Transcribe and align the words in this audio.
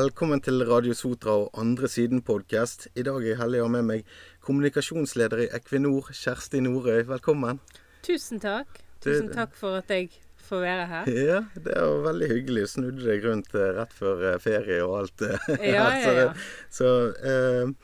Velkommen 0.00 0.40
til 0.40 0.62
Radio 0.64 0.94
Sotra 0.96 1.32
og 1.42 1.50
Andre 1.60 1.88
Siden-podkast. 1.90 2.86
I 2.96 3.02
dag 3.04 3.18
er 3.20 3.26
jeg 3.34 3.38
heldig 3.40 3.58
å 3.60 3.64
ha 3.66 3.72
med 3.74 3.84
meg 3.88 4.12
kommunikasjonsleder 4.46 5.42
i 5.44 5.48
Equinor, 5.58 6.06
Kjersti 6.16 6.62
Norøy. 6.64 7.02
Velkommen. 7.10 7.58
Tusen 8.06 8.40
takk. 8.40 8.78
Tusen 9.04 9.28
takk 9.34 9.52
for 9.58 9.76
at 9.82 9.92
jeg 9.92 10.08
får 10.46 10.62
være 10.64 10.86
her. 10.94 11.10
Ja, 11.26 11.42
det 11.52 11.74
var 11.76 12.00
veldig 12.06 12.30
hyggelig. 12.32 12.64
Du 12.64 12.72
snudde 12.72 13.04
deg 13.10 13.26
rundt 13.28 13.52
eh, 13.52 13.66
rett 13.76 13.92
før 13.98 14.24
eh, 14.30 14.38
ferie 14.40 14.80
og 14.86 14.96
alt. 15.02 15.26
eh, 15.26 15.52
Ja, 15.74 15.84
ja, 16.00 16.14
ja. 16.22 16.30
Så 16.72 16.94
eh, 17.20 17.74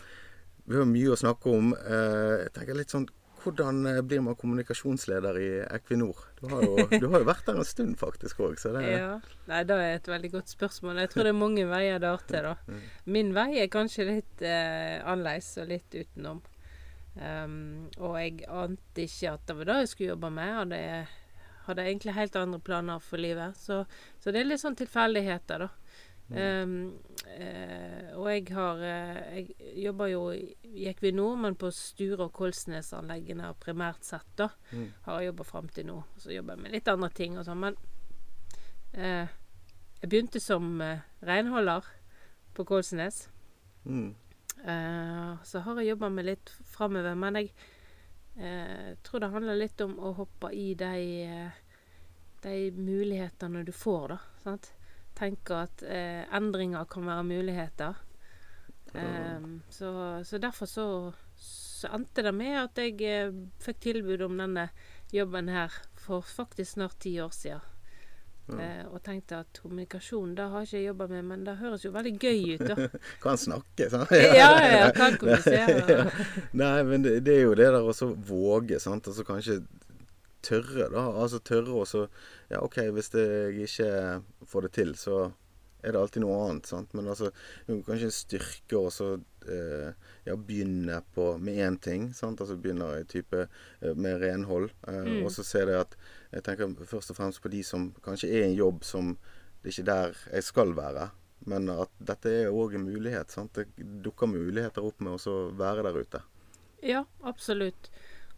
vi 0.64 0.80
har 0.80 0.88
mye 0.94 1.12
å 1.12 1.20
snakke 1.20 1.52
om. 1.52 1.74
Eh, 1.76 2.32
jeg 2.46 2.54
tenker 2.56 2.80
litt 2.80 2.96
sånn 2.96 3.10
hvordan 3.46 3.86
eh, 3.86 4.02
blir 4.02 4.22
man 4.26 4.36
kommunikasjonsleder 4.38 5.38
i 5.38 5.48
Equinor? 5.78 6.18
Du 6.40 6.48
har 6.50 6.64
jo, 6.66 6.86
du 7.02 7.06
har 7.12 7.22
jo 7.22 7.28
vært 7.28 7.46
der 7.46 7.60
en 7.60 7.68
stund 7.68 7.96
faktisk 8.00 8.42
òg, 8.46 8.58
så 8.60 8.74
det 8.76 8.84
Ja. 8.90 9.14
Nei, 9.46 9.62
det 9.68 9.78
er 9.78 9.94
et 10.00 10.10
veldig 10.10 10.32
godt 10.34 10.50
spørsmål. 10.50 10.98
Jeg 11.04 11.12
tror 11.12 11.28
det 11.28 11.32
er 11.32 11.38
mange 11.38 11.66
veier 11.70 12.02
der 12.02 12.26
til, 12.26 12.50
da. 12.50 12.80
Min 13.06 13.32
vei 13.36 13.50
er 13.62 13.70
kanskje 13.70 14.08
litt 14.10 14.42
eh, 14.42 14.98
annerledes 15.04 15.52
og 15.62 15.70
litt 15.70 15.94
utenom. 15.94 16.42
Um, 17.16 17.86
og 17.96 18.18
jeg 18.20 18.42
ante 18.52 19.06
ikke 19.06 19.30
at 19.32 19.46
det 19.48 19.54
var 19.56 19.68
det 19.70 19.76
jeg 19.84 19.92
skulle 19.92 20.10
jobbe 20.10 20.30
med. 20.36 20.52
Hadde, 20.58 20.80
hadde 21.68 21.86
egentlig 21.86 22.16
helt 22.18 22.36
andre 22.36 22.60
planer 22.60 23.00
for 23.00 23.22
livet. 23.22 23.56
Så, 23.56 23.84
så 24.20 24.34
det 24.34 24.42
er 24.42 24.50
litt 24.50 24.64
sånn 24.64 24.76
tilfeldigheter, 24.76 25.64
da. 25.64 25.70
Um, 26.26 26.96
og 28.16 28.28
jeg 28.30 28.44
har 28.54 28.82
eh, 28.82 29.38
Jeg 29.38 29.72
jobber 29.84 30.10
jo 30.10 30.22
i 30.32 30.86
Equinor, 30.90 31.36
men 31.36 31.56
på 31.58 31.70
Sture 31.74 32.28
og 32.28 32.32
Kolsnes-anleggene 32.36 33.52
primært 33.60 34.06
sett, 34.06 34.28
da. 34.38 34.48
Mm. 34.72 34.86
Har 35.04 35.20
jeg 35.20 35.32
jobba 35.32 35.48
fram 35.48 35.68
til 35.68 35.88
nå. 35.90 35.98
Så 36.16 36.32
jobber 36.34 36.56
jeg 36.56 36.64
med 36.64 36.76
litt 36.76 36.88
andre 36.92 37.10
ting 37.16 37.36
og 37.38 37.46
sånn. 37.48 37.62
Men 37.66 37.78
eh, 38.94 39.34
jeg 40.00 40.10
begynte 40.10 40.42
som 40.42 40.80
eh, 40.84 41.04
renholder 41.26 41.88
på 42.56 42.64
Kolsnes. 42.68 43.26
Mm. 43.84 44.14
Eh, 44.64 45.32
så 45.44 45.64
har 45.66 45.80
jeg 45.80 45.92
jobba 45.92 46.10
med 46.10 46.28
litt 46.30 46.52
framover, 46.72 47.14
men 47.18 47.40
jeg 47.40 47.52
eh, 48.40 48.94
tror 49.04 49.22
det 49.22 49.32
handler 49.34 49.60
litt 49.60 49.80
om 49.84 49.98
å 50.00 50.14
hoppe 50.16 50.50
i 50.56 50.70
de, 50.78 50.96
eh, 51.26 51.60
de 52.42 52.56
mulighetene 52.72 53.64
du 53.66 53.72
får, 53.76 54.16
da. 54.16 54.18
Sant? 54.42 54.72
Tenke 55.16 55.62
at 55.66 55.84
eh, 55.86 56.24
endringer 56.36 56.84
kan 56.90 57.06
være 57.08 57.24
muligheter. 57.24 58.02
Um, 58.96 59.62
så, 59.68 59.90
så 60.24 60.38
derfor 60.40 60.68
så, 60.70 61.12
så 61.36 61.90
endte 61.92 62.22
det 62.24 62.32
med 62.32 62.54
at 62.62 62.78
jeg 62.80 63.00
eh, 63.04 63.32
fikk 63.60 63.80
tilbud 63.84 64.22
om 64.24 64.38
denne 64.40 64.70
jobben 65.12 65.50
her 65.52 65.74
for 66.00 66.24
faktisk 66.24 66.76
snart 66.76 66.96
ti 67.02 67.18
år 67.20 67.34
siden. 67.34 67.64
Eh, 68.46 68.84
og 68.94 69.00
tenkte 69.02 69.40
at 69.42 69.58
kommunikasjon 69.58 70.36
det 70.38 70.44
har 70.52 70.62
ikke 70.62 70.76
jeg 70.78 70.86
jobba 70.86 71.08
med, 71.10 71.22
men 71.26 71.40
det 71.46 71.56
høres 71.58 71.82
jo 71.82 71.90
veldig 71.90 72.12
gøy 72.14 72.52
ut, 72.54 72.62
da. 72.68 72.84
Kan 73.24 73.40
snakke, 73.42 73.88
sant? 73.90 74.12
Ja, 74.14 74.28
ja, 74.36 74.68
ja, 74.84 74.90
kan 74.94 75.16
kommunisere. 75.18 76.12
Nei, 76.60 76.76
men 76.86 77.02
det, 77.02 77.16
det 77.26 77.40
er 77.40 77.42
jo 77.48 77.56
det 77.58 77.66
der 77.74 77.82
å 77.82 78.12
våge, 78.28 78.78
sant. 78.82 79.10
Altså 79.10 79.26
kanskje 79.26 79.58
tørre, 80.46 80.86
da. 80.92 81.02
Altså 81.22 81.40
tørre 81.42 81.74
og 81.82 81.88
så 81.90 82.06
Ja, 82.50 82.60
OK, 82.62 82.78
hvis 82.94 83.10
jeg 83.14 83.66
ikke 83.66 83.90
får 84.46 84.66
det 84.68 84.72
til, 84.78 84.94
så 84.98 85.16
er 85.86 85.92
det 85.94 86.00
alltid 86.00 86.22
noe 86.24 86.36
annet, 86.48 86.66
sant. 86.70 86.94
Men 86.98 87.08
altså 87.12 87.28
kanskje 87.68 88.08
en 88.08 88.14
styrke 88.14 88.78
og 88.78 88.88
så 88.94 89.08
eh, 89.46 89.90
ja, 90.26 90.34
begynne 90.38 91.00
på 91.14 91.26
med 91.38 91.58
én 91.62 91.76
ting, 91.82 92.08
sant. 92.16 92.40
Altså 92.42 92.56
begynner 92.58 93.00
i 93.00 93.04
type 93.10 93.44
eh, 93.46 93.92
med 93.94 94.20
renhold. 94.22 94.70
Eh, 94.88 95.02
Mm. 95.06 95.20
Og 95.24 95.30
så 95.34 95.44
ser 95.46 95.70
jeg 95.70 95.80
at 95.84 95.96
Jeg 96.32 96.42
tenker 96.42 96.72
først 96.90 97.12
og 97.12 97.16
fremst 97.20 97.42
på 97.42 97.48
de 97.52 97.62
som 97.64 97.92
kanskje 98.04 98.30
er 98.32 98.42
i 98.42 98.48
en 98.50 98.56
jobb 98.58 98.82
som 98.84 99.12
det 99.62 99.70
er 99.70 99.74
ikke 99.74 99.86
der 99.90 100.16
jeg 100.32 100.44
skal 100.46 100.74
være. 100.76 101.10
Men 101.46 101.68
at 101.70 101.90
dette 102.02 102.30
er 102.42 102.50
òg 102.54 102.74
en 102.74 102.84
mulighet. 102.88 103.30
sant? 103.30 103.54
Det 103.54 103.66
dukker 104.02 104.26
muligheter 104.26 104.84
opp 104.84 105.00
med 105.00 105.18
å 105.26 105.36
være 105.58 105.82
der 105.86 105.98
ute. 106.02 106.20
Ja, 106.82 107.04
absolutt. 107.22 107.90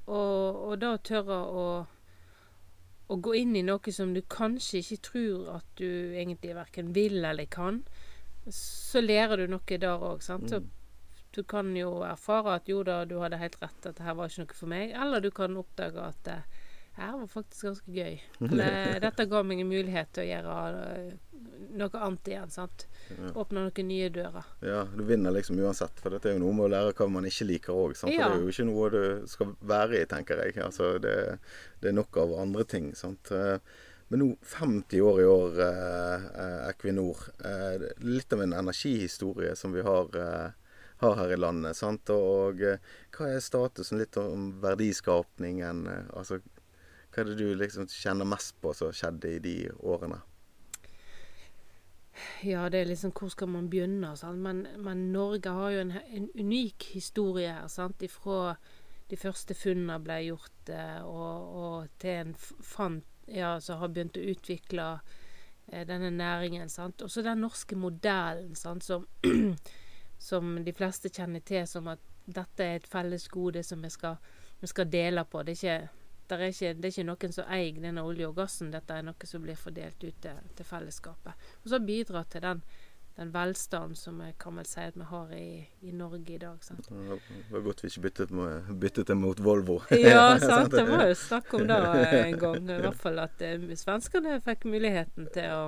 Og, 0.06 0.56
og 0.68 0.78
da 0.80 0.94
tørre 1.04 1.38
å, 1.48 1.64
å 3.08 3.16
gå 3.24 3.34
inn 3.40 3.56
i 3.56 3.64
noe 3.64 3.92
som 3.94 4.12
du 4.14 4.20
kanskje 4.28 4.82
ikke 4.82 5.02
tror 5.10 5.52
at 5.58 5.68
du 5.80 5.88
egentlig 5.88 6.56
verken 6.56 6.92
vil 6.96 7.22
eller 7.24 7.48
kan, 7.50 7.82
så 8.52 9.00
lærer 9.00 9.42
du 9.44 9.54
noe 9.54 9.78
der 9.80 10.04
òg, 10.10 10.22
sant. 10.24 10.52
Så 10.52 10.62
du 11.36 11.42
kan 11.44 11.70
jo 11.76 12.00
erfare 12.04 12.56
at 12.58 12.68
jo 12.68 12.82
da, 12.86 13.02
du 13.08 13.18
hadde 13.22 13.40
helt 13.40 13.58
rett, 13.62 13.80
at 13.84 13.98
det 13.98 14.04
her 14.04 14.16
var 14.18 14.30
ikke 14.30 14.44
noe 14.44 14.58
for 14.60 14.72
meg. 14.72 14.94
Eller 14.96 15.24
du 15.24 15.30
kan 15.34 15.56
oppdage 15.60 16.04
at 16.04 16.20
det 16.26 16.38
her 16.98 17.16
var 17.20 17.28
faktisk 17.30 17.68
ganske 17.68 17.94
gøy. 17.94 18.18
Eller 18.50 19.00
dette 19.04 19.28
ga 19.30 19.42
meg 19.46 19.62
en 19.62 19.70
mulighet 19.70 20.12
til 20.16 20.24
å 20.24 20.30
gjøre 20.32 20.56
eh, 20.96 21.12
noe 21.78 22.00
annet 22.00 22.28
igjen, 22.28 22.50
sant. 22.50 22.86
Åpne 23.34 23.64
noen 23.66 23.88
nye 23.88 24.08
dører. 24.10 24.44
Ja, 24.62 24.84
Du 24.84 25.02
vinner 25.04 25.30
liksom 25.32 25.58
uansett. 25.58 25.98
For 26.00 26.10
dette 26.10 26.30
er 26.30 26.38
jo 26.38 26.44
noe 26.46 26.52
med 26.56 26.66
å 26.68 26.72
lære 26.74 26.94
hva 26.94 27.08
man 27.10 27.24
ikke 27.28 27.46
liker 27.46 27.72
òg. 27.74 27.96
For 27.96 28.10
Ja. 28.10 28.28
det 28.28 28.36
er 28.38 28.40
jo 28.44 28.48
ikke 28.48 28.66
noe 28.70 28.90
du 28.90 29.26
skal 29.26 29.54
være 29.62 30.00
i, 30.02 30.06
tenker 30.06 30.42
jeg. 30.44 30.56
Altså, 30.64 30.98
det, 30.98 31.38
det 31.80 31.88
er 31.90 31.92
nok 31.98 32.16
av 32.16 32.38
andre 32.38 32.64
ting. 32.64 32.94
sant? 32.94 33.30
Eh, 33.32 33.58
Men 34.10 34.20
nå, 34.20 34.26
50 34.40 35.00
år 35.04 35.18
i 35.20 35.24
år, 35.28 35.58
eh, 35.60 36.22
eh, 36.42 36.68
Equinor. 36.70 37.18
Eh, 37.44 37.88
litt 38.00 38.32
av 38.32 38.40
en 38.40 38.52
energihistorie 38.56 39.54
som 39.54 39.72
vi 39.72 39.82
har, 39.82 40.08
eh, 40.16 40.50
har 41.02 41.14
her 41.16 41.32
i 41.32 41.36
landet. 41.36 41.76
sant? 41.76 42.08
Og 42.10 42.56
og, 42.62 42.78
hva 43.12 43.26
er 43.34 43.40
statusen 43.40 43.98
litt 43.98 44.16
om 44.16 44.60
verdiskapningen? 44.62 45.86
eh, 45.88 46.16
altså, 46.16 46.40
hva 47.12 47.18
er 47.20 47.24
det 47.24 47.36
du 47.38 47.54
liksom 47.54 47.86
kjenner 47.86 48.24
mest 48.26 48.54
på 48.62 48.74
som 48.74 48.90
skjedde 48.92 49.36
i 49.36 49.38
de 49.38 49.68
årene? 49.82 50.22
Ja, 52.42 52.68
det 52.68 52.80
er 52.80 52.90
liksom 52.90 53.12
hvor 53.16 53.30
skal 53.32 53.48
man 53.48 53.70
begynne? 53.70 54.14
Sant? 54.16 54.38
Men, 54.42 54.66
men 54.84 55.08
Norge 55.12 55.50
har 55.54 55.70
jo 55.74 55.80
en, 55.80 55.92
en 55.92 56.28
unik 56.38 56.90
historie 56.94 57.52
her. 57.52 57.68
sant? 57.68 58.02
Ifra 58.02 58.56
de 59.08 59.16
første 59.16 59.54
funnene 59.56 59.98
ble 60.04 60.18
gjort, 60.26 60.72
eh, 60.74 61.00
og, 61.04 61.54
og 61.62 62.00
til 62.00 62.26
en 62.26 62.34
fant 62.36 63.04
ja, 63.28 63.54
som 63.60 63.80
har 63.80 63.92
begynt 63.92 64.18
å 64.20 64.24
utvikle 64.32 64.88
eh, 65.66 65.84
denne 65.88 66.10
næringen. 66.10 66.68
sant? 66.68 67.02
Og 67.02 67.10
så 67.10 67.24
den 67.24 67.40
norske 67.44 67.76
modellen, 67.76 68.54
sant? 68.56 68.84
Som, 68.84 69.06
som 70.30 70.58
de 70.64 70.74
fleste 70.76 71.12
kjenner 71.12 71.44
til 71.44 71.66
som 71.68 71.88
at 71.92 72.04
dette 72.28 72.64
er 72.64 72.80
et 72.80 72.88
felles 72.88 73.28
gode 73.32 73.62
som 73.64 73.82
vi 73.82 73.90
skal, 73.92 74.18
vi 74.60 74.68
skal 74.68 74.90
dele 74.92 75.24
på. 75.24 75.42
Det 75.42 75.56
er 75.56 75.62
ikke 75.62 76.07
er 76.36 76.50
ikke, 76.50 76.74
det 76.76 76.84
er 76.84 76.92
ikke 76.92 77.06
noen 77.08 77.32
som 77.32 77.48
eier 77.48 77.78
denne 77.80 78.02
olje 78.04 78.26
og 78.28 78.34
gassen. 78.36 78.70
Dette 78.74 78.92
er 78.98 79.02
noe 79.06 79.26
som 79.30 79.42
blir 79.42 79.56
fordelt 79.56 80.02
ut 80.04 80.20
til, 80.20 80.42
til 80.58 80.66
fellesskapet. 80.68 81.48
Og 81.64 81.70
så 81.72 81.80
bidra 81.80 82.24
til 82.28 82.44
den, 82.44 82.60
den 83.16 83.32
velstanden 83.34 83.96
som 83.96 84.20
jeg 84.22 84.36
kan 84.38 84.54
vel 84.60 84.66
si 84.68 84.80
at 84.84 84.94
vi 85.00 85.06
har 85.10 85.32
i, 85.34 85.46
i 85.88 85.92
Norge 85.96 86.34
i 86.34 86.38
dag. 86.38 86.60
Sant? 86.62 86.86
Det 86.90 87.48
var 87.50 87.64
godt 87.64 87.82
vi 87.82 87.88
ikke 87.92 88.04
byttet, 88.08 88.30
med, 88.30 88.68
byttet 88.84 89.08
det 89.08 89.16
mot 89.16 89.40
Volvo. 89.42 89.80
Ja, 89.96 90.38
sant. 90.42 90.70
Det 90.76 90.84
var 90.90 91.06
jo 91.08 91.14
snakk 91.28 91.54
om 91.54 91.66
det 91.66 91.80
en 92.20 92.38
gang. 92.38 92.70
I 92.70 92.80
hvert 92.84 93.00
fall 93.02 93.18
at 93.24 93.42
eh, 93.42 93.64
svenskene 93.80 94.36
fikk 94.44 94.68
muligheten 94.70 95.30
til 95.34 95.50
å 95.56 95.62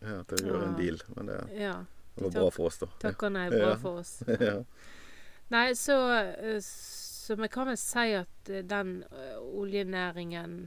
Ja, 0.00 0.20
til 0.30 0.44
å 0.44 0.52
gjøre 0.52 0.66
en 0.70 0.76
deal. 0.78 1.00
Men 1.16 1.26
det, 1.32 1.40
Ja. 1.58 1.74
det 2.14 2.28
var 2.28 2.36
bra 2.38 2.50
for 2.54 2.70
oss, 2.70 2.78
da. 2.78 2.86
Takk 3.02 3.26
og 3.26 3.32
nei 3.34 3.48
bra 3.50 3.74
for 3.82 3.98
oss. 4.04 4.20
Ja. 4.38 4.60
Nei, 5.50 5.72
så, 5.74 5.96
eh, 6.12 6.58
så 7.28 7.34
vi 7.36 7.48
kan 7.48 7.66
vel 7.68 7.76
si 7.76 8.14
at 8.16 8.48
eh, 8.48 8.62
den 8.64 9.02
eh, 9.12 9.34
oljenæringen 9.36 10.62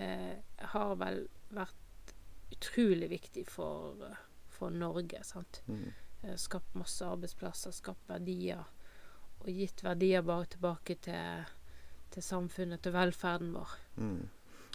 eh, 0.00 0.38
har 0.72 0.94
vel 0.96 1.26
vært 1.52 2.14
utrolig 2.54 3.10
viktig 3.10 3.42
for, 3.44 4.00
eh, 4.06 4.22
for 4.48 4.72
Norge. 4.72 5.20
sant? 5.22 5.60
Mm. 5.66 5.90
Skapt 6.40 6.78
masse 6.80 7.04
arbeidsplasser, 7.04 7.74
skapt 7.76 8.08
verdier. 8.08 8.64
Og 9.42 9.50
gitt 9.52 9.84
verdier 9.84 10.24
bare 10.24 10.48
tilbake 10.54 10.96
til, 11.04 11.44
til 12.16 12.24
samfunnet, 12.24 12.80
til 12.82 12.96
velferden 12.96 13.52
vår. 13.58 13.76
Mm. 14.00 14.24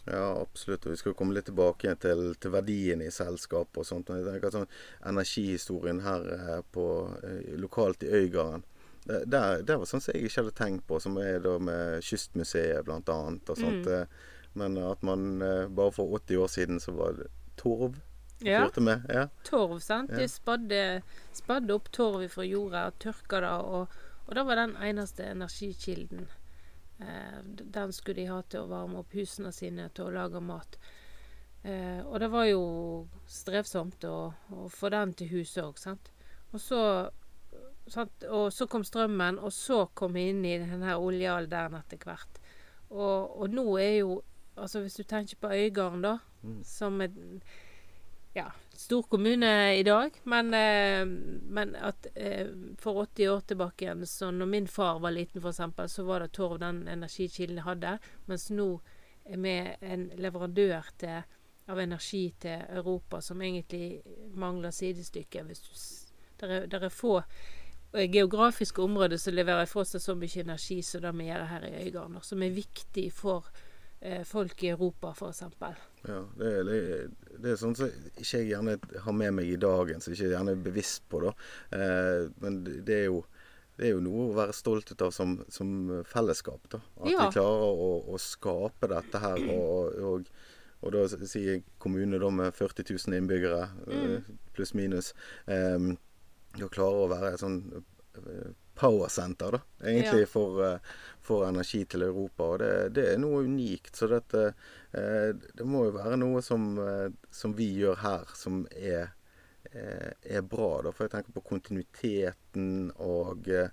Ja, 0.06 0.28
absolutt. 0.38 0.86
Og 0.86 0.94
vi 0.94 1.00
skal 1.02 1.18
komme 1.18 1.34
litt 1.34 1.50
tilbake 1.50 1.88
igjen 1.88 2.04
til, 2.06 2.22
til 2.38 2.54
verdiene 2.54 3.10
i 3.10 3.16
selskapet 3.16 3.82
og 3.82 3.90
sånt. 3.90 4.14
Men 4.14 4.22
jeg 4.22 4.36
tenker 4.36 4.54
sånn, 4.54 4.70
energihistorien 5.02 6.06
her 6.06 6.62
på, 6.78 6.86
lokalt 7.66 8.06
i 8.06 8.14
Øygarden 8.22 8.70
det, 9.06 9.24
det, 9.32 9.42
det 9.68 9.76
var 9.78 9.86
sånn 9.90 10.02
som 10.02 10.14
jeg 10.16 10.28
ikke 10.30 10.42
hadde 10.44 10.56
tenkt 10.58 10.86
på, 10.88 11.00
som 11.04 11.18
er 11.20 11.40
da 11.44 11.58
med 11.60 12.04
Kystmuseet 12.06 12.88
annet. 12.88 13.50
Og 13.50 13.58
sånt, 13.58 13.86
Mm. 13.88 14.02
eh, 14.02 14.30
Men 14.56 14.78
at 14.78 15.02
man 15.02 15.42
eh, 15.42 15.68
bare 15.68 15.92
for 15.92 16.12
80 16.14 16.38
år 16.38 16.48
siden 16.54 16.80
så 16.80 16.92
var 16.94 17.14
det 17.18 17.28
torv 17.58 17.96
Ja, 18.46 18.70
med. 18.78 19.06
Ja. 19.10 19.28
torv, 19.44 19.80
sant. 19.82 20.12
Ja. 20.12 20.18
De 20.20 20.28
spadde, 20.30 21.02
spadde 21.34 21.74
opp 21.74 21.90
torv 21.92 22.28
fra 22.30 22.44
jorda 22.46 22.84
og 22.92 23.00
tørka 23.00 23.40
det, 23.42 23.50
og, 23.50 23.88
og 24.28 24.36
det 24.36 24.44
var 24.46 24.56
den 24.62 24.76
eneste 24.78 25.24
energikilden. 25.32 26.28
Eh, 27.00 27.40
den 27.46 27.92
skulle 27.94 28.22
de 28.22 28.28
ha 28.30 28.42
til 28.44 28.62
å 28.62 28.70
varme 28.70 29.00
opp 29.02 29.12
husene 29.18 29.52
sine, 29.52 29.90
til 29.90 30.06
å 30.06 30.14
lage 30.14 30.40
mat. 30.42 30.78
Eh, 31.64 32.02
og 32.06 32.20
det 32.20 32.30
var 32.30 32.46
jo 32.46 33.08
strevsomt 33.28 34.04
å, 34.06 34.34
å 34.54 34.70
få 34.70 34.90
den 34.94 35.14
til 35.18 35.28
huset 35.34 35.64
òg, 35.64 35.80
sant. 35.80 36.12
Og 36.54 36.60
så, 36.62 36.80
sant? 37.88 38.24
og 38.30 38.52
så 38.54 38.68
kom 38.68 38.84
strømmen, 38.84 39.40
og 39.40 39.52
så 39.54 39.86
kom 39.94 40.14
vi 40.14 40.30
inn 40.30 40.46
i 40.46 40.58
denne 40.62 40.96
oljealderen 40.98 41.80
etter 41.80 42.00
hvert. 42.04 42.40
Og, 42.90 43.42
og 43.42 43.50
nå 43.50 43.66
er 43.82 43.98
jo 44.04 44.22
Altså 44.54 44.84
hvis 44.84 45.00
du 45.00 45.04
tenker 45.10 45.40
på 45.42 45.50
Øygarden, 45.50 46.04
da, 46.04 46.18
Mm. 46.44 46.64
som 46.64 47.02
er 47.02 47.10
ja, 48.36 48.52
stor 48.74 49.04
kommune 49.04 49.78
i 49.78 49.84
dag, 49.84 50.12
men, 50.24 50.54
eh, 50.54 51.06
men 51.56 51.76
at 51.76 52.08
eh, 52.16 52.48
for 52.78 53.06
80 53.06 53.28
år 53.30 53.40
tilbake 53.48 53.86
igjen, 53.86 54.06
så 54.08 54.32
når 54.32 54.46
min 54.46 54.68
far 54.68 55.00
var 55.00 55.12
liten 55.12 55.42
f.eks., 55.42 55.92
så 55.92 56.04
var 56.04 56.20
det 56.20 56.34
torv 56.34 56.60
den 56.60 56.88
energikilden 56.88 57.64
hadde, 57.64 58.00
mens 58.26 58.50
nå 58.52 58.82
er 59.26 59.38
vi 59.38 59.56
en 59.82 60.10
leverandør 60.18 60.90
til, 60.98 61.24
av 61.68 61.80
energi 61.80 62.34
til 62.44 62.66
Europa 62.76 63.22
som 63.22 63.42
egentlig 63.42 64.02
mangler 64.36 64.72
sidestykke. 64.72 65.44
Hvis 65.48 65.62
du, 65.62 65.70
der, 66.42 66.48
er, 66.48 66.66
der 66.68 66.84
er 66.84 66.90
få 66.92 67.22
eh, 67.94 68.10
geografiske 68.12 68.82
områder 68.82 69.18
som 69.22 69.34
leverer 69.38 69.66
fra 69.70 69.84
seg 69.86 70.02
så 70.04 70.16
mye 70.18 70.42
energi 70.44 70.82
som 70.86 71.02
det 71.06 71.14
vi 71.20 71.30
gjør 71.30 71.46
her 71.52 71.68
i 71.70 71.76
Øygarden, 71.86 72.20
som 72.26 72.44
er 72.44 72.56
viktig 72.56 73.08
for 73.14 73.48
eh, 74.02 74.24
folk 74.28 74.64
i 74.64 74.72
Europa, 74.74 75.14
f.eks. 75.16 75.44
Ja, 76.08 76.20
det, 76.38 76.52
er- 76.52 77.08
det, 77.38 77.52
er- 77.54 77.60
sånn 77.62 77.76
som 77.80 77.88
ikke 78.18 78.42
jeg 78.42 78.50
gjerne 78.52 78.78
har 79.06 79.14
med 79.16 79.34
meg 79.40 79.48
i 79.54 79.56
dagen, 79.62 80.02
som 80.04 80.12
jeg 80.14 80.20
ikke 80.22 80.34
gjerne 80.36 80.52
er 80.58 80.66
bevisst 80.66 81.06
på. 81.10 81.22
da. 81.24 81.34
Eh, 81.78 82.28
men 82.44 82.64
det 82.66 83.04
er 83.04 83.06
jo 83.12 83.24
det 83.74 83.88
er 83.88 83.96
jo 83.96 84.02
noe 84.06 84.28
å 84.28 84.34
være 84.38 84.54
stolt 84.54 84.92
av 85.02 85.10
som, 85.16 85.32
som 85.50 86.04
fellesskap. 86.06 86.68
da. 86.70 86.78
At 87.02 87.10
Ja. 87.10 87.24
vi 87.26 87.34
klarer 87.40 87.72
å, 87.74 87.88
å 88.14 88.20
skape 88.22 88.86
dette 88.92 89.18
her. 89.24 89.40
Og, 89.50 89.96
og, 89.98 90.28
og 90.84 90.92
da 90.94 91.08
sier 91.10 91.48
jeg 91.56 91.64
kommune 91.82 92.20
da 92.22 92.30
med 92.30 92.54
40 92.54 92.86
000 93.08 93.18
innbyggere, 93.18 93.64
mm. 93.88 94.38
pluss 94.54 94.76
minus. 94.78 95.10
Eh, 95.50 95.90
da 96.60 96.68
klarer 96.70 97.04
å 97.06 97.10
være 97.12 97.34
et 97.34 97.42
sånn 97.42 97.58
eh, 97.78 98.52
powersenter, 98.78 99.52
da, 99.58 99.60
egentlig, 99.84 100.24
Ja. 100.26 100.30
for, 100.30 100.62
eh, 100.66 100.94
for 101.22 101.46
energi 101.48 101.84
til 101.86 102.04
Europa. 102.08 102.44
Og 102.54 102.60
det, 102.64 102.72
det 102.98 103.08
er 103.14 103.18
noe 103.22 103.44
unikt. 103.48 103.96
Så 103.96 104.10
dette 104.12 104.46
eh, 104.94 105.32
Det 105.34 105.66
må 105.66 105.86
jo 105.88 105.96
være 105.98 106.18
noe 106.22 106.42
som, 106.46 106.66
som 107.32 107.54
vi 107.58 107.72
gjør 107.80 107.96
her, 108.04 108.26
som 108.38 108.64
er, 108.76 109.14
er 109.74 110.42
bra. 110.46 110.82
Da. 110.86 110.92
For 110.92 111.06
jeg 111.08 111.14
tenker 111.16 111.34
på 111.38 111.46
kontinuiteten 111.54 112.92
og, 113.02 113.48
eh, 113.50 113.70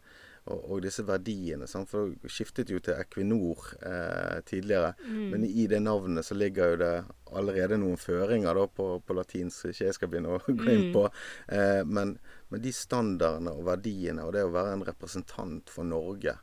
og, 0.49 0.59
og 0.59 0.83
disse 0.85 1.05
verdiene. 1.07 1.69
Sant? 1.71 1.91
For 1.91 2.13
det 2.23 2.33
skiftet 2.33 2.73
jo 2.73 2.81
til 2.83 2.99
Equinor 2.99 3.71
eh, 3.81 4.41
tidligere. 4.49 4.95
Men 5.07 5.45
i 5.47 5.67
det 5.71 5.83
navnet 5.85 6.27
så 6.27 6.37
ligger 6.39 6.75
jo 6.75 6.81
det 6.81 6.93
allerede 7.37 7.79
noen 7.79 8.01
føringer 8.01 8.57
da, 8.57 8.67
på, 8.67 8.91
på 9.07 9.17
latinsk, 9.17 9.61
som 9.61 9.75
ikke 9.75 9.89
jeg 9.89 9.99
skal 9.99 10.13
begynne 10.13 10.37
å 10.37 10.43
gå 10.47 10.71
inn 10.73 10.87
på. 10.95 11.07
Eh, 11.53 11.83
men, 11.87 12.17
men 12.51 12.63
de 12.65 12.75
standardene 12.75 13.55
og 13.55 13.67
verdiene, 13.69 14.27
og 14.27 14.35
det 14.37 14.47
å 14.47 14.55
være 14.55 14.79
en 14.79 14.87
representant 14.89 15.71
for 15.71 15.87
Norge 15.87 16.35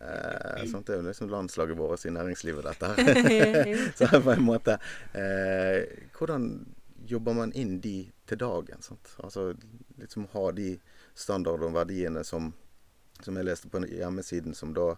eh, 0.00 0.64
sant? 0.70 0.86
Det 0.86 0.96
er 0.96 1.00
jo 1.00 1.08
liksom 1.08 1.30
landslaget 1.32 1.78
vårt 1.78 2.04
i 2.06 2.14
næringslivet, 2.14 2.64
dette 2.66 2.86
her. 2.96 3.72
så 3.98 4.10
på 4.20 4.34
en 4.34 4.44
måte 4.44 4.78
eh, 5.12 5.86
Hvordan 6.16 6.50
jobber 7.06 7.36
man 7.38 7.54
inn 7.54 7.78
de 7.80 7.98
til 8.26 8.40
dagen? 8.40 8.82
Sant? 8.82 9.14
Altså 9.22 9.52
liksom 10.00 10.28
ha 10.34 10.50
de 10.56 10.74
standardene 11.16 11.70
og 11.70 11.78
verdiene 11.78 12.24
som, 12.26 12.52
som 13.24 13.36
jeg 13.38 13.48
leste 13.48 13.70
på 13.72 13.82
hjemmesiden, 13.86 14.54
som 14.54 14.74
da 14.76 14.94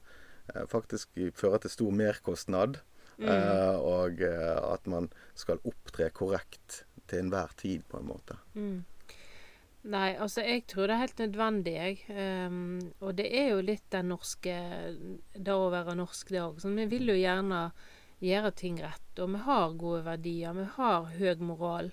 eh, 0.54 0.64
faktisk 0.70 1.18
fører 1.38 1.62
til 1.62 1.74
stor 1.76 1.94
merkostnad. 1.94 2.80
Eh, 3.18 3.76
og 3.82 4.20
eh, 4.22 4.58
at 4.62 4.86
man 4.86 5.08
skal 5.34 5.58
opptre 5.66 6.06
korrekt 6.14 6.84
til 7.10 7.24
enhver 7.24 7.50
tid, 7.58 7.82
på 7.90 7.98
en 7.98 8.08
måte. 8.12 8.38
Mm. 8.54 8.84
Nei, 9.88 10.10
altså 10.20 10.42
jeg 10.44 10.66
tror 10.68 10.88
det 10.88 10.96
er 10.96 11.04
helt 11.04 11.22
nødvendig, 11.22 11.74
jeg. 11.78 11.98
Um, 12.10 12.78
og 13.00 13.14
det 13.18 13.28
er 13.30 13.52
jo 13.52 13.62
litt 13.64 13.86
den 13.94 14.10
norske 14.12 14.56
Det 15.32 15.54
å 15.54 15.70
være 15.72 15.94
norsk, 15.96 16.32
det 16.34 16.42
òg. 16.42 16.60
Vi 16.76 16.86
vil 16.90 17.12
jo 17.12 17.16
gjerne 17.16 17.62
gjøre 18.20 18.52
ting 18.58 18.80
rett. 18.82 19.10
Og 19.22 19.32
vi 19.32 19.42
har 19.46 19.78
gode 19.80 20.02
verdier. 20.06 20.56
Vi 20.58 20.66
har 20.76 21.08
høy 21.14 21.44
moral. 21.46 21.92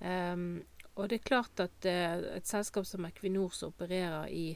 Um, 0.00 0.62
og 0.94 1.08
det 1.10 1.18
er 1.18 1.28
klart 1.32 1.64
at 1.64 1.88
uh, 1.88 2.36
et 2.36 2.48
selskap 2.48 2.86
som 2.88 3.08
Equinor 3.08 3.52
som 3.56 3.74
opererer 3.74 4.30
i, 4.30 4.46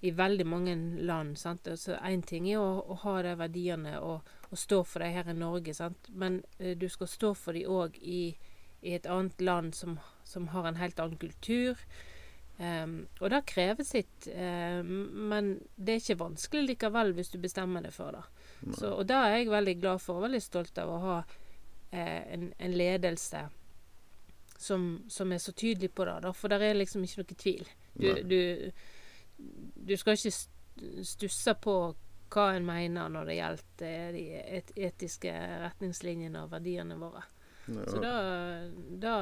i 0.00 0.12
veldig 0.14 0.46
mange 0.46 0.74
land 1.06 1.38
sant? 1.38 1.68
Altså 1.68 1.96
Én 2.06 2.22
ting 2.26 2.46
er 2.50 2.60
å, 2.62 2.82
å 2.86 2.98
ha 3.02 3.16
de 3.26 3.34
verdiene 3.38 3.96
og, 4.00 4.28
og 4.50 4.60
stå 4.60 4.82
for 4.86 5.02
dem 5.02 5.16
her 5.16 5.30
i 5.32 5.38
Norge, 5.38 5.74
sant? 5.74 6.10
men 6.14 6.42
eh, 6.58 6.76
du 6.78 6.88
skal 6.92 7.10
stå 7.10 7.32
for 7.38 7.58
dem 7.58 7.72
òg 7.72 7.98
i, 7.98 8.36
i 8.82 8.94
et 8.94 9.08
annet 9.10 9.42
land 9.42 9.74
som, 9.74 9.98
som 10.24 10.48
har 10.54 10.68
en 10.68 10.78
helt 10.78 11.00
annen 11.02 11.18
kultur. 11.18 11.80
Um, 12.58 13.04
og 13.20 13.30
det 13.30 13.44
krever 13.46 13.86
sitt, 13.86 14.26
um, 14.34 14.88
men 15.30 15.52
det 15.76 15.92
er 15.92 16.00
ikke 16.02 16.24
vanskelig 16.24 16.72
likevel 16.72 17.12
hvis 17.14 17.30
du 17.30 17.36
bestemmer 17.38 17.84
deg 17.86 17.94
for 17.94 18.16
det. 18.16 18.24
Så, 18.74 18.90
og 18.90 19.04
det 19.06 19.14
er 19.14 19.36
jeg 19.36 19.52
veldig 19.52 19.76
glad 19.78 20.02
for, 20.02 20.18
og 20.18 20.26
veldig 20.26 20.40
stolt 20.42 20.80
av 20.82 20.90
å 20.90 21.02
ha 21.04 21.18
eh, 21.94 22.24
en, 22.34 22.48
en 22.58 22.74
ledelse 22.74 23.44
som, 24.58 24.88
som 25.08 25.32
er 25.32 25.38
så 25.38 25.54
tydelig 25.54 25.92
på 25.94 26.04
det. 26.08 26.16
Da, 26.26 26.32
for 26.34 26.50
det 26.50 26.66
er 26.66 26.80
liksom 26.80 27.04
ikke 27.06 27.22
noe 27.22 27.38
tvil. 27.44 27.68
Du, 27.98 28.08
du, 28.26 28.40
du 29.38 29.96
skal 29.96 30.16
ikke 30.18 31.04
stusse 31.04 31.54
på 31.62 31.74
hva 32.34 32.46
en 32.56 32.66
mener 32.68 33.08
når 33.08 33.24
det 33.30 33.36
gjelder 33.38 33.86
eh, 33.88 34.08
de 34.12 34.24
et, 34.58 34.72
etiske 34.76 35.32
retningslinjene 35.64 36.42
og 36.44 36.50
verdiene 36.52 36.98
våre. 37.00 37.22
Så 37.88 38.00
da, 38.02 38.12
da 39.00 39.14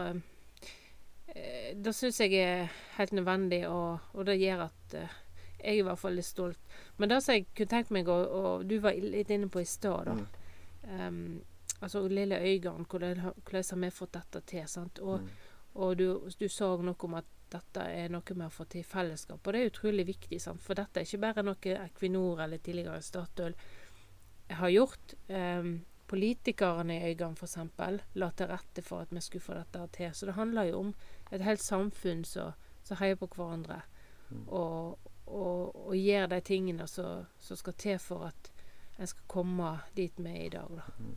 eh, 1.35 1.77
Da 1.83 1.93
syns 1.93 2.21
jeg 2.23 2.35
er 2.41 2.69
helt 2.97 3.13
nødvendig, 3.13 3.63
og, 3.69 3.99
og 4.15 4.27
det 4.29 4.39
gjør 4.41 4.67
at 4.69 4.95
eh, 4.99 5.15
jeg 5.61 5.73
er 5.73 5.81
i 5.81 5.85
hvert 5.87 5.99
fall 5.99 6.15
litt 6.19 6.29
stolt. 6.29 6.59
Men 6.99 7.11
det 7.11 7.23
som 7.25 7.35
jeg 7.35 7.47
kunne 7.57 7.73
tenkt 7.73 7.91
meg, 7.95 8.09
og, 8.13 8.27
og 8.31 8.67
du 8.69 8.77
var 8.85 8.95
litt 9.01 9.31
inne 9.35 9.49
på 9.51 9.63
i 9.63 9.67
stad, 9.69 10.07
da. 10.11 10.17
Ehm, 10.87 11.41
altså 11.81 12.05
lille 12.09 12.39
Øygarden, 12.39 12.87
hvordan, 12.91 13.17
har- 13.25 13.35
hvordan 13.43 13.65
har 13.73 13.81
vi 13.87 13.91
fått 13.91 14.13
dette 14.15 14.41
til? 14.47 14.67
sant? 14.69 14.99
Og, 15.03 15.25
og 15.75 15.97
du, 15.99 16.07
du 16.39 16.47
sa 16.49 16.69
noe 16.77 16.95
om 17.09 17.17
at 17.19 17.27
dette 17.53 17.83
er 17.89 18.09
noe 18.13 18.35
vi 18.35 18.43
har 18.43 18.53
fått 18.53 18.73
til 18.75 18.83
i 18.83 18.87
fellesskap, 18.87 19.41
og 19.41 19.55
det 19.55 19.61
er 19.61 19.71
utrolig 19.71 20.07
viktig. 20.09 20.41
sant? 20.43 20.63
For 20.63 20.79
dette 20.79 21.01
er 21.01 21.07
ikke 21.07 21.23
bare 21.23 21.45
noe 21.47 21.75
Equinor 21.77 22.43
eller 22.45 22.59
tidligere 22.59 23.03
Statoil 23.03 23.55
har 24.61 24.73
gjort. 24.73 25.15
Ehm, 25.29 25.79
politikerne 26.07 26.97
i 27.01 27.11
Øygarden 27.11 27.37
f.eks. 27.37 27.57
la 28.15 28.31
til 28.31 28.47
rette 28.47 28.83
for 28.83 29.03
at 29.03 29.11
vi 29.11 29.21
skulle 29.21 29.43
få 29.43 29.55
dette 29.55 29.89
til. 29.93 30.15
Så 30.15 30.27
det 30.27 30.35
handler 30.35 30.71
jo 30.71 30.79
om 30.79 30.95
et 31.33 31.43
helt 31.43 31.63
samfunn 31.63 32.25
som 32.25 32.99
heier 33.01 33.19
på 33.19 33.31
hverandre. 33.35 33.81
Og, 34.47 34.99
og, 35.27 35.87
og 35.87 35.97
gjør 35.97 36.27
de 36.27 36.41
tingene 36.41 36.87
som 36.87 37.27
skal 37.39 37.75
til 37.79 37.99
for 37.99 38.31
at 38.31 38.53
en 38.99 39.07
skal 39.07 39.27
komme 39.29 39.73
dit 39.97 40.13
vi 40.17 40.31
er 40.31 40.45
i 40.47 40.49
dag. 40.55 40.79
da. 40.79 41.15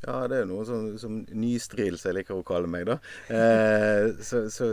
Ja, 0.00 0.26
det 0.28 0.38
er 0.40 0.46
noe 0.48 0.64
som, 0.64 0.86
som 0.98 1.18
nystril, 1.36 1.98
som 2.00 2.10
jeg 2.10 2.22
liker 2.22 2.40
å 2.40 2.46
kalle 2.46 2.70
meg, 2.70 2.86
da. 2.88 2.96
Eh, 3.28 4.22
så, 4.24 4.46
så 4.52 4.72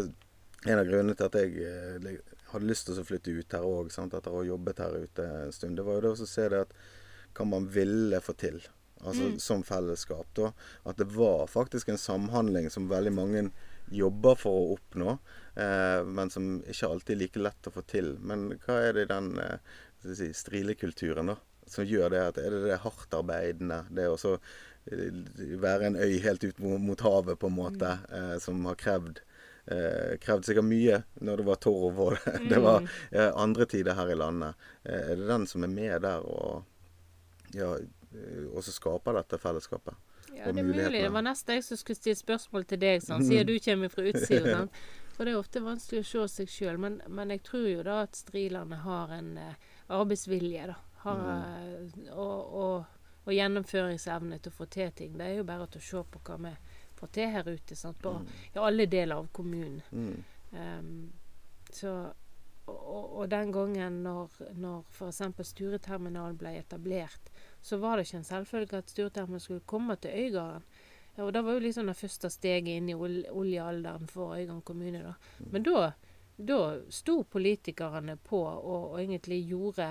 en 0.66 0.80
av 0.80 0.88
grunnene 0.88 1.16
til 1.18 1.28
at 1.28 1.38
jeg 1.38 1.68
eh, 1.68 2.22
hadde 2.52 2.70
lyst 2.70 2.88
til 2.88 2.98
å 2.98 3.06
flytte 3.06 3.36
ut 3.36 3.54
her 3.58 3.68
òg, 3.68 3.92
etter 3.92 4.32
å 4.32 4.40
ha 4.40 4.48
jobbet 4.48 4.82
her 4.84 4.98
ute 5.04 5.28
en 5.44 5.54
stund, 5.54 5.78
det 5.78 5.86
var 5.86 6.00
jo 6.00 6.08
det 6.08 6.14
å 6.16 6.30
se 6.30 6.48
det 6.54 6.64
at 6.66 6.74
hva 7.38 7.46
man 7.46 7.68
ville 7.70 8.22
få 8.24 8.34
til. 8.40 8.62
Altså 9.06 9.36
som 9.38 9.62
fellesskap, 9.64 10.30
da. 10.34 10.52
At 10.90 10.98
det 10.98 11.06
var 11.14 11.46
faktisk 11.52 11.92
en 11.94 12.00
samhandling 12.02 12.72
som 12.74 12.88
veldig 12.90 13.14
mange 13.14 13.44
jobber 13.94 14.40
for 14.40 14.58
å 14.58 14.72
oppnå, 14.74 15.18
eh, 15.56 16.02
men 16.04 16.32
som 16.34 16.58
ikke 16.66 16.90
alltid 16.90 17.16
er 17.16 17.22
like 17.22 17.44
lett 17.44 17.70
å 17.70 17.76
få 17.76 17.84
til. 17.88 18.16
Men 18.20 18.50
hva 18.66 18.80
er 18.88 18.98
det 18.98 19.06
i 19.06 19.12
den 19.12 19.30
eh, 19.44 19.76
si, 20.02 20.32
strilekulturen, 20.34 21.34
da? 21.34 21.38
Som 21.68 21.84
gjør 21.84 22.14
det 22.14 22.24
at 22.24 22.38
Er 22.40 22.54
det 22.56 22.64
det 22.64 22.82
hardtarbeidende? 22.84 23.84
Det 23.94 24.10
å 24.10 24.18
eh, 24.34 25.22
være 25.62 25.92
en 25.92 26.02
øy 26.02 26.18
helt 26.24 26.44
ut 26.48 26.60
mot, 26.64 26.82
mot 26.82 27.06
havet, 27.06 27.40
på 27.40 27.52
en 27.52 27.60
måte, 27.60 27.98
eh, 28.10 28.36
som 28.44 28.66
har 28.66 28.82
krevd 28.82 29.22
eh, 29.71 30.17
krevde 30.24 30.47
sikkert 30.50 30.67
mye 30.67 31.01
når 31.21 31.41
det 31.41 31.47
var 31.47 31.62
torv 31.63 32.01
og 32.05 32.17
det, 32.17 32.33
det 32.51 32.63
var 32.63 32.88
eh, 33.12 33.29
andre 33.36 33.67
tider 33.69 33.97
her 33.97 34.12
i 34.12 34.17
landet. 34.17 34.67
Eh, 34.83 35.13
er 35.13 35.15
det 35.15 35.29
den 35.29 35.47
som 35.47 35.65
er 35.67 35.74
med 35.74 36.01
der 36.07 36.25
og 36.25 36.63
ja, 37.55 37.74
eh, 37.77 38.45
og 38.51 38.63
skaper 38.65 39.19
dette 39.21 39.39
fellesskapet? 39.41 39.95
Ja, 40.38 40.51
det 40.51 40.59
er 40.59 40.63
mulig. 40.63 40.91
Det 40.93 41.09
var 41.09 41.25
nesten 41.25 41.57
jeg 41.57 41.65
som 41.65 41.79
skulle 41.79 41.97
stille 41.97 42.19
spørsmål 42.19 42.67
til 42.69 42.81
deg, 42.81 43.01
sånn, 43.01 43.25
siden 43.25 43.47
du 43.50 43.57
kommer 43.63 43.93
fra 43.93 44.05
utsida. 44.12 44.65
For 45.17 45.25
det 45.25 45.33
er 45.33 45.39
ofte 45.39 45.63
vanskelig 45.65 46.03
å 46.03 46.05
se 46.05 46.25
seg 46.43 46.51
sjøl. 46.53 46.75
Men, 46.81 47.00
men 47.09 47.33
jeg 47.33 47.41
tror 47.47 47.65
jo 47.65 47.86
da 47.86 48.03
at 48.05 48.19
strilerne 48.19 48.77
har 48.83 49.15
en 49.15 49.31
eh, 49.41 49.55
arbeidsvilje, 49.97 50.67
da. 50.69 50.77
Har, 51.01 51.24
mm. 51.24 52.05
og, 52.12 52.53
og, 52.59 53.09
og 53.25 53.33
gjennomføringsevne 53.33 54.38
til 54.41 54.53
å 54.53 54.57
få 54.57 54.67
til 54.74 54.91
ting. 54.97 55.15
Det 55.17 55.25
er 55.25 55.39
jo 55.39 55.47
bare 55.47 55.65
å 55.65 55.81
se 55.81 56.03
på 56.12 56.21
hva 56.27 56.38
vi 56.43 56.53
får 56.98 57.12
til 57.18 57.30
her 57.34 57.48
ute. 57.50 57.75
Sant? 57.75 58.00
På, 58.04 58.16
I 58.56 58.60
alle 58.60 58.86
deler 58.89 59.16
av 59.22 59.27
kommunen. 59.34 59.82
Mm. 59.92 60.24
Um, 60.51 61.12
så, 61.72 61.94
og, 62.68 63.18
og- 63.20 63.30
den 63.30 63.51
gangen 63.51 64.01
når, 64.04 64.30
når 64.56 64.84
f.eks. 64.92 65.22
Stureterminalen 65.51 66.38
ble 66.39 66.56
etablert, 66.60 67.32
så 67.62 67.77
var 67.82 67.98
det 67.98 68.08
ikke 68.08 68.18
en 68.22 68.30
selvfølge 68.34 68.77
at 68.84 68.89
Stureterminalen 68.94 69.44
skulle 69.44 69.66
komme 69.66 69.96
til 70.01 70.12
Øygarden. 70.25 70.63
Og 71.18 71.32
det 71.34 71.42
var 71.44 71.54
jo 71.58 71.60
liksom 71.63 71.88
det 71.89 71.96
første 71.98 72.30
steget 72.30 72.68
inn 72.77 72.89
i 72.92 72.94
ol 72.94 73.24
oljealderen 73.34 74.08
for 74.08 74.36
Øygarden 74.38 74.62
kommune. 74.62 75.00
da. 75.01 75.13
Men 75.51 75.63
da, 75.66 75.88
da 76.38 76.58
sto 76.94 77.24
politikerne 77.24 78.18
på 78.24 78.38
og, 78.46 78.92
og 78.92 79.00
egentlig 79.01 79.39
gjorde, 79.50 79.88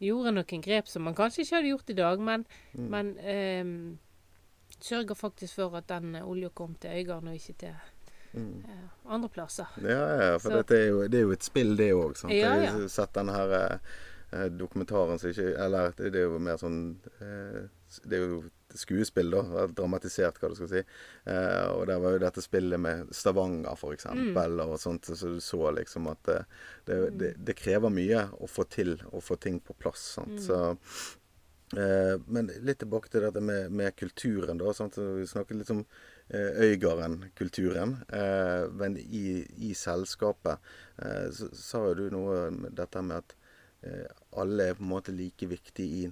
gjorde 0.00 0.34
noen 0.36 0.62
grep 0.62 0.86
som 0.88 1.02
man 1.08 1.16
kanskje 1.16 1.42
ikke 1.46 1.56
hadde 1.56 1.72
gjort 1.72 1.90
i 1.90 1.96
dag, 1.96 2.20
men, 2.20 2.44
men 2.76 3.14
ehm, 3.24 3.98
sørga 4.84 5.14
faktisk 5.18 5.54
for 5.60 5.76
at 5.78 5.88
den 5.90 6.14
olja 6.22 6.50
kom 6.54 6.74
til 6.80 6.90
Øygarden 7.00 7.28
og 7.32 7.34
ikke 7.40 7.56
til, 7.58 7.74
eh, 8.34 8.84
andre 9.06 9.28
plasser. 9.28 9.66
Ja, 9.82 9.98
ja, 10.32 10.36
for 10.38 10.50
er 10.78 10.86
jo, 10.88 11.02
det 11.08 11.18
er 11.18 11.26
jo 11.26 11.32
et 11.32 11.44
spill, 11.44 11.76
det 11.76 11.90
òg. 11.94 12.16
Ja, 12.30 12.54
ja. 12.54 12.62
Jeg 12.62 12.72
har 12.76 12.88
sett 12.88 13.12
denne 13.14 13.34
her 13.34 13.52
eh, 13.58 13.78
eh, 14.32 14.48
dokumentaren 14.54 15.18
som 15.18 15.30
ikke 15.32 15.54
Eller 15.58 15.92
det, 15.98 16.12
det 16.14 16.20
er 16.22 16.28
jo 16.30 16.38
mer 16.38 16.56
sånn 16.60 16.80
eh, 17.20 17.68
Det 18.06 18.18
er 18.18 18.26
jo 18.28 18.42
skuespill, 18.70 19.32
da. 19.34 19.64
Dramatisert, 19.74 20.36
hva 20.38 20.48
du 20.48 20.54
skal 20.54 20.68
si. 20.70 20.82
Eh, 21.26 21.64
og 21.74 21.88
der 21.90 21.98
var 21.98 22.12
jo 22.14 22.20
dette 22.22 22.38
spillet 22.44 22.78
med 22.78 23.08
Stavanger, 23.10 23.74
eksempel, 23.96 24.52
Mm. 24.60 24.60
og 24.68 24.78
sånt. 24.78 25.08
Så 25.10 25.32
du 25.34 25.40
så 25.42 25.72
liksom 25.74 26.06
at 26.06 26.22
det, 26.28 26.44
det, 26.86 26.98
det, 27.18 27.30
det 27.48 27.56
krever 27.58 27.90
mye 27.90 28.28
å 28.38 28.46
få 28.46 28.62
til 28.70 28.94
å 29.10 29.18
få 29.20 29.40
ting 29.42 29.58
på 29.58 29.74
plass. 29.74 30.04
Sant? 30.14 30.36
Mm. 30.38 30.44
Så 30.46 30.60
Eh, 30.60 31.19
men 32.26 32.48
litt 32.66 32.80
tilbake 32.82 33.12
til 33.12 33.22
dette 33.22 33.40
med, 33.44 33.70
med 33.70 33.94
kulturen, 33.98 34.58
da. 34.58 34.72
Sant? 34.74 34.96
Så 34.98 35.04
Vi 35.20 35.26
snakket 35.30 35.60
litt 35.60 35.70
om 35.70 35.84
eh, 36.28 36.64
Øygarden-kulturen. 36.66 37.96
Eh, 38.08 38.64
men 38.80 38.96
i, 38.98 39.44
i 39.68 39.74
selskapet 39.78 40.58
eh, 40.98 41.28
så 41.34 41.50
sa 41.54 41.84
jo 41.88 41.94
du 41.94 42.08
noe 42.16 42.40
om 42.48 42.64
dette 42.74 43.04
med 43.06 43.22
at 43.22 43.36
eh, 43.86 44.10
alle 44.42 44.70
er 44.72 44.74
på 44.80 44.84
en 44.86 44.92
måte 44.96 45.14
like 45.14 45.46
viktige 45.50 46.02
i 46.02 46.10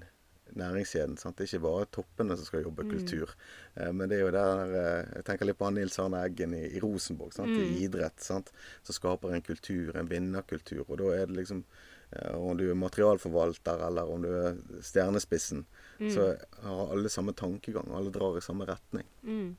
næringskjeden. 0.59 1.19
Sant? 1.21 1.37
Det 1.37 1.45
er 1.45 1.51
ikke 1.53 1.67
bare 1.67 1.91
toppene 1.93 2.37
som 2.39 2.47
skal 2.49 2.65
jobbe 2.65 2.87
kultur. 2.89 3.35
Eh, 3.75 3.91
men 3.93 4.09
det 4.09 4.19
er 4.19 4.25
jo 4.27 4.33
der 4.39 4.75
eh, 4.79 5.13
Jeg 5.19 5.27
tenker 5.29 5.51
litt 5.51 5.59
på 5.61 5.71
Nils 5.75 5.99
Arne 6.03 6.23
Eggen 6.25 6.55
i, 6.57 6.65
i 6.71 6.83
Rosenborg, 6.83 7.35
sant? 7.37 7.51
i 7.51 7.83
idrett. 7.85 8.23
Sant? 8.25 8.55
Som 8.87 8.97
skaper 8.97 9.35
en 9.35 9.45
kultur, 9.45 9.97
en 9.97 10.11
vinnerkultur. 10.11 10.85
Og 10.87 10.99
da 11.03 11.13
er 11.19 11.27
det 11.29 11.43
liksom 11.43 11.65
eh, 11.67 11.97
Om 12.35 12.57
du 12.57 12.71
er 12.71 12.75
materialforvalter 12.79 13.83
eller 13.87 14.09
om 14.09 14.23
du 14.25 14.29
er 14.33 14.55
stjernespissen, 14.81 15.67
så 16.15 16.31
har 16.63 16.93
alle 16.93 17.11
samme 17.13 17.35
tankegang. 17.37 17.91
Alle 17.93 18.11
drar 18.11 18.39
i 18.39 18.45
samme 18.45 18.65
retning. 18.65 19.05
Mm. 19.23 19.57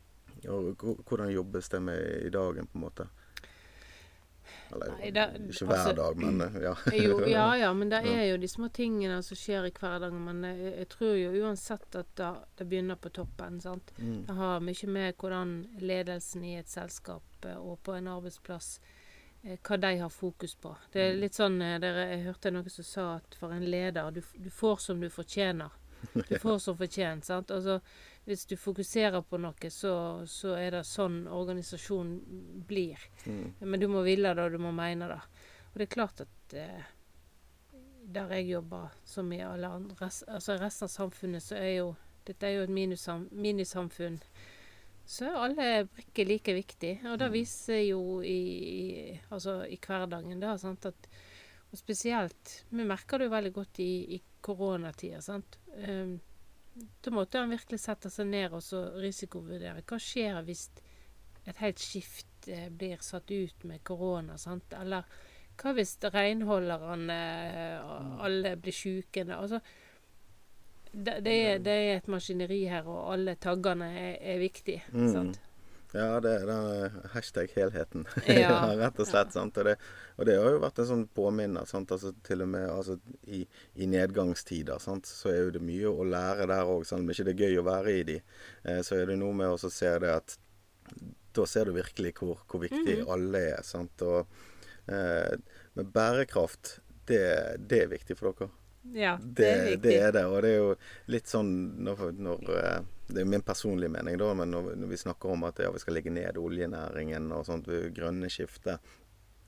Og 0.47 0.85
hvordan 1.05 1.29
jobbes 1.31 1.69
det 1.69 1.81
med 1.83 2.25
i 2.25 2.29
dagen, 2.29 2.67
på 2.67 2.77
en 2.79 2.85
måte? 2.87 3.07
Eller 4.71 4.91
Nei, 4.97 5.09
da, 5.11 5.25
ikke 5.33 5.65
hver 5.65 5.77
altså- 5.77 5.95
dag, 5.97 6.17
men 6.17 6.41
eh, 6.41 6.61
ja. 6.67 6.75
Jo, 6.93 7.19
ja 7.27 7.47
ja, 7.57 7.73
men 7.73 7.89
det 7.89 8.01
er 8.13 8.23
jo 8.31 8.37
de 8.37 8.47
små 8.47 8.69
tingene 8.73 9.21
som 9.25 9.37
skjer 9.37 9.67
i 9.69 9.73
hverdagen. 9.73 10.21
Men 10.25 10.43
jeg, 10.45 10.73
jeg 10.77 10.89
tror 10.93 11.15
jo 11.17 11.43
uansett 11.43 11.97
at 12.01 12.13
det, 12.17 12.31
det 12.57 12.69
begynner 12.69 12.95
på 13.01 13.11
toppen. 13.13 13.59
sant? 13.61 13.93
Mm. 13.97 14.23
Det 14.27 14.37
har 14.37 14.63
mye 14.65 14.93
med 14.95 15.17
hvordan 15.17 15.53
ledelsen 15.81 16.45
i 16.45 16.55
et 16.61 16.69
selskap 16.69 17.45
eh, 17.45 17.57
og 17.57 17.81
på 17.83 17.97
en 17.97 18.09
arbeidsplass 18.13 18.77
eh, 18.79 18.98
hva 19.41 19.77
de 19.79 19.91
har 20.01 20.09
fokus 20.11 20.55
på. 20.59 20.73
Det 20.91 21.01
er 21.01 21.13
litt 21.19 21.37
sånn 21.37 21.61
eh, 21.63 21.77
dere, 21.79 22.07
Jeg 22.11 22.25
hørte 22.25 22.51
noen 22.51 22.69
som 22.69 22.83
sa 22.87 23.05
at 23.17 23.35
for 23.39 23.53
en 23.55 23.63
leder 23.65 24.11
du, 24.11 24.21
du 24.35 24.49
får 24.51 24.77
som 24.83 24.99
du 24.99 25.09
fortjener. 25.09 25.71
Du 26.27 26.35
får 26.43 26.59
som 26.63 26.77
fortjent. 26.79 27.25
sant? 27.25 27.51
Altså, 27.51 27.79
hvis 28.25 28.45
du 28.45 28.55
fokuserer 28.59 29.21
på 29.25 29.39
noe, 29.41 29.71
så, 29.71 29.93
så 30.27 30.53
er 30.59 30.71
det 30.77 30.83
sånn 30.87 31.23
organisasjonen 31.27 32.63
blir. 32.67 32.99
Mm. 33.25 33.53
Men 33.63 33.79
du 33.79 33.87
må 33.91 34.03
ville 34.05 34.33
det, 34.35 34.43
og 34.43 34.51
du 34.51 34.59
må 34.63 34.71
mene 34.75 35.07
det. 35.11 35.19
Og 35.71 35.79
det 35.79 35.87
er 35.87 35.95
klart 35.95 36.21
at 36.25 36.53
eh, 36.59 36.83
der 38.09 38.31
jeg 38.37 38.47
jobber, 38.55 38.93
som 39.05 39.31
i 39.33 39.41
alle 39.45 39.67
andre, 39.79 39.95
res- 40.01 40.23
altså 40.27 40.55
resten 40.59 40.87
av 40.87 40.93
samfunnet, 40.93 41.43
så 41.45 41.55
er 41.59 41.73
jo 41.79 41.89
dette 42.27 42.45
er 42.45 42.59
jo 42.59 42.63
et 42.67 42.73
minisamfunn. 43.31 44.19
Så 45.09 45.25
er 45.25 45.41
alle 45.41 45.67
brikker 45.89 46.27
like 46.29 46.53
viktig. 46.53 46.93
Og 47.09 47.17
det 47.17 47.31
viser 47.33 47.81
jo 47.81 48.01
i, 48.21 48.39
i, 48.69 49.19
altså 49.33 49.63
i 49.65 49.79
hverdagen. 49.81 50.37
Da, 50.41 50.53
sant? 50.61 50.85
At, 50.85 51.09
og 51.69 51.77
spesielt 51.77 52.59
Vi 52.69 52.85
merker 52.85 53.17
det 53.17 53.29
jo 53.29 53.33
veldig 53.33 53.53
godt 53.55 53.81
i, 53.81 53.91
i 54.17 54.19
koronatida. 54.45 55.21
sant? 55.25 55.57
Um, 55.81 56.19
da 57.01 57.11
måtte 57.11 57.41
han 57.41 57.51
virkelig 57.51 57.81
sette 57.81 58.11
seg 58.13 58.29
ned 58.29 58.53
og 58.53 58.63
så 58.63 58.83
risikovurdere. 59.01 59.83
Hva 59.89 59.99
skjer 59.99 60.39
hvis 60.47 60.67
et 61.49 61.59
helt 61.63 61.81
skift 61.81 62.47
eh, 62.47 62.69
blir 62.69 63.01
satt 63.03 63.31
ut 63.33 63.65
med 63.67 63.83
korona? 63.83 64.37
sant? 64.39 64.77
Eller 64.77 65.09
hva 65.59 65.73
hvis 65.75 65.97
renholderne 66.05 67.19
eh, 67.49 67.93
alle 68.23 68.53
blir 68.61 68.75
sjuke? 68.75 69.25
Altså, 69.25 69.59
det, 70.91 71.19
det, 71.25 71.35
er, 71.35 71.59
det 71.63 71.75
er 71.75 71.99
et 71.99 72.09
maskineri 72.09 72.63
her, 72.71 72.87
og 72.89 73.13
alle 73.13 73.35
taggene 73.41 73.91
er, 73.93 74.17
er 74.33 74.41
viktige. 74.41 74.83
Mm. 74.93 75.11
sant? 75.13 75.39
Ja, 75.91 76.19
det 76.21 76.31
er 76.37 76.45
den 76.45 76.97
hashtag 77.15 77.49
helheten. 77.55 78.05
Ja. 78.27 78.75
rett 78.77 78.99
og 79.01 79.07
slett. 79.09 79.33
sant? 79.33 79.57
Og 79.57 79.65
det, 79.65 79.75
og 80.17 80.27
det 80.29 80.35
har 80.37 80.51
jo 80.53 80.61
vært 80.61 80.81
en 80.83 80.89
sånn 80.91 81.05
påminner. 81.17 81.65
Altså, 81.65 82.11
til 82.25 82.45
og 82.45 82.51
med 82.53 82.67
altså, 82.69 82.99
i, 83.25 83.41
i 83.73 83.87
nedgangstider 83.89 84.81
sant? 84.83 85.09
så 85.09 85.31
er 85.33 85.39
jo 85.47 85.55
det 85.57 85.63
mye 85.65 85.89
å 85.89 86.05
lære 86.05 86.45
der 86.51 86.69
òg. 86.69 86.85
Selv 86.85 87.01
om 87.01 87.09
ikke 87.09 87.25
det 87.31 87.33
er 87.33 87.47
gøy 87.47 87.61
å 87.61 87.65
være 87.71 87.95
i 87.95 88.05
de, 88.11 88.19
eh, 88.65 88.83
så 88.85 88.99
er 88.99 89.09
det 89.09 89.17
noe 89.21 89.33
med 89.41 89.55
å 89.55 89.73
se 89.73 89.95
det 90.03 90.13
at 90.13 90.37
da 91.37 91.45
ser 91.49 91.69
du 91.69 91.75
virkelig 91.77 92.13
hvor, 92.19 92.45
hvor 92.49 92.61
viktig 92.61 93.01
alle 93.09 93.43
er. 93.55 93.65
sant? 93.65 94.05
Og, 94.05 94.29
eh, 94.93 95.33
men 95.73 95.91
bærekraft, 95.95 96.77
det, 97.09 97.25
det 97.65 97.85
er 97.85 97.93
viktig 97.97 98.17
for 98.19 98.29
dere. 98.29 98.53
Ja, 98.93 99.17
det, 99.21 99.33
Det, 99.43 99.73
er 99.73 99.77
det 99.77 99.95
er 100.01 100.11
det, 100.15 100.25
og 100.25 100.41
det 100.41 100.49
er 100.53 100.57
jo 100.57 100.71
litt 101.13 101.29
sånn 101.29 101.51
når, 101.85 102.03
når 102.17 102.51
eh, 102.57 102.79
Det 103.09 103.21
er 103.21 103.29
min 103.29 103.45
personlige 103.45 103.91
mening, 103.93 104.17
da, 104.21 104.33
men 104.37 104.51
når, 104.53 104.73
når 104.77 104.91
vi 104.91 105.01
snakker 105.01 105.33
om 105.33 105.45
at 105.49 105.61
ja, 105.61 105.71
vi 105.73 105.81
skal 105.81 105.97
legge 105.97 106.13
ned 106.13 106.37
oljenæringen 106.37 107.31
og 107.33 107.45
sånt, 107.47 107.69
grønne 107.95 108.29
skiftet 108.29 108.81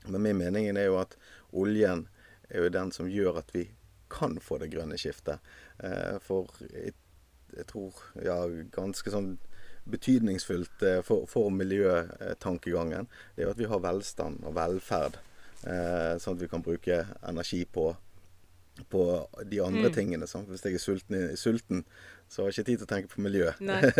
Men 0.06 0.22
min 0.22 0.38
mening 0.38 0.70
er 0.70 0.88
jo 0.88 0.98
at 1.02 1.16
oljen 1.52 2.08
er 2.48 2.66
jo 2.66 2.74
den 2.74 2.92
som 2.92 3.10
gjør 3.10 3.38
at 3.42 3.54
vi 3.54 3.68
kan 4.12 4.36
få 4.40 4.58
det 4.60 4.68
grønne 4.74 4.98
skiftet. 5.00 5.40
Eh, 5.78 6.18
for 6.20 6.50
jeg, 6.68 6.92
jeg 7.56 7.66
tror 7.70 7.96
ja, 8.20 8.36
ganske 8.74 9.12
sånn 9.12 9.36
betydningsfullt 9.84 10.82
eh, 10.86 11.00
for, 11.06 11.26
for 11.30 11.50
miljøtankegangen, 11.54 13.08
det 13.34 13.42
er 13.42 13.48
jo 13.48 13.54
at 13.54 13.62
vi 13.62 13.70
har 13.70 13.82
velstand 13.82 14.44
og 14.46 14.56
velferd. 14.58 15.18
Eh, 15.62 16.14
sånn 16.22 16.36
at 16.36 16.42
vi 16.42 16.50
kan 16.50 16.64
bruke 16.64 17.04
energi 17.22 17.62
på 17.64 17.92
på 18.90 19.02
de 19.50 19.60
andre 19.60 19.88
Mm. 19.90 19.94
tingene. 19.94 20.26
Sant? 20.26 20.48
Hvis 20.48 20.62
jeg 20.64 20.74
er 20.74 20.78
sulten, 20.78 21.36
sulten, 21.36 21.84
så 22.28 22.42
har 22.42 22.48
jeg 22.50 22.58
ikke 22.58 22.66
tid 22.70 22.78
til 22.78 22.86
å 22.86 22.92
tenke 22.94 23.08
på 23.12 23.20
miljø. 23.20 23.50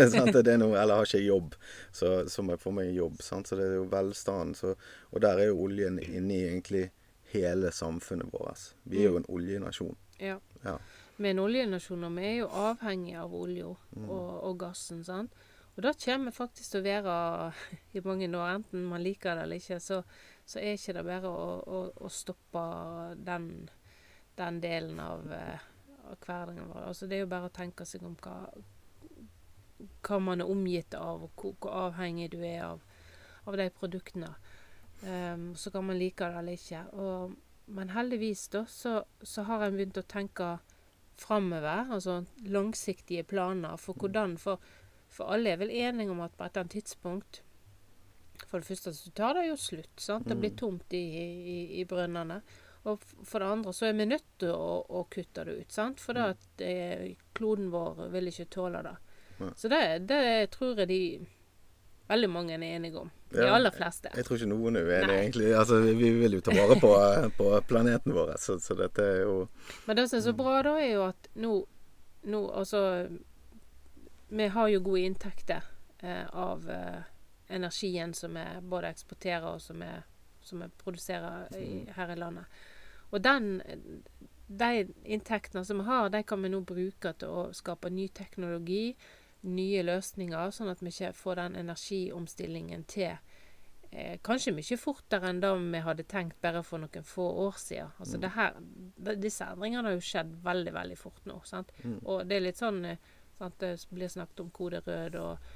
Sant? 0.09 0.33
Det 0.45 0.47
er 0.53 0.57
noe, 0.57 0.75
eller 0.81 0.95
har 0.95 1.05
ikke 1.05 1.21
jobb, 1.25 1.53
så, 1.91 2.25
så 2.29 2.41
må 2.43 2.53
jeg 2.55 2.59
få 2.63 2.71
meg 2.73 2.89
jobb. 2.95 3.21
Sant? 3.21 3.47
Så 3.47 3.55
det 3.59 3.67
er 3.69 3.75
jo 3.77 3.85
velstand. 3.91 4.55
Så, 4.57 4.73
og 5.11 5.21
der 5.21 5.37
er 5.37 5.51
jo 5.51 5.59
oljen 5.67 5.99
inne 6.01 6.33
i 6.33 6.47
egentlig 6.49 6.89
hele 7.33 7.69
samfunnet 7.71 8.31
vårt. 8.33 8.73
Vi 8.85 9.03
er 9.03 9.11
jo 9.11 9.17
en 9.21 9.29
oljenasjon. 9.29 9.95
Ja. 10.19 10.39
Ja. 10.65 10.77
Vi 11.17 11.29
en 11.29 11.39
oljenasjon, 11.39 12.03
og 12.03 12.15
vi 12.17 12.25
er 12.25 12.35
jo 12.41 12.47
avhengig 12.49 13.15
av 13.21 13.33
olja 13.33 13.75
Mm. 13.95 14.09
og, 14.09 14.29
og 14.49 14.57
gassen. 14.59 15.03
sant? 15.05 15.31
Og 15.77 15.83
det 15.83 15.95
kommer 16.03 16.31
faktisk 16.33 16.71
til 16.71 16.81
å 16.81 16.83
være 16.85 17.53
i 17.97 18.01
mange 18.05 18.27
år, 18.29 18.55
enten 18.57 18.83
man 18.89 19.01
liker 19.03 19.35
det 19.37 19.43
eller 19.45 19.61
ikke, 19.61 19.79
så, 19.81 20.01
så 20.45 20.59
er 20.59 20.73
ikke 20.77 20.93
det 20.97 21.05
bare 21.05 21.29
å, 21.29 21.45
å, 21.65 21.79
å 22.05 22.09
stoppe 22.09 22.63
den, 23.25 23.69
den 24.39 24.61
delen 24.61 24.99
av, 24.99 25.33
eh, 25.33 25.59
av 26.09 26.17
hverdagen 26.25 26.71
vår. 26.71 26.87
Altså, 26.87 27.07
det 27.07 27.17
er 27.17 27.25
jo 27.25 27.31
bare 27.33 27.49
å 27.49 27.55
tenke 27.55 27.85
seg 27.85 28.03
om 28.03 28.15
hva, 28.23 28.37
hva 30.03 30.19
man 30.19 30.41
er 30.41 30.51
omgitt 30.51 30.97
av, 30.97 31.27
og 31.27 31.31
hvor, 31.39 31.55
hvor 31.59 31.79
avhengig 31.87 32.31
du 32.33 32.39
er 32.41 32.63
av, 32.65 32.83
av 33.45 33.57
de 33.59 33.69
produktene. 33.69 34.33
Um, 35.03 35.55
så 35.55 35.71
kan 35.71 35.83
man 35.85 35.99
like 35.99 36.23
det 36.23 36.39
eller 36.39 36.59
ikke. 36.59 36.83
Og, 36.95 37.33
men 37.65 37.89
heldigvis 37.91 38.47
da, 38.53 38.65
så, 38.69 39.01
så 39.23 39.43
har 39.49 39.65
en 39.65 39.75
begynt 39.75 39.99
å 39.99 40.07
tenke 40.07 40.57
framover, 41.19 41.91
altså 41.93 42.23
langsiktige 42.49 43.23
planer 43.23 43.77
for 43.77 43.93
hvordan 43.93 44.37
For, 44.41 44.59
for 45.13 45.29
alle 45.33 45.53
er 45.53 45.59
vel 45.61 45.69
enige 45.71 46.11
om 46.11 46.23
at 46.25 46.33
på 46.37 46.43
et 46.43 46.55
eller 46.55 46.63
annet 46.63 46.71
tidspunkt 46.71 47.43
For 48.47 48.59
det 48.59 48.67
første 48.67 48.93
så 48.93 49.11
tar 49.11 49.37
det 49.37 49.47
jo 49.47 49.57
slutt. 49.59 49.93
sant? 50.01 50.27
Det 50.27 50.37
blir 50.39 50.55
tomt 50.57 50.93
i, 50.93 51.03
i, 51.03 51.57
i 51.81 51.85
brønnene. 51.85 52.41
Og 52.83 53.03
for 53.23 53.39
det 53.39 53.47
andre 53.47 53.73
så 53.73 53.87
er 53.87 53.93
vi 53.95 54.05
nødt 54.09 54.25
til 54.43 54.51
å, 54.51 54.81
å 54.83 55.05
kutte 55.11 55.45
det 55.47 55.55
ut. 55.61 55.71
sant? 55.71 56.01
For 56.03 56.17
det 56.17 56.25
at 56.33 56.63
eh, 56.65 57.13
kloden 57.37 57.69
vår 57.71 58.09
vil 58.11 58.27
ikke 58.31 58.49
tåle 58.51 58.81
det. 58.83 58.97
Nei. 59.39 59.53
Så 59.57 59.71
det, 59.71 59.83
det 60.09 60.23
tror 60.53 60.81
jeg 60.83 60.89
de 60.91 61.03
veldig 62.07 62.29
mange 62.29 62.53
er 62.57 62.63
enige 62.63 62.99
om. 62.99 63.11
De 63.29 63.39
Ja, 63.41 63.55
aller 63.55 63.71
fleste. 63.71 64.11
Jeg 64.15 64.25
tror 64.25 64.37
ikke 64.37 64.49
noen 64.51 64.77
er 64.77 64.89
uenig, 64.89 65.13
egentlig. 65.15 65.53
Altså, 65.57 65.79
vi 65.79 66.09
vil 66.19 66.37
jo 66.37 66.41
ta 66.43 66.55
vare 66.55 66.77
på, 66.81 66.91
på 67.39 67.51
planeten 67.67 68.13
vår, 68.13 68.35
så, 68.37 68.59
så 68.59 68.75
dette 68.77 69.03
er 69.03 69.21
jo 69.23 69.37
Men 69.87 69.97
det 69.97 70.09
som 70.09 70.19
er 70.19 70.25
så 70.27 70.35
bra, 70.37 70.57
da, 70.65 70.75
er 70.81 70.91
jo 70.91 71.05
at 71.07 71.31
nå, 71.39 71.53
nå 72.35 72.43
altså 72.51 72.83
Vi 74.29 74.47
har 74.47 74.67
jo 74.69 74.83
gode 74.83 75.07
inntekter 75.07 75.63
eh, 76.01 76.27
av 76.29 76.69
eh, 76.69 77.01
energien 77.47 78.13
som 78.13 78.35
vi 78.35 78.45
både 78.61 78.91
eksporterer 78.91 79.55
og 79.55 79.61
som 79.61 79.79
vi, 79.79 79.91
som 80.41 80.61
vi 80.63 80.69
produserer 80.83 81.47
i, 81.57 81.85
her 81.95 82.11
i 82.11 82.19
landet. 82.19 82.63
Og 83.13 83.21
den, 83.21 83.61
de 84.47 84.87
inntektene 85.05 85.65
som 85.65 85.81
vi 85.81 85.85
har, 85.89 86.09
de 86.09 86.23
kan 86.25 86.41
vi 86.41 86.49
nå 86.49 86.63
bruke 86.65 87.13
til 87.21 87.29
å 87.29 87.43
skape 87.55 87.91
ny 87.93 88.07
teknologi, 88.15 88.95
nye 89.43 89.83
løsninger, 89.83 90.51
sånn 90.55 90.71
at 90.71 90.81
vi 90.81 90.91
ikke 90.93 91.13
får 91.17 91.39
den 91.41 91.57
energiomstillingen 91.59 92.85
til 92.89 93.11
eh, 93.91 94.15
kanskje 94.23 94.55
mye 94.55 94.77
fortere 94.79 95.29
enn 95.29 95.41
det 95.43 95.51
vi 95.59 95.81
hadde 95.83 96.05
tenkt 96.09 96.39
bare 96.41 96.63
for 96.63 96.81
noen 96.81 97.07
få 97.07 97.25
år 97.45 97.59
siden. 97.59 97.91
Altså 97.99 98.21
det 98.23 98.31
her, 98.37 98.55
disse 99.19 99.49
endringene 99.51 99.91
har 99.91 99.97
jo 99.97 100.07
skjedd 100.07 100.31
veldig, 100.45 100.73
veldig 100.79 100.97
fort 100.99 101.27
nå. 101.29 101.41
Sant? 101.49 101.75
Og 102.05 102.23
det 102.29 102.39
er 102.39 102.47
litt 102.47 102.61
sånn 102.61 102.85
at 102.87 102.97
sant, 103.37 103.59
Det 103.59 103.75
blir 103.91 104.07
snakket 104.07 104.39
om 104.39 104.51
kode 104.55 104.79
rød 104.85 105.15
og 105.19 105.53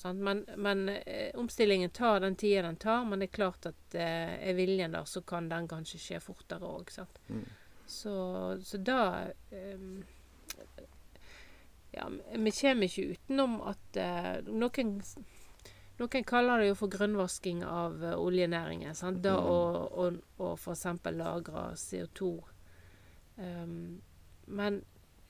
Sant? 0.00 0.20
Men, 0.24 0.46
men 0.56 0.88
eh, 0.88 1.30
omstillingen 1.36 1.90
tar 1.90 2.20
den 2.20 2.36
tida 2.36 2.62
den 2.62 2.76
tar, 2.80 3.04
men 3.04 3.20
det 3.20 3.28
er 3.28 3.36
klart 3.36 3.66
at 3.68 3.96
eh, 4.00 4.36
er 4.48 4.56
viljen 4.56 4.96
der, 4.96 5.04
så 5.04 5.20
kan 5.20 5.50
den 5.50 5.68
kanskje 5.68 6.00
skje 6.00 6.20
fortere 6.24 6.64
òg. 6.64 6.92
Mm. 7.28 7.44
Så, 7.90 8.14
så 8.64 8.80
da 8.80 9.02
ehm, 9.50 10.00
Ja, 11.90 12.06
vi 12.32 12.52
kommer 12.54 12.86
ikke 12.86 13.12
utenom 13.12 13.58
at 13.66 13.98
eh, 13.98 14.40
noen 14.46 15.00
noen 16.00 16.24
kaller 16.24 16.62
det 16.62 16.70
jo 16.70 16.76
for 16.78 16.92
grønnvasking 16.92 17.60
av 17.66 17.98
uh, 18.00 18.14
oljenæringen. 18.16 18.94
Sant? 18.96 19.20
Da 19.20 19.34
Mm. 19.36 19.48
å, 19.52 19.58
å, 20.00 20.06
å 20.40 20.52
f.eks. 20.56 20.86
lagre 21.12 21.64
CO2. 21.76 22.30
Um, 23.36 24.00
men 24.46 24.80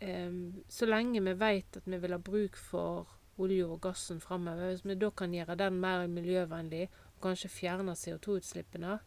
um, 0.00 0.62
så 0.68 0.86
lenge 0.86 1.24
vi 1.26 1.34
vet 1.34 1.80
at 1.80 1.88
vi 1.90 1.98
vil 1.98 2.14
ha 2.14 2.20
bruk 2.22 2.56
for 2.56 3.10
olje 3.40 3.66
og 3.66 3.80
gassen 3.88 4.20
framover, 4.22 4.70
hvis 4.74 4.84
vi 4.86 4.96
da 5.00 5.10
kan 5.10 5.32
gjøre 5.34 5.56
den 5.60 5.80
mer 5.82 6.06
miljøvennlig, 6.12 6.88
og 7.16 7.24
kanskje 7.30 7.50
fjerne 7.52 7.96
CO2-utslippene, 7.96 8.98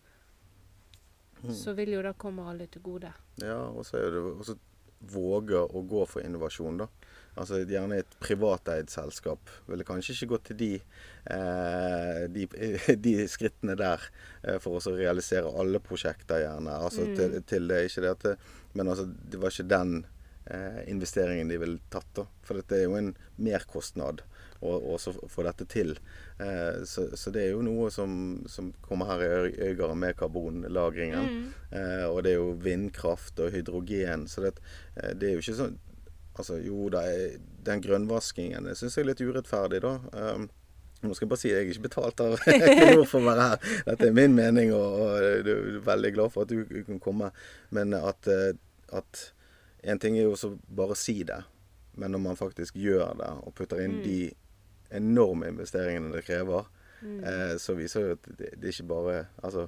Mm. 1.44 1.52
så 1.60 1.74
vil 1.76 1.90
jo 1.92 2.02
det 2.06 2.14
komme 2.18 2.44
alle 2.48 2.68
til 2.72 2.82
gode. 2.86 3.10
Ja, 3.42 3.58
og 3.68 3.84
så 3.86 3.98
er 4.00 4.14
det 4.16 4.22
også 4.24 4.54
våge 5.12 5.60
å 5.60 5.82
gå 5.92 6.06
for 6.08 6.24
innovasjon, 6.24 6.78
da. 6.80 6.88
Altså 7.36 7.58
Gjerne 7.68 7.98
et 8.00 8.14
privateid 8.24 8.88
selskap 8.94 9.50
ville 9.68 9.84
kanskje 9.84 10.14
ikke 10.16 10.30
gått 10.38 10.46
til 10.52 10.58
de, 10.62 10.70
eh, 11.34 12.22
de, 12.32 12.46
de 13.08 13.14
skrittene 13.28 13.76
der 13.76 14.00
eh, 14.46 14.60
for 14.64 14.78
å 14.80 14.96
realisere 14.96 15.52
alle 15.52 15.82
prosjekter, 15.84 16.46
gjerne. 16.46 16.78
Altså 16.80 17.10
Mm. 17.10 17.16
til, 17.18 17.36
til 17.44 17.68
det, 17.68 17.82
ikke 17.90 18.02
det 18.06 18.12
at 18.14 18.40
Men 18.74 18.88
altså, 18.88 19.06
det 19.30 19.40
var 19.42 19.52
ikke 19.52 19.68
den 19.70 20.06
investeringen 20.92 21.48
de 21.48 21.58
ville 21.62 21.80
tatt, 21.94 22.10
da. 22.18 22.26
For 22.44 22.60
dette 22.60 22.76
er 22.76 22.88
jo 22.88 22.98
en 23.00 23.14
merkostnad 23.40 24.24
å 24.64 24.98
få 25.28 25.44
dette 25.44 25.66
til. 25.68 25.98
Eh, 26.40 26.84
så, 26.88 27.10
så 27.20 27.32
det 27.36 27.42
er 27.44 27.50
jo 27.52 27.64
noe 27.66 27.90
som, 27.92 28.44
som 28.48 28.72
kommer 28.86 29.10
her 29.12 29.24
i 29.24 29.30
øy- 29.32 29.58
Øygarden 29.70 30.00
med 30.00 30.16
karbonlagringen. 30.20 31.26
Mm. 31.30 31.48
Eh, 31.72 32.06
og 32.08 32.24
det 32.24 32.34
er 32.34 32.40
jo 32.40 32.54
vindkraft 32.64 33.40
og 33.44 33.52
hydrogen. 33.56 34.28
Så 34.32 34.46
det, 34.46 34.54
eh, 34.96 35.12
det 35.20 35.30
er 35.30 35.36
jo 35.38 35.44
ikke 35.46 35.60
sånn 35.64 35.80
Altså 36.34 36.56
jo 36.66 36.88
da, 36.90 37.04
eh, 37.06 37.36
den 37.62 37.78
grønnvaskingen 37.84 38.66
syns 38.74 38.96
jeg 38.98 39.04
er 39.04 39.10
litt 39.12 39.20
urettferdig, 39.22 39.84
da. 39.84 39.92
Um, 40.18 40.48
nå 41.06 41.14
skal 41.14 41.28
jeg 41.28 41.30
bare 41.30 41.42
si 41.44 41.52
at 41.52 41.60
jeg 41.60 41.68
er 41.68 41.74
ikke 41.76 41.84
betalt 41.84 42.24
av 42.26 42.34
Equinor 42.50 43.04
for 43.06 43.20
å 43.20 43.28
være 43.28 43.44
her. 43.52 43.68
Dette 43.92 44.08
er 44.08 44.16
min 44.18 44.34
mening, 44.34 44.72
og, 44.74 44.96
og 45.04 45.12
jeg 45.22 45.44
er 45.44 45.78
veldig 45.86 46.12
glad 46.16 46.34
for 46.34 46.48
at 46.48 46.56
du 46.56 46.82
kan 46.88 46.98
komme. 47.04 47.30
Men 47.70 47.94
at, 48.00 48.26
eh, 48.34 48.56
at 48.98 49.22
En 49.84 50.00
ting 50.00 50.18
er 50.18 50.24
jo 50.24 50.32
også 50.32 50.54
bare 50.76 50.94
å 50.96 50.98
si 50.98 51.24
det, 51.24 51.42
men 51.96 52.12
når 52.12 52.20
man 52.20 52.36
faktisk 52.40 52.76
gjør 52.76 53.18
det 53.20 53.30
og 53.44 53.54
putter 53.56 53.82
inn 53.84 53.98
Mm. 54.00 54.04
de 54.04 54.34
enorme 54.92 55.48
investeringene 55.48 56.12
det 56.14 56.26
krever, 56.26 56.66
Mm. 57.02 57.24
eh, 57.24 57.56
så 57.60 57.76
viser 57.76 58.02
jo 58.02 58.12
at 58.14 58.22
det, 58.38 58.52
det 58.60 58.64
er 58.64 58.72
ikke 58.72 58.88
bare 58.88 59.26
Altså, 59.44 59.68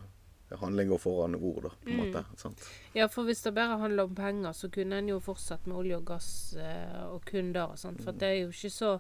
handling 0.60 0.89
går 0.89 1.00
foran 1.00 1.35
ord, 1.35 1.63
da, 1.63 1.70
på 1.70 1.89
en 1.89 1.98
Mm. 1.98 2.05
måte. 2.13 2.25
Sant? 2.37 2.70
Ja, 2.96 3.07
for 3.07 3.24
hvis 3.24 3.42
det 3.44 3.53
bare 3.55 3.77
handler 3.77 4.03
om 4.03 4.16
penger, 4.16 4.51
så 4.53 4.70
kunne 4.72 4.94
en 4.98 5.07
jo 5.09 5.20
fortsatt 5.20 5.68
med 5.68 5.75
olje 5.75 5.98
og 5.98 6.05
gass 6.05 6.55
eh, 6.57 7.03
og 7.07 7.25
kun 7.25 7.51
der. 7.53 7.63
og 7.72 7.77
sånt, 7.77 8.01
For 8.03 8.11
det 8.11 8.24
er 8.24 8.42
jo 8.44 8.48
ikke 8.50 8.70
så 8.72 9.00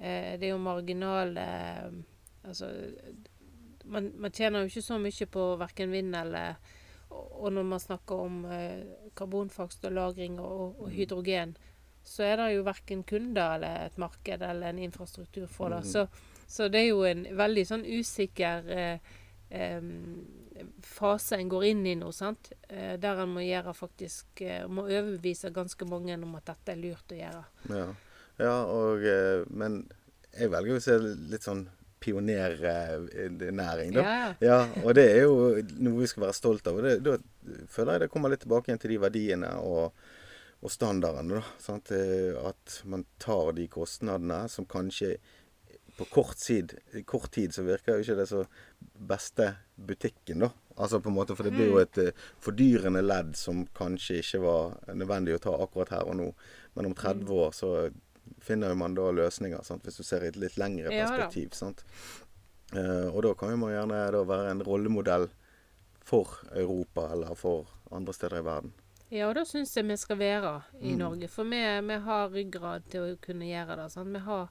eh, 0.00 0.36
Det 0.36 0.42
er 0.42 0.50
jo 0.50 0.58
marginale 0.58 1.38
eh, 1.40 1.90
Altså 2.44 2.66
man, 3.84 4.12
man 4.16 4.30
tjener 4.32 4.60
jo 4.60 4.66
ikke 4.66 4.82
så 4.82 4.98
mye 5.00 5.26
på 5.30 5.44
verken 5.58 5.90
vind 5.90 6.14
eller 6.16 6.56
Og 7.14 7.52
når 7.52 7.66
man 7.68 7.80
snakker 7.82 8.20
om 8.26 8.44
eh, 8.50 8.84
karbonfangst 9.16 9.84
og 9.84 9.92
-lagring 9.92 10.40
og, 10.40 10.80
og 10.80 10.90
hydrogen, 10.90 11.56
så 12.04 12.22
er 12.22 12.36
det 12.36 12.54
jo 12.54 12.64
verken 12.66 13.02
kunder 13.02 13.56
eller 13.56 13.86
et 13.86 13.98
marked 13.98 14.42
eller 14.42 14.68
en 14.68 14.78
infrastruktur 14.78 15.46
for 15.46 15.68
det. 15.68 15.84
Mhm. 15.84 15.90
Så, 15.92 16.06
så 16.46 16.68
det 16.68 16.80
er 16.80 16.88
jo 16.88 17.04
en 17.08 17.26
veldig 17.36 17.66
sånn 17.66 17.84
usikker 17.84 18.68
eh, 18.68 18.98
eh, 19.50 19.82
fase 20.84 21.38
en 21.40 21.48
går 21.48 21.64
inn 21.72 21.86
i 21.86 21.94
nå, 21.98 22.12
sant? 22.12 22.52
Eh, 22.68 22.94
der 23.00 23.22
en 23.24 23.32
må 23.34 23.44
gjøre 23.44 23.74
faktisk 23.74 24.42
eh, 24.44 24.66
Må 24.68 24.86
overbevise 24.86 25.50
ganske 25.54 25.88
mange 25.88 26.16
om 26.20 26.36
at 26.38 26.52
dette 26.52 26.74
er 26.74 26.82
lurt 26.82 27.14
å 27.14 27.18
gjøre. 27.18 27.44
Ja, 27.72 27.88
ja 28.38 28.56
og, 28.68 29.04
eh, 29.08 29.46
men 29.50 29.84
jeg 30.34 30.52
velger 30.52 30.78
å 30.78 30.84
se 30.84 30.98
litt 31.00 31.46
sånn 31.46 31.66
pionernæring. 32.04 33.94
Ja, 33.94 34.34
Ja, 34.40 34.58
og 34.84 34.94
det 34.94 35.04
er 35.10 35.22
jo 35.24 35.36
noe 35.80 36.00
vi 36.02 36.10
skal 36.10 36.26
være 36.26 36.36
stolt 36.36 36.66
av. 36.70 36.78
og 36.80 37.02
Da 37.04 37.16
føler 37.68 37.92
jeg 37.96 38.04
det 38.04 38.10
kommer 38.12 38.32
litt 38.32 38.44
tilbake 38.44 38.70
igjen 38.70 38.82
til 38.82 38.94
de 38.94 39.00
verdiene 39.02 39.52
og, 39.60 39.92
og 40.62 40.70
standardene. 40.72 41.40
da, 41.40 41.44
sant? 41.62 41.90
Eh, 41.94 42.36
At 42.44 42.82
man 42.84 43.04
tar 43.18 43.52
de 43.56 43.66
kostnadene 43.68 44.44
som 44.48 44.66
kanskje 44.66 45.16
på 45.94 46.04
kort 46.10 46.36
tid, 46.42 46.72
kort 47.06 47.30
tid 47.30 47.52
så 47.54 47.62
virker 47.62 47.94
jo 47.94 48.02
ikke 48.02 48.16
det 48.18 48.26
så 48.26 48.40
beste 48.98 49.52
butikken, 49.78 50.40
da. 50.42 50.48
Altså 50.76 50.98
på 50.98 51.06
en 51.08 51.14
måte, 51.14 51.36
For 51.36 51.46
det 51.46 51.52
blir 51.54 51.68
jo 51.70 51.78
et 51.78 51.98
eh, 52.02 52.16
fordyrende 52.42 53.02
ledd 53.04 53.36
som 53.38 53.60
kanskje 53.78 54.16
ikke 54.18 54.40
var 54.42 54.72
nødvendig 54.90 55.36
å 55.36 55.42
ta 55.44 55.52
akkurat 55.62 55.92
her 55.94 56.08
og 56.10 56.16
nå. 56.18 56.32
Men 56.74 56.86
om 56.90 56.94
30 56.98 57.30
år 57.30 57.52
så 57.54 57.70
finner 58.40 58.74
man 58.74 58.94
da 58.94 59.10
løsninger, 59.12 59.62
sant? 59.64 59.82
hvis 59.84 59.96
du 59.96 60.02
ser 60.02 60.24
i 60.24 60.28
et 60.32 60.36
litt 60.36 60.56
lengre 60.60 60.92
Ja 60.92 61.06
perspektiv. 61.08 61.52
sant? 61.54 61.84
Eh, 62.74 63.08
og 63.14 63.22
da 63.22 63.34
kan 63.34 63.58
man 63.58 63.70
gjerne 63.74 64.26
være 64.26 64.50
en 64.50 64.62
rollemodell 64.66 65.28
for 66.04 66.28
Europa 66.52 67.08
eller 67.12 67.34
for 67.38 67.66
andre 67.92 68.12
steder 68.12 68.38
i 68.40 68.44
verden. 68.44 68.72
ja 69.10 69.28
og 69.28 69.34
da 69.36 69.44
syns 69.46 69.76
jeg 69.76 69.86
vi 69.86 69.96
skal 69.96 70.18
være 70.18 70.62
i 70.80 70.92
Mm. 70.92 70.98
Norge. 70.98 71.28
For 71.28 71.44
vi, 71.44 71.60
vi 71.86 71.98
har 72.02 72.30
ryggrad 72.30 72.82
til 72.90 73.00
å 73.12 73.16
kunne 73.22 73.46
gjøre 73.46 73.76
det. 73.76 74.06
Vi, 74.12 74.18
har, 74.18 74.48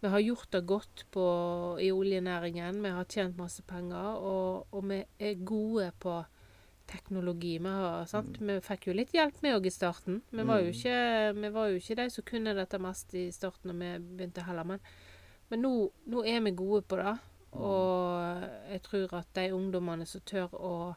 vi 0.00 0.08
har 0.08 0.20
gjort 0.20 0.50
det 0.50 0.66
godt 0.66 1.04
på, 1.12 1.78
i 1.80 1.90
oljenæringen. 1.92 2.82
Vi 2.82 2.88
har 2.90 3.04
tjent 3.04 3.36
masse 3.38 3.62
penger. 3.62 4.16
Og, 4.18 4.66
og 4.72 4.88
vi 4.88 5.04
er 5.20 5.34
gode 5.44 5.92
på 6.00 6.24
teknologi. 6.92 7.54
Vi, 7.58 7.72
har, 7.72 8.04
sant? 8.10 8.36
vi 8.40 8.58
fikk 8.64 8.86
jo 8.90 8.94
litt 8.98 9.12
hjelp 9.16 9.40
med 9.42 9.56
òg 9.56 9.66
i 9.66 9.72
starten. 9.74 10.20
Vi 10.30 10.44
var, 10.44 10.60
jo 10.60 10.70
Mm. 10.70 10.76
ikke, 10.76 11.40
vi 11.40 11.50
var 11.56 11.68
jo 11.72 11.80
ikke 11.80 11.96
de 12.02 12.06
som 12.10 12.24
kunne 12.28 12.54
dette 12.54 12.78
mest 12.78 13.14
i 13.14 13.30
starten 13.32 13.72
når 13.72 13.78
vi 13.80 13.90
begynte 14.18 14.44
heller. 14.46 14.64
Men, 14.64 14.80
men 15.50 15.62
nå, 15.64 15.72
nå 16.06 16.24
er 16.28 16.40
vi 16.44 16.52
gode 16.60 16.82
på 16.88 16.96
det. 17.00 17.16
Og 17.52 18.44
jeg 18.72 18.82
tror 18.86 19.18
at 19.18 19.32
de 19.36 19.48
ungdommene 19.52 20.06
som 20.08 20.22
tør 20.24 20.54
å, 20.56 20.94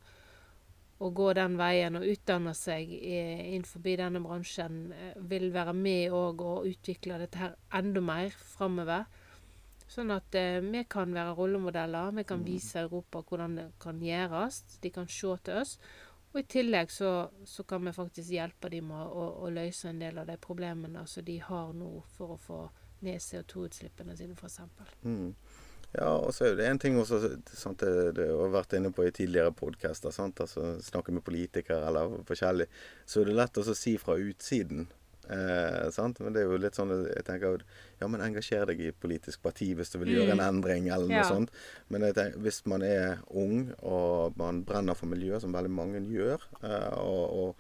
å 1.04 1.10
gå 1.12 1.34
den 1.36 1.58
veien 1.60 1.98
og 2.00 2.06
utdanne 2.08 2.54
seg 2.56 2.88
i- 2.88 3.56
innenfor 3.56 3.84
denne 3.84 4.22
bransjen, 4.24 4.78
eh, 4.96 5.18
vil 5.20 5.50
være 5.52 5.74
med 5.76 6.12
òg 6.16 6.40
og 6.42 6.66
utvikle 6.70 7.18
dette 7.20 7.36
her 7.42 7.56
enda 7.74 8.00
mer 8.02 8.30
framover. 8.30 9.06
Sånn 9.88 10.12
at 10.16 10.36
eh, 10.36 10.58
vi 10.66 10.82
kan 10.90 11.14
være 11.14 11.36
rollemodeller. 11.38 12.14
Vi 12.18 12.26
kan 12.28 12.44
vise 12.46 12.82
Europa 12.82 13.22
hvordan 13.22 13.60
det 13.60 13.68
kan 13.82 14.02
gjøres. 14.02 14.64
De 14.82 14.92
kan 14.94 15.08
se 15.08 15.36
til 15.46 15.62
oss. 15.62 15.78
Og 16.34 16.42
i 16.42 16.48
tillegg 16.52 16.92
så, 16.92 17.30
så 17.48 17.64
kan 17.64 17.86
vi 17.86 17.94
faktisk 17.96 18.34
hjelpe 18.36 18.70
dem 18.74 18.90
med 18.92 19.06
å, 19.08 19.28
å 19.46 19.52
løse 19.54 19.88
en 19.88 20.02
del 20.02 20.18
av 20.20 20.28
de 20.28 20.36
problemene 20.42 21.06
som 21.08 21.24
de 21.24 21.38
har 21.40 21.70
nå 21.78 21.92
for 22.18 22.36
å 22.36 22.42
få 22.42 22.58
ned 23.06 23.22
CO2-utslippene 23.24 24.18
sine, 24.18 24.36
f.eks. 24.36 24.60
Mm. 25.06 25.32
Ja, 25.96 26.10
og 26.18 26.34
så 26.36 26.50
er 26.50 26.58
det 26.58 26.68
en 26.68 26.82
ting 26.82 26.98
også, 27.00 27.22
sant, 27.56 27.80
det, 27.80 28.18
det 28.18 28.28
har 28.28 28.52
vært 28.52 28.76
inne 28.76 28.92
på 28.92 29.06
i 29.06 29.14
tidligere 29.16 29.54
podkaster. 29.56 30.12
altså 30.12 30.76
snakke 30.84 31.16
med 31.16 31.24
politikere 31.24 31.88
eller 31.88 32.18
forskjellig, 32.28 32.68
så 33.06 33.22
er 33.22 33.30
det 33.30 33.38
lett 33.40 33.62
å 33.62 33.64
si 33.72 33.96
fra 34.02 34.18
utsiden. 34.20 34.90
Eh, 35.30 35.90
sant? 35.92 36.20
Men 36.20 36.34
det 36.34 36.42
er 36.44 36.50
jo 36.52 36.58
litt 36.58 36.76
sånn 36.78 36.92
jeg 37.08 37.24
tenker 37.26 37.62
Ja, 38.02 38.08
men 38.08 38.22
engasjer 38.22 38.66
deg 38.68 38.80
i 38.82 38.92
politisk 38.92 39.42
parti 39.42 39.74
hvis 39.76 39.90
du 39.92 40.00
vil 40.00 40.14
gjøre 40.18 40.32
en 40.36 40.40
endring, 40.44 40.90
eller 40.92 41.08
noe 41.08 41.18
Ja. 41.18 41.24
sånt. 41.24 41.50
Men 41.90 42.02
jeg 42.02 42.14
tenker, 42.16 42.38
hvis 42.40 42.66
man 42.66 42.82
er 42.84 43.20
ung 43.30 43.74
og 43.82 44.38
man 44.38 44.64
brenner 44.64 44.94
for 44.96 45.08
miljøet, 45.08 45.42
som 45.42 45.52
veldig 45.54 45.72
mange 45.72 46.02
gjør, 46.02 46.40
eh, 46.64 46.94
og, 47.00 47.34
og 47.34 47.56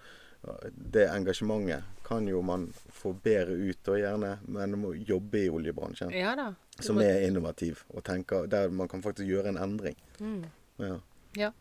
det 0.91 1.07
engasjementet 1.09 1.83
kan 2.05 2.27
jo 2.27 2.41
man 2.45 2.67
få 2.93 3.13
bedre 3.23 3.55
ut, 3.57 3.87
og 3.87 3.97
gjerne, 3.97 4.37
men 4.47 4.71
du 4.71 4.77
må 4.77 4.91
jobbe 4.93 5.39
i 5.45 5.49
oljebransjen 5.49 6.11
Ja. 6.13 6.53
Som 6.79 6.97
må- 6.97 7.01
er 7.03 7.25
innovativ, 7.27 7.83
og 7.95 8.03
tenker, 8.03 8.47
der 8.47 8.69
man 8.69 8.87
kan 8.87 9.01
faktisk 9.01 9.25
gjøre 9.27 9.47
en 9.47 9.57
endring. 9.57 9.95
mm. 10.19 10.45
Ja. 11.35 11.51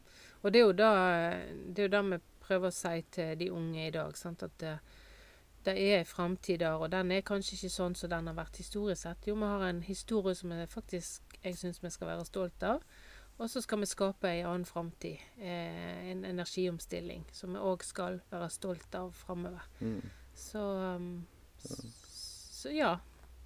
Og 0.42 0.52
det 0.52 0.60
er 0.60 0.66
jo 0.66 0.72
da 0.72 1.30
det 1.72 1.78
er 1.78 1.82
jo 1.82 1.88
da 1.88 2.02
vi 2.02 2.18
prøver 2.42 2.68
å 2.68 2.72
si 2.72 3.02
til 3.10 3.36
de 3.38 3.48
unge 3.50 3.86
i 3.86 3.90
dag. 3.90 4.14
Sant? 4.16 4.42
At 4.42 4.50
det, 4.58 4.78
det 5.64 5.74
er 5.80 5.98
en 5.98 6.08
framtid 6.08 6.58
der, 6.60 6.78
og 6.80 6.92
den 6.92 7.12
er 7.12 7.24
kanskje 7.26 7.56
ikke 7.56 7.72
sånn 7.72 7.94
som 7.98 8.10
den 8.12 8.28
har 8.30 8.36
vært 8.36 8.60
historisk 8.60 9.02
sett. 9.02 9.28
Jo, 9.28 9.34
vi 9.40 9.48
har 9.48 9.64
en 9.68 9.82
historie 9.86 10.36
som 10.36 10.52
jeg 10.52 10.68
faktisk 10.72 11.34
jeg 11.44 11.58
syns 11.58 11.82
vi 11.82 11.92
skal 11.92 12.08
være 12.08 12.24
stolt 12.24 12.62
av. 12.64 12.84
Og 13.38 13.50
så 13.50 13.60
skal 13.60 13.80
vi 13.82 13.88
skape 13.90 14.30
en 14.30 14.46
annen 14.46 14.66
framtid. 14.68 15.22
Eh, 15.42 16.10
en 16.10 16.24
energiomstilling 16.24 17.24
som 17.34 17.54
vi 17.54 17.62
òg 17.62 17.82
skal 17.84 18.20
være 18.30 18.50
stolt 18.50 18.94
av 18.94 19.10
framover. 19.18 19.64
Mm. 19.80 20.04
Så, 20.34 20.62
um, 20.98 21.26
så 21.58 22.70
ja. 22.70 22.92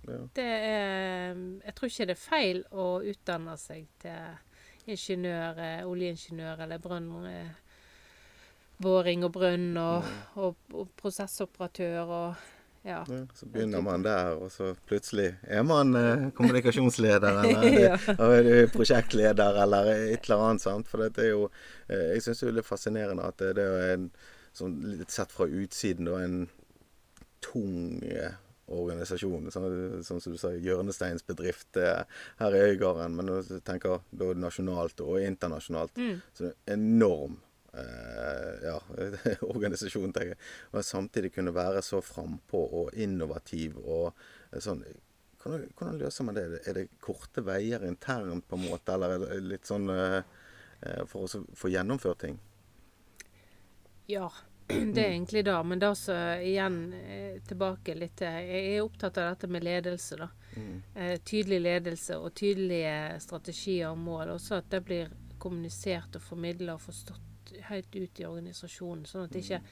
ja. 0.08 0.18
Det 0.36 0.44
er 0.44 1.34
Jeg 1.64 1.74
tror 1.74 1.88
ikke 1.88 2.06
det 2.06 2.16
er 2.16 2.20
feil 2.20 2.62
å 2.70 2.86
utdanne 3.00 3.56
seg 3.60 3.88
til 4.02 4.92
ingeniør, 4.92 5.64
eh, 5.64 5.88
oljeingeniør 5.88 6.66
eller 6.66 6.84
brønn... 6.84 7.10
Boring 8.82 9.24
og 9.26 9.32
brønn 9.34 9.72
og, 9.80 10.04
og, 10.36 10.56
og 10.74 10.88
prosessoperatør 11.00 12.06
og 12.06 12.46
Ja. 12.86 13.00
Ja, 13.10 13.24
så 13.34 13.44
begynner 13.50 13.82
man 13.82 14.04
der, 14.06 14.36
og 14.38 14.52
så 14.54 14.70
plutselig 14.86 15.32
er 15.42 15.64
man 15.66 15.90
eh, 15.98 16.28
kommunikasjonsleder, 16.38 17.40
eller 17.42 18.36
er 18.38 18.46
du 18.46 18.70
prosjektleder, 18.72 19.58
eller 19.64 19.90
et 20.14 20.24
eller 20.28 20.44
annet. 20.46 20.62
sant? 20.62 20.88
For 20.88 21.02
dette 21.02 21.24
er 21.26 21.32
jo 21.34 21.48
eh, 21.90 22.14
Jeg 22.14 22.22
syns 22.22 22.40
det 22.40 22.48
er 22.48 22.56
litt 22.60 22.68
fascinerende 22.70 23.26
at 23.28 23.36
det, 23.42 23.50
det 23.58 23.64
er 23.66 23.92
en 23.96 24.06
sånn 24.56 24.78
litt 24.94 25.10
sett 25.12 25.34
fra 25.34 25.44
utsiden 25.50 26.06
da, 26.08 26.20
en 26.24 26.38
tung 27.44 27.98
eh, 28.06 28.38
organisasjon. 28.68 29.50
Sånn, 29.52 29.76
sånn 30.06 30.20
som 30.22 30.32
du 30.34 30.38
sa, 30.40 30.54
hjørnesteinsbedrift 30.54 31.76
eh, 31.82 32.02
her 32.40 32.56
i 32.56 32.62
Øygarden. 32.70 33.14
Men 33.18 33.28
når 33.30 33.46
du 33.50 33.60
tenker 33.64 34.00
da 34.10 34.32
nasjonalt 34.38 35.02
og 35.04 35.18
internasjonalt, 35.24 35.98
Mm. 35.98 36.22
så 36.32 36.46
det 36.46 36.54
er 36.54 36.78
en 36.78 36.88
enorm 36.96 37.36
ja, 38.62 38.76
organisasjon, 39.54 40.12
tenker 40.12 40.34
jeg. 40.34 40.40
Og 40.72 40.84
samtidig 40.84 41.32
kunne 41.34 41.54
være 41.54 41.82
så 41.82 42.00
frampå 42.04 42.60
og 42.82 42.96
innovativ 42.98 43.78
og 43.84 44.10
eh, 44.52 44.60
sånn. 44.62 44.84
Hvordan, 45.38 45.68
hvordan 45.78 46.00
løser 46.00 46.26
man 46.26 46.36
det? 46.38 46.46
Er 46.66 46.80
det 46.80 46.88
korte 47.04 47.44
veier 47.46 47.84
internt, 47.86 48.48
på 48.48 48.58
en 48.58 48.66
måte, 48.66 48.94
eller 48.94 49.14
er 49.16 49.24
det 49.24 49.40
litt 49.46 49.70
sånn 49.70 49.88
eh, 49.94 50.20
eh, 50.82 51.02
for 51.06 51.26
å 51.26 51.44
få 51.56 51.70
gjennomført 51.72 52.24
ting? 52.26 52.38
Ja, 54.10 54.30
det 54.66 55.04
er 55.04 55.12
egentlig 55.12 55.44
det. 55.46 55.62
Men 55.64 55.84
da 55.84 55.94
så 55.94 56.16
igjen 56.42 56.80
eh, 56.96 57.38
tilbake 57.48 57.94
litt 57.94 58.18
til 58.20 58.50
Jeg 58.50 58.74
er 58.74 58.82
opptatt 58.82 59.20
av 59.20 59.32
dette 59.32 59.50
med 59.52 59.64
ledelse, 59.64 60.18
da. 60.18 60.32
Eh, 60.94 61.20
tydelig 61.24 61.60
ledelse 61.60 62.16
og 62.18 62.34
tydelige 62.34 63.20
strategier 63.22 63.92
og 63.92 63.98
mål. 63.98 64.34
Også 64.34 64.58
at 64.58 64.70
det 64.72 64.82
blir 64.84 65.12
kommunisert 65.38 66.18
og 66.18 66.24
formidla 66.24 66.74
og 66.74 66.82
forstått 66.82 67.24
helt 67.68 67.96
ut 67.96 68.20
i 68.20 68.26
organisasjonen. 68.28 69.06
Sånn 69.08 69.28
at 69.28 69.38
ikke 69.38 69.62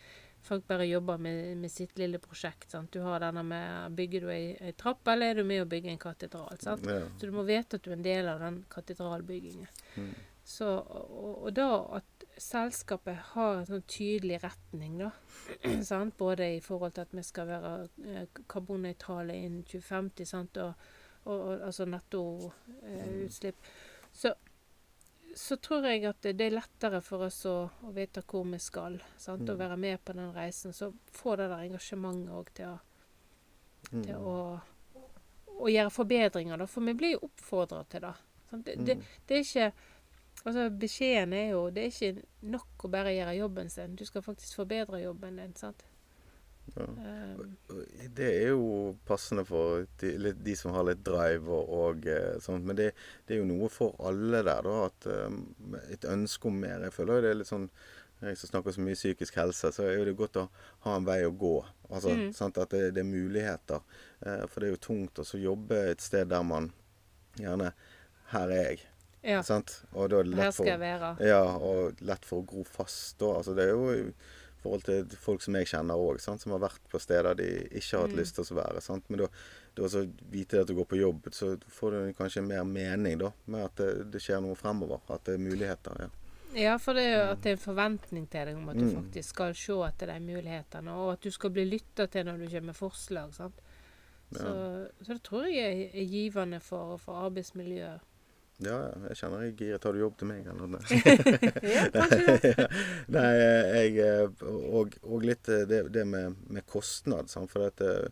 folk 0.46 0.66
bare 0.66 0.86
jobber 0.86 1.18
med, 1.18 1.56
med 1.56 1.72
sitt 1.72 1.98
lille 1.98 2.18
prosjekt. 2.22 2.70
Sant? 2.70 2.92
Du 2.92 3.00
har 3.06 3.20
denne 3.20 3.42
med 3.46 3.96
Bygger 3.98 4.26
du 4.26 4.30
ei, 4.32 4.54
ei 4.60 4.72
trapp, 4.78 5.06
eller 5.08 5.32
er 5.32 5.40
du 5.40 5.48
med 5.48 5.64
å 5.64 5.68
bygge 5.70 5.90
en 5.92 6.00
katedral? 6.02 6.58
Sant? 6.62 6.86
Ja. 6.86 7.02
Så 7.18 7.28
du 7.28 7.34
må 7.34 7.46
vite 7.46 7.78
at 7.78 7.84
du 7.84 7.90
er 7.90 7.98
en 7.98 8.06
del 8.06 8.30
av 8.30 8.42
den 8.44 8.62
katedralbyggingen. 8.72 9.68
Så, 10.46 10.68
og, 10.70 11.32
og 11.42 11.54
da 11.56 11.70
at 11.98 12.26
selskapet 12.38 13.18
har 13.32 13.56
en 13.56 13.66
sånn 13.66 13.86
tydelig 13.90 14.38
retning, 14.44 15.00
da. 15.00 15.10
sant? 15.90 16.14
Både 16.18 16.52
i 16.54 16.62
forhold 16.62 16.94
til 16.94 17.06
at 17.08 17.16
vi 17.16 17.24
skal 17.26 17.50
være 17.50 17.72
eh, 18.06 18.42
karbonnøytrale 18.52 19.34
innen 19.34 19.64
2050, 19.66 20.30
sant? 20.30 20.62
Og, 20.62 20.88
og, 21.24 21.34
og 21.34 21.66
altså 21.70 21.88
nettoutslipp. 21.90 23.72
så, 24.14 24.36
så 25.36 25.56
tror 25.60 25.84
jeg 25.84 26.06
at 26.08 26.24
det 26.24 26.46
er 26.46 26.54
lettere 26.54 27.02
for 27.04 27.26
oss 27.26 27.42
å, 27.48 27.56
å 27.84 27.90
vite 27.94 28.22
hvor 28.24 28.46
vi 28.48 28.58
skal. 28.62 28.96
Sant? 29.20 29.48
Og 29.48 29.58
være 29.60 29.76
med 29.76 30.00
på 30.04 30.14
den 30.16 30.30
reisen. 30.32 30.72
Så 30.72 30.94
få 31.12 31.36
det 31.36 31.50
der 31.52 31.66
engasjementet 31.66 32.32
òg 32.32 32.52
til 32.56 32.72
å 32.72 32.76
til 33.90 34.16
å, 34.16 34.38
å 35.60 35.68
gjøre 35.70 35.92
forbedringer, 35.94 36.58
da. 36.58 36.68
For 36.70 36.86
vi 36.86 36.94
blir 36.98 37.16
jo 37.16 37.26
oppfordra 37.28 37.84
til 37.90 38.06
det. 38.06 38.14
Det, 38.50 38.78
det. 38.86 38.96
det 39.26 39.38
er 39.38 39.44
ikke 39.44 39.92
Altså, 40.44 40.68
beskjeden 40.70 41.32
er 41.34 41.46
jo 41.48 41.62
Det 41.74 41.82
er 41.82 41.88
ikke 41.90 42.26
nok 42.52 42.84
å 42.86 42.90
bare 42.92 43.14
gjøre 43.14 43.32
jobben 43.38 43.70
sin. 43.72 43.94
Du 43.96 44.04
skal 44.06 44.22
faktisk 44.22 44.60
forbedre 44.60 45.00
jobben 45.00 45.40
din. 45.40 45.54
sant? 45.56 45.82
Ja. 46.74 46.84
Um, 46.86 47.56
Det 48.16 48.26
er 48.42 48.48
jo 48.50 48.96
passende 49.06 49.44
for 49.46 49.86
de, 50.00 50.32
de 50.34 50.54
som 50.58 50.72
har 50.74 50.84
litt 50.88 51.04
drive 51.06 51.48
og, 51.48 51.68
og 51.68 52.06
eh, 52.10 52.38
sånt. 52.42 52.64
Men 52.66 52.76
det, 52.76 52.90
det 53.26 53.36
er 53.36 53.40
jo 53.42 53.48
noe 53.48 53.68
for 53.72 53.94
alle 54.00 54.42
der, 54.46 54.62
da. 54.66 54.74
At, 54.90 55.06
eh, 55.06 55.84
et 55.94 56.04
ønske 56.10 56.48
om 56.50 56.58
mer. 56.60 56.82
Jeg 56.88 56.92
føler 56.96 57.14
jo 57.20 57.24
det 57.26 57.30
er 57.34 57.40
litt 57.42 57.52
sånn 57.52 57.68
Jeg 58.22 58.38
som 58.40 58.48
snakker 58.48 58.72
så 58.72 58.80
mye 58.80 58.96
psykisk 58.96 59.34
helse, 59.36 59.68
så 59.76 59.84
er 59.92 60.04
det 60.08 60.14
godt 60.16 60.38
å 60.40 60.46
ha 60.86 60.94
en 60.96 61.04
vei 61.04 61.18
å 61.26 61.34
gå. 61.36 61.54
Altså, 61.90 62.14
Mm. 62.16 62.30
sant? 62.32 62.56
At 62.58 62.70
det, 62.72 62.94
det 62.96 63.02
er 63.02 63.10
muligheter. 63.10 63.82
Eh, 64.24 64.46
for 64.48 64.60
det 64.60 64.70
er 64.70 64.72
jo 64.72 64.84
tungt 64.86 65.20
å 65.20 65.26
jobbe 65.38 65.82
et 65.90 66.00
sted 66.00 66.28
der 66.32 66.42
man 66.42 66.70
gjerne 67.36 67.72
Her 68.32 68.48
er 68.50 68.62
jeg. 68.70 68.80
ja. 69.22 69.42
Sant? 69.42 69.82
Og 69.92 70.08
da 70.10 70.22
er 70.22 70.24
det 70.24 70.32
Her 70.34 70.44
lett 70.46 70.54
skal 70.56 70.66
jeg 70.66 70.78
for, 70.78 70.86
være. 70.86 71.28
ja, 71.28 71.42
og 71.68 72.00
lett 72.00 72.24
for 72.24 72.40
å 72.40 72.46
gro 72.48 72.64
fast. 72.64 73.18
Da. 73.20 73.26
Altså, 73.36 73.54
det 73.54 73.68
er 73.68 73.74
jo 73.76 74.12
i 74.56 74.62
forhold 74.62 74.82
til 74.84 75.06
folk 75.20 75.42
som 75.42 75.54
jeg 75.54 75.66
kjenner 75.66 75.94
òg, 75.94 76.20
som 76.20 76.52
har 76.52 76.58
vært 76.58 76.80
på 76.90 76.98
steder 77.00 77.34
de 77.36 77.46
ikke 77.70 77.92
har 77.96 78.06
hatt 78.06 78.12
Mm. 78.16 78.18
lyst 78.18 78.34
til 78.34 78.44
å 78.44 78.56
være. 78.62 78.80
Sant? 78.82 79.04
Men 79.10 79.18
da, 79.20 79.26
da 79.76 79.82
også 79.82 80.10
vite 80.30 80.60
at 80.60 80.66
du 80.66 80.74
går 80.74 80.86
på 80.86 80.98
jobb, 81.00 81.28
så 81.30 81.56
får 81.68 81.90
du 81.90 82.12
kanskje 82.18 82.42
mer 82.42 82.64
mening 82.64 83.18
da, 83.18 83.32
med 83.46 83.64
at 83.64 83.76
det, 83.76 84.10
det 84.10 84.20
skjer 84.20 84.40
noe 84.42 84.54
fremover. 84.56 85.00
At 85.08 85.24
det 85.24 85.34
er 85.34 85.38
muligheter. 85.38 85.96
ja. 86.00 86.08
Ja, 86.56 86.78
for 86.78 86.94
det 86.94 87.02
er 87.04 87.12
jo 87.18 87.32
at 87.32 87.40
det 87.42 87.50
er 87.50 87.56
en 87.58 87.66
forventning 87.66 88.26
til 88.30 88.46
deg 88.46 88.56
om 88.56 88.68
at 88.70 88.76
du 88.78 88.84
Mm. 88.84 88.94
faktisk 89.02 89.28
skal 89.28 89.52
se 89.54 89.72
etter 89.72 90.06
de 90.06 90.20
mulighetene, 90.20 90.88
og 90.90 91.12
at 91.12 91.20
du 91.20 91.30
skal 91.30 91.50
bli 91.50 91.64
lytta 91.68 92.06
til 92.08 92.24
når 92.24 92.38
du 92.38 92.46
kommer 92.46 92.66
med 92.66 92.74
forslag. 92.76 93.34
sant? 93.34 93.60
Så, 94.32 94.88
så 95.02 95.12
det 95.12 95.22
tror 95.22 95.44
jeg 95.52 95.90
er 95.94 96.06
givende 96.08 96.60
for, 96.60 96.96
for 96.98 97.28
arbeidsmiljøet. 97.28 98.00
Ja, 98.64 98.76
jeg 99.10 99.18
kjenner 99.20 99.42
jeg 99.44 99.52
er 99.52 99.58
giret. 99.58 99.84
Har 99.84 99.92
du 99.92 100.00
jobb 100.00 100.14
til 100.16 100.30
meg, 100.30 100.46
eller? 100.48 100.78
Ja, 101.76 101.82
kanskje 101.92 102.36
det. 102.40 102.68
Nei, 103.16 103.26
jeg 103.36 103.98
eh, 104.00 104.46
Og, 104.48 104.96
og 105.04 105.26
litt 105.28 105.50
eh, 105.52 105.66
det, 105.68 105.82
det 105.92 106.06
med, 106.08 106.38
med 106.48 106.64
kostnad. 106.70 107.28
Sant? 107.28 107.52
For 107.52 107.66
at 107.68 107.82
eh, 107.84 108.06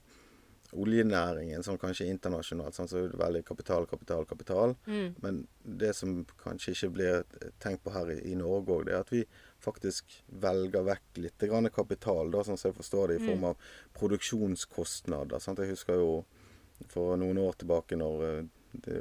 oljenæringen, 0.75 1.63
sånn 1.65 1.79
kanskje 1.81 2.11
internasjonalt, 2.11 2.77
sant? 2.77 2.91
så 2.93 2.99
er 3.01 3.09
det 3.13 3.21
veldig 3.21 3.41
kapital, 3.49 3.87
kapital, 3.89 4.27
kapital. 4.29 4.75
Mm. 4.85 5.15
Men 5.25 5.39
det 5.65 5.95
som 5.97 6.19
kanskje 6.43 6.75
ikke 6.75 6.91
blir 6.99 7.23
tenkt 7.63 7.85
på 7.87 7.95
her 7.95 8.13
i, 8.13 8.19
i 8.33 8.37
Norge 8.37 8.75
òg, 8.75 8.85
det 8.89 8.97
er 8.97 9.07
at 9.07 9.13
vi 9.15 9.23
faktisk 9.65 10.19
velger 10.45 10.85
vekk 10.85 11.23
litt 11.25 11.47
grann 11.49 11.71
kapital, 11.73 12.29
da, 12.35 12.43
sånn 12.45 12.61
som 12.61 12.69
jeg 12.69 12.79
forstår 12.83 13.15
det, 13.15 13.23
i 13.23 13.31
form 13.31 13.49
av 13.53 13.71
produksjonskostnader. 13.97 15.41
Sant? 15.41 15.63
Jeg 15.65 15.73
husker 15.73 16.03
jo 16.03 16.13
for 16.91 17.17
noen 17.17 17.41
år 17.41 17.57
tilbake 17.63 17.97
når 17.97 18.45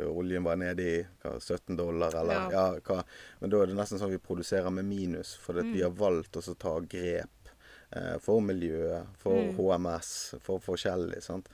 oljen 0.08 0.44
var 0.44 0.56
nede 0.62 0.84
i 0.84 0.96
hva, 1.24 1.36
17 1.40 1.76
dollar, 1.78 2.16
eller 2.22 2.34
Ja. 2.34 2.50
ja. 2.52 2.80
hva. 2.80 3.04
Men 3.40 3.50
da 3.50 3.62
er 3.62 3.68
det 3.72 3.76
nesten 3.78 4.00
sånn 4.00 4.10
at 4.12 4.18
vi 4.18 4.26
produserer 4.28 4.70
med 4.72 4.86
minus, 4.86 5.36
fordi 5.36 5.64
mm. 5.68 5.74
vi 5.74 5.82
har 5.86 5.90
valgt 5.98 6.38
å 6.38 6.56
ta 6.56 6.80
grep 6.80 7.50
eh, 7.92 8.18
for 8.20 8.42
miljøet, 8.42 9.08
for 9.18 9.38
Mm. 9.44 9.56
HMS, 9.58 10.36
for 10.42 10.60
forskjellig. 10.60 11.22
sant? 11.24 11.50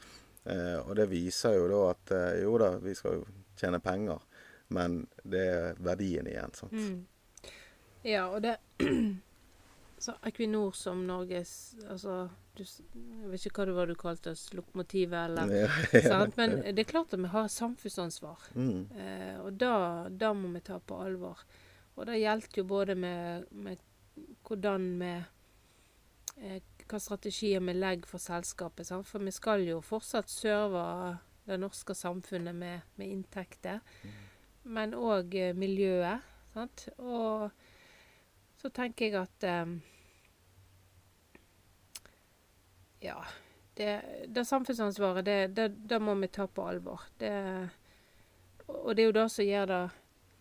Eh, 0.46 0.80
og 0.80 0.96
det 0.96 1.10
viser 1.12 1.56
jo 1.58 1.68
da 1.68 1.82
at 1.92 2.12
eh, 2.12 2.42
jo 2.44 2.58
da, 2.58 2.72
vi 2.80 2.96
skal 2.96 3.20
jo 3.20 3.26
tjene 3.60 3.80
penger, 3.80 4.20
men 4.70 5.08
det 5.24 5.46
er 5.48 5.76
verdien 5.80 6.28
igjen. 6.28 6.54
sant? 6.54 6.72
Mm. 6.72 7.06
Ja, 8.04 8.28
og 8.30 8.42
det 8.42 8.58
Så 10.00 10.14
Equinor 10.24 10.72
som 10.72 11.02
Norges 11.08 11.76
Altså, 11.90 12.30
du, 12.56 12.64
jeg 12.64 13.32
vet 13.32 13.46
ikke 13.50 13.62
hva 13.62 13.66
det 13.68 13.76
var 13.76 13.90
du 13.90 13.96
kalte 14.00 14.32
oss, 14.32 14.46
lokomotivet 14.56 15.18
eller 15.26 15.52
Ja, 15.52 15.68
ja. 15.94 16.02
sant? 16.14 16.38
Men 16.40 16.62
det 16.64 16.86
er 16.86 16.92
klart 16.92 17.14
at 17.14 17.20
vi 17.20 17.32
har 17.34 17.50
samfunnsansvar. 17.52 18.46
Mm, 18.56 18.88
Eh, 18.96 19.36
og 19.44 19.60
da, 19.60 20.34
må 20.34 20.52
vi 20.54 20.64
ta 20.64 20.80
på 20.80 21.00
alvor. 21.04 21.44
Og 21.96 22.08
det 22.08 22.20
gjelder 22.22 22.62
jo 22.62 22.64
både 22.64 22.96
med, 22.96 23.46
med 23.52 23.78
hvordan 24.48 24.88
vi 25.02 25.14
eh, 26.38 26.62
Hva 26.90 26.98
strategier 27.00 27.62
vi 27.62 27.76
legger 27.76 28.10
for 28.10 28.24
selskapet. 28.24 28.88
Sant? 28.88 29.08
For 29.08 29.22
vi 29.22 29.32
skal 29.36 29.68
jo 29.68 29.82
fortsatt 29.86 30.32
serve 30.32 31.18
det 31.46 31.60
norske 31.60 31.94
samfunnet 31.94 32.56
med, 32.56 32.88
med 32.96 33.12
inntekter. 33.14 33.84
Men 34.64 34.96
òg 34.96 35.36
eh, 35.36 35.54
miljøet. 35.54 36.26
Sant? 36.56 36.88
Og 36.98 37.52
så 38.62 38.70
tenker 38.76 39.06
jeg 39.10 39.16
at 39.22 39.44
eh, 39.48 39.76
Ja. 43.02 43.24
Det, 43.74 44.02
det 44.28 44.46
samfunnsansvaret, 44.46 45.26
det, 45.26 45.38
det, 45.56 45.68
det 45.88 46.00
må 46.04 46.16
vi 46.20 46.28
ta 46.28 46.48
på 46.52 46.66
alvor. 46.68 47.02
Det, 47.18 47.32
og 48.68 48.96
det 48.96 49.04
er 49.04 49.08
jo 49.08 49.14
det 49.16 49.28
som 49.32 49.46
gjør 49.48 49.70
det 49.72 49.84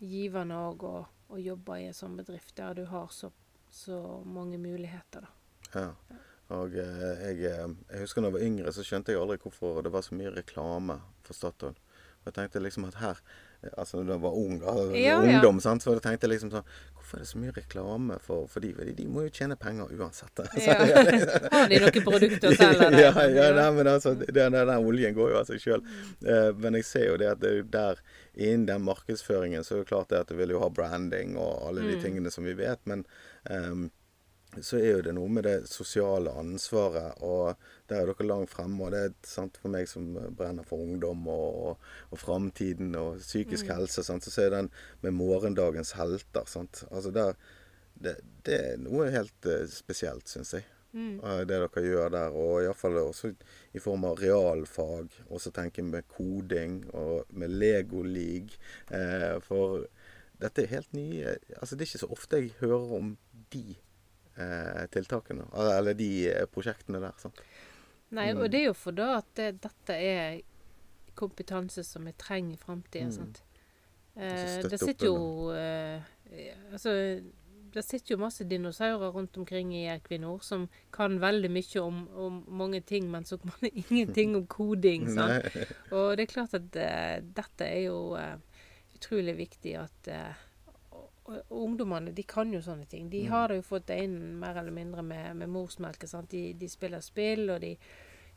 givende 0.03 0.57
òg 0.67 0.83
å, 0.83 0.95
å 1.31 1.39
jobbe 1.39 1.77
i 1.79 1.85
en 1.87 1.95
sånn 1.95 2.17
bedrift, 2.19 2.51
der 2.59 2.75
du 2.75 2.83
har 2.91 3.07
så, 3.15 3.29
så 3.71 3.99
mange 4.27 4.59
muligheter, 4.59 5.23
da. 5.23 5.85
ja. 5.85 6.17
Og 6.49 6.73
eh, 6.81 7.19
jeg, 7.29 7.43
eh, 7.45 7.73
jeg 7.93 7.99
husker 8.01 8.23
da 8.25 8.27
jeg 8.31 8.35
var 8.39 8.43
yngre, 8.47 8.71
så 8.73 8.81
skjønte 8.83 9.13
jeg 9.13 9.21
aldri 9.21 9.35
hvorfor 9.43 9.83
det 9.85 9.91
var 9.93 10.01
så 10.01 10.15
mye 10.17 10.31
reklame 10.33 10.95
for 11.23 11.37
Statoil. 11.37 11.75
Og 12.19 12.25
jeg 12.31 12.35
tenkte 12.39 12.59
liksom 12.63 12.87
at 12.89 12.97
her 12.99 13.19
eh, 13.61 13.69
Altså 13.77 14.01
da 14.03 14.15
jeg 14.17 14.23
var 14.23 14.33
ung, 14.35 14.55
da, 14.63 14.73
Ja, 14.97 15.13
ja. 15.13 15.19
ungdom, 15.21 15.59
sant? 15.63 15.85
så 15.85 15.93
jeg 15.93 16.01
tenkte 16.03 16.27
liksom 16.31 16.49
sånn 16.51 16.65
Hvorfor 17.09 17.17
er 17.17 17.25
det 17.25 17.29
så 17.31 17.39
mye 17.41 17.53
reklame 17.55 18.15
for, 18.21 18.43
for 18.45 18.61
de? 18.61 18.69
Fordi 18.77 18.91
de 18.93 19.07
må 19.09 19.23
jo 19.25 19.31
tjene 19.33 19.55
penger 19.57 19.89
uansett. 19.97 20.41
Ja. 20.61 20.75
Har 21.55 21.71
de 21.71 21.79
noen 21.81 22.03
produkter 22.05 22.51
å 22.51 22.57
selge? 22.59 22.89
Ja, 23.01 23.13
ja, 23.25 23.47
ja, 23.57 23.63
men 23.73 23.89
altså, 23.89 24.13
den, 24.19 24.53
den, 24.53 24.69
oljen 24.77 25.15
går 25.17 25.31
jo 25.33 25.39
av 25.39 25.47
seg 25.49 25.63
sjøl. 25.63 25.81
men 26.61 26.77
jeg 26.77 26.85
ser 26.85 27.07
jo 27.09 27.17
det 27.17 27.31
at 27.31 27.41
det 27.41 27.55
er 27.55 27.65
der 27.73 28.03
innen 28.37 28.67
den 28.69 28.85
markedsføringen 28.85 29.65
så 29.65 29.79
er 29.79 29.81
det 29.81 29.89
klart 29.89 30.13
det 30.13 30.21
at 30.21 30.29
det 30.29 30.37
vil 30.37 30.53
jo 30.53 30.61
ha 30.61 30.69
branding 30.69 31.33
og 31.41 31.65
alle 31.71 31.87
de 31.87 31.97
Mm. 31.97 32.03
tingene 32.03 32.31
som 32.31 32.45
vi 32.45 32.53
vet. 32.53 32.79
Men 32.85 33.01
ehm, 33.49 33.89
så 34.57 34.79
er 34.79 34.87
jo 34.87 35.01
det 35.05 35.13
noe 35.13 35.29
med 35.29 35.45
det 35.45 35.55
sosiale 35.69 36.31
ansvaret, 36.41 37.19
og 37.21 37.53
der 37.89 38.01
er 38.01 38.09
dere 38.09 38.25
langt 38.25 38.49
fremme. 38.49 38.81
Og 38.85 38.93
det 38.95 39.01
er 39.05 39.13
sant, 39.27 39.59
for 39.61 39.73
meg 39.73 39.89
som 39.91 40.07
brenner 40.37 40.65
for 40.65 40.81
ungdom 40.81 41.27
og, 41.29 41.59
og, 41.69 41.91
og 42.09 42.21
framtiden 42.21 42.95
og 42.97 43.21
psykisk 43.21 43.69
helse, 43.69 44.03
sant, 44.05 44.25
så 44.25 44.47
er 44.47 44.55
den 44.55 44.71
med 45.05 45.15
morgendagens 45.19 45.93
helter. 45.99 46.49
Sant? 46.49 46.83
Altså 46.89 47.13
der, 47.13 47.37
det, 48.01 48.17
det 48.47 48.59
er 48.71 48.81
noe 48.81 49.11
helt 49.13 49.49
uh, 49.49 49.63
spesielt, 49.69 50.27
syns 50.31 50.57
jeg. 50.57 50.67
Mm. 50.89 51.19
det 51.45 51.53
dere 51.53 51.83
gjør 51.85 52.09
der. 52.09 52.33
Og 52.33 52.63
iallfall 52.63 52.97
også 53.03 53.33
i 53.77 53.81
form 53.81 54.07
av 54.09 54.17
realfag. 54.23 55.13
Og 55.29 55.41
så 55.41 55.53
tenker 55.53 55.83
jeg 55.83 55.91
med 55.91 56.07
koding 56.09 56.81
og 56.97 57.29
med 57.29 57.53
Lego 57.53 58.01
League. 58.01 58.57
Eh, 58.89 59.37
for 59.45 59.85
dette 60.39 60.63
er 60.63 60.71
helt 60.71 60.93
nye 60.95 61.35
Altså 61.59 61.75
det 61.75 61.83
er 61.83 61.89
ikke 61.91 62.01
så 62.05 62.11
ofte 62.15 62.39
jeg 62.39 62.55
hører 62.61 62.93
om 62.97 63.17
de 63.53 63.75
tiltakene. 64.93 65.45
Eller 65.53 65.93
de 65.99 66.09
eh, 66.31 66.45
prosjektene 66.51 67.01
der. 67.03 67.17
sant? 67.21 67.41
Nei, 68.11 68.31
Mm. 68.33 68.41
og 68.41 68.49
det 68.51 68.59
er 68.61 68.65
jo 68.71 68.73
for 68.73 68.91
da 68.97 69.17
at 69.19 69.27
det, 69.37 69.51
dette 69.61 69.93
er 69.93 70.39
kompetanse 71.19 71.83
som 71.83 72.05
vi 72.07 72.13
trenger 72.17 72.55
i 72.55 72.57
framtida. 72.57 73.09
Mm. 73.11 73.33
Eh, 74.15 74.63
det 74.69 74.79
sitter 74.79 75.05
jo 75.05 75.51
eh, 75.53 76.01
Altså, 76.73 76.91
det 77.73 77.83
sitter 77.85 78.13
jo 78.15 78.19
masse 78.21 78.43
dinosaurer 78.49 79.11
rundt 79.13 79.37
omkring 79.37 79.71
i 79.77 79.83
Equinor 79.93 80.41
som 80.45 80.67
kan 80.93 81.19
veldig 81.21 81.49
mye 81.53 81.81
om, 81.81 82.03
om 82.17 82.43
mange 82.47 82.81
ting, 82.81 83.09
men 83.11 83.25
så 83.25 83.37
kan 83.37 83.51
ingenting 83.89 84.35
om 84.35 84.45
koding. 84.47 85.07
sant? 85.15 85.45
Og 85.91 86.17
det 86.17 86.25
er 86.27 86.33
klart 86.33 86.53
at 86.57 86.75
eh, 86.81 87.17
dette 87.21 87.65
er 87.65 87.83
jo 87.87 88.15
eh, 88.17 88.37
utrolig 88.97 89.37
viktig 89.37 89.75
at 89.81 90.09
eh, 90.13 90.33
ungdommene 91.49 92.11
de 92.15 92.23
kan 92.23 92.51
jo 92.53 92.61
sånne 92.61 92.85
ting. 92.89 93.09
De 93.09 93.23
Mm. 93.25 93.31
har 93.31 93.47
det 93.47 93.55
jo 93.55 93.61
fått 93.61 93.85
det 93.87 93.97
inn 94.03 94.39
mer 94.39 94.55
eller 94.57 94.71
mindre 94.71 95.01
med, 95.03 95.35
med 95.35 95.49
morsmelke. 95.49 96.07
sant? 96.07 96.29
De, 96.29 96.53
de 96.53 96.69
spiller 96.69 96.99
spill, 97.01 97.49
og 97.49 97.61
de 97.61 97.77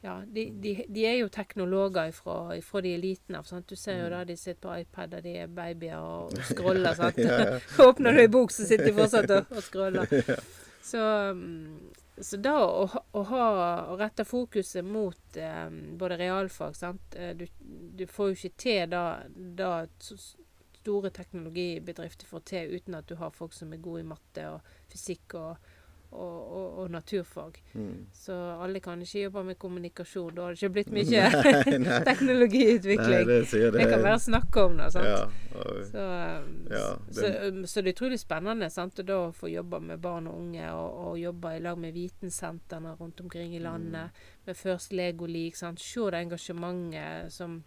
ja, 0.03 0.17
de, 0.27 0.49
de, 0.51 0.85
de 0.89 1.05
er 1.07 1.17
jo 1.21 1.29
teknologer 1.31 2.09
ifra, 2.11 2.57
ifra 2.59 2.81
de 2.83 2.95
er 2.95 2.99
liten 2.99 3.37
av. 3.39 3.45
sant? 3.47 3.69
Du 3.69 3.77
ser 3.77 4.01
jo 4.03 4.09
da 4.11 4.25
de 4.25 4.35
sitter 4.37 4.61
på 4.65 4.81
iPad 4.81 5.15
og 5.15 5.23
de 5.23 5.37
er 5.39 5.47
babyer 5.47 5.99
og, 5.99 6.33
og 6.35 6.43
scroller. 6.51 6.95
sant? 6.99 7.17
Mm. 7.17 7.29
Ja, 7.29 7.39
ja. 7.39 7.61
Åpner 7.89 8.13
du 8.13 8.21
ei 8.21 8.29
bok, 8.29 8.51
så 8.51 8.67
sitter 8.67 8.85
de 8.91 8.93
fortsatt 8.99 9.31
og, 9.31 9.47
og 9.57 9.63
scroller. 9.63 10.11
Så, 10.83 10.99
mm, 10.99 11.93
så 12.19 12.37
da 12.43 12.57
å, 12.67 12.89
å, 13.15 13.21
ha, 13.29 13.45
å 13.93 13.95
rette 14.01 14.25
fokuset 14.27 14.83
mot 14.85 15.37
eh, 15.39 15.69
både 15.71 16.17
realfag 16.19 16.75
sant? 16.75 17.15
Eh, 17.15 17.37
Du, 17.39 17.47
du 17.95 18.03
får 18.11 18.33
jo 18.33 18.35
ikke 18.35 18.57
til 18.59 18.91
da, 18.91 19.05
da 19.31 19.71
store 20.83 21.11
teknologibedrifter 21.15 22.27
får 22.29 22.47
til 22.53 22.75
uten 22.77 22.99
at 22.99 23.09
du 23.09 23.17
har 23.23 23.31
folk 23.35 23.55
som 23.57 23.73
er 23.73 23.81
gode 23.83 24.03
i 24.05 24.09
matte 24.13 24.45
og 24.51 24.75
fysikk 24.93 25.35
og, 25.39 25.57
og, 26.13 26.41
og, 26.53 26.67
og 26.83 26.91
naturfag. 26.93 27.57
Mm. 27.73 28.07
Så 28.13 28.35
alle 28.61 28.83
kan 28.85 29.01
ikke 29.01 29.23
jobbe 29.23 29.45
med 29.49 29.57
kommunikasjon. 29.63 30.35
Da 30.37 30.43
har 30.45 30.53
det 30.53 30.61
ikke 30.61 30.75
blitt 30.75 30.91
mye 30.99 31.23
Nei, 31.33 31.79
nei. 31.81 32.01
teknologiutvikling. 32.11 33.15
Nei, 33.15 33.23
det 33.31 33.39
sier 33.49 33.71
det. 33.73 33.81
det 33.81 33.87
kan 33.95 34.05
være 34.05 34.19
snakk 34.27 34.59
om 34.61 34.77
det. 34.83 34.91
sant? 34.93 35.09
Ja, 35.09 35.23
og, 35.57 35.81
Så, 35.89 36.05
Ja, 36.75 36.85
det- 37.07 37.17
så, 37.17 37.33
så 37.73 37.81
det 37.81 37.95
er 37.95 37.97
utrolig 37.97 38.21
spennende 38.21 38.69
sant? 38.71 39.01
Å 39.01 39.23
få 39.37 39.49
jobbe 39.55 39.81
med 39.89 40.05
barn 40.05 40.29
og 40.29 40.37
unge, 40.43 40.69
og, 40.77 41.17
jobbe 41.23 41.57
i 41.57 41.65
lag 41.65 41.81
med 41.81 41.97
vitensentrene 41.97 42.93
rundt 43.01 43.21
omkring 43.25 43.57
i 43.57 43.63
landet, 43.65 44.11
med 44.45 44.57
First 44.57 44.93
Lego 44.93 45.25
League. 45.27 45.57
Sant? 45.57 45.81
Se 45.81 46.11
det 46.13 46.21
engasjementet 46.27 47.33
som 47.33 47.63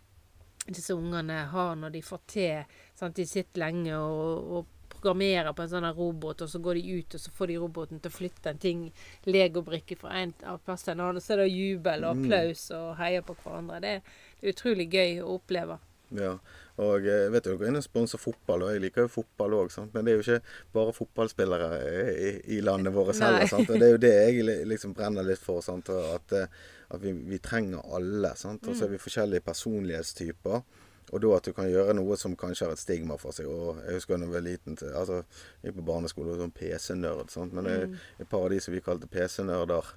disse 0.67 0.93
ungene 0.93 1.43
har 1.51 1.75
når 1.75 1.89
de 1.93 2.01
får 2.01 2.21
til. 2.28 2.78
Sant? 2.95 3.15
De 3.15 3.25
sitter 3.25 3.60
lenge 3.62 3.97
og, 3.97 4.51
og 4.58 4.65
programmerer 4.89 5.54
på 5.54 5.62
en 5.65 5.69
sånn 5.69 5.86
robot, 5.93 6.41
og 6.41 6.49
så 6.49 6.60
går 6.63 6.80
de 6.80 6.99
ut, 6.99 7.13
og 7.13 7.21
så 7.21 7.32
får 7.36 7.47
de 7.51 7.58
roboten 7.62 7.99
til 8.01 8.10
å 8.10 8.15
flytte 8.15 8.49
en 8.49 8.58
ting, 8.62 8.86
legobrikke 9.30 9.97
fra 9.99 10.13
en 10.21 10.34
av 10.49 10.62
plass 10.65 10.84
til 10.86 10.95
en 10.95 11.04
annen, 11.06 11.19
og 11.19 11.25
så 11.25 11.34
er 11.36 11.43
det 11.43 11.51
jubel 11.54 12.06
og 12.08 12.15
Mm. 12.15 12.23
applaus 12.25 12.71
og 12.71 12.95
heier 12.97 13.21
på 13.21 13.36
hverandre. 13.43 13.82
Det, 13.82 14.01
det 14.41 14.47
er 14.49 14.54
utrolig 14.56 14.88
gøy 14.89 15.19
å 15.21 15.36
oppleve. 15.38 15.78
Ja, 16.19 16.36
og 16.82 17.06
jeg 17.08 17.32
vet 17.32 17.47
jo 17.47 17.56
dere 17.60 17.80
er 17.80 17.86
sponser 17.86 18.19
fotball, 18.19 18.65
og 18.65 18.73
jeg 18.75 18.84
liker 18.84 19.06
jo 19.06 19.12
fotball 19.13 19.56
òg, 19.62 19.75
men 19.93 20.08
det 20.08 20.12
er 20.12 20.17
jo 20.17 20.23
ikke 20.25 20.56
bare 20.75 20.95
fotballspillere 20.95 21.69
i, 22.12 22.32
i 22.58 22.62
landet 22.65 22.95
vårt 22.95 23.15
heller. 23.15 23.47
sant? 23.47 23.69
Og 23.69 23.80
det 23.80 23.88
er 23.88 23.93
jo 23.93 24.01
det 24.04 24.13
jeg 24.13 24.65
liksom 24.67 24.95
brenner 24.97 25.28
litt 25.28 25.41
for, 25.41 25.63
sant? 25.63 25.89
at, 25.89 26.36
eh, 26.36 26.65
at 26.91 27.04
vi, 27.04 27.15
vi 27.32 27.39
trenger 27.43 27.86
alle. 27.95 28.34
sant? 28.39 28.67
Og 28.67 28.75
så 28.75 28.88
er 28.88 28.95
vi 28.95 29.04
forskjellige 29.06 29.45
personlighetstyper. 29.47 30.65
Og 31.13 31.21
da 31.21 31.29
at 31.37 31.45
du 31.45 31.51
kan 31.53 31.67
gjøre 31.69 31.93
noe 31.93 32.15
som 32.17 32.33
kanskje 32.35 32.65
har 32.65 32.73
et 32.73 32.81
stigma 32.81 33.15
for 33.21 33.31
seg. 33.35 33.45
og 33.45 33.77
Jeg 33.85 33.99
husker 33.99 34.17
da 34.17 34.25
jeg 34.25 34.33
var 34.33 34.41
liten, 34.45 34.75
til, 34.79 34.89
altså, 34.97 35.19
jeg 35.61 35.69
gikk 35.69 35.77
på 35.77 35.85
barneskole 35.91 36.33
og 36.33 36.39
sånn 36.41 36.53
PC-nerd. 36.57 37.35
Men 37.53 37.67
det, 37.69 37.75
et 38.23 38.29
par 38.31 38.47
av 38.47 38.49
de 38.55 38.59
som 38.65 38.73
vi 38.73 38.81
kalte 38.81 39.07
PC-nerder 39.11 39.91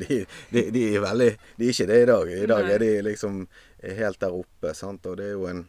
de, 0.00 0.22
de, 0.54 0.62
de 0.72 0.84
er 0.94 1.04
veldig 1.04 1.30
De 1.58 1.66
er 1.68 1.74
ikke 1.74 1.86
det 1.92 2.02
i 2.02 2.08
dag. 2.08 2.32
I 2.32 2.46
dag 2.48 2.70
er 2.70 2.78
de 2.84 2.90
liksom 3.10 3.42
helt 4.00 4.20
der 4.24 4.38
oppe. 4.42 4.72
sant? 4.78 5.06
Og 5.06 5.18
det 5.20 5.26
er 5.28 5.34
jo 5.36 5.48
en 5.50 5.66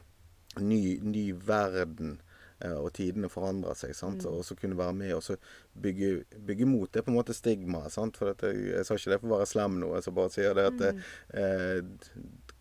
ny, 0.63 0.99
ny 1.01 1.25
verden. 1.47 2.21
eh, 2.63 2.77
Og 2.79 2.93
tidene 2.95 3.27
forandrer 3.29 3.75
seg. 3.75 3.91
sant? 3.97 4.23
Og 4.29 4.45
så 4.47 4.55
kunne 4.55 4.77
være 4.79 4.93
med 4.95 5.13
og 5.17 5.23
så 5.25 5.35
bygge, 5.75 6.23
bygge 6.47 6.65
mot 6.69 6.87
det 6.93 7.03
på 7.03 7.11
en 7.11 7.17
måte 7.19 7.33
stigmaet. 7.35 7.91
sant? 7.91 8.15
For 8.17 8.31
jeg, 8.31 8.85
sa 8.87 8.95
ikke 8.95 9.11
det 9.11 9.19
for 9.19 9.27
å 9.33 9.37
være 9.41 9.49
slem 9.51 9.79
nå. 9.83 9.91
Jeg 9.97 10.07
så 10.07 10.15
bare 10.15 10.33
sier 10.33 10.55
det 10.55 10.69
at 10.71 10.85
eh, 10.87 11.81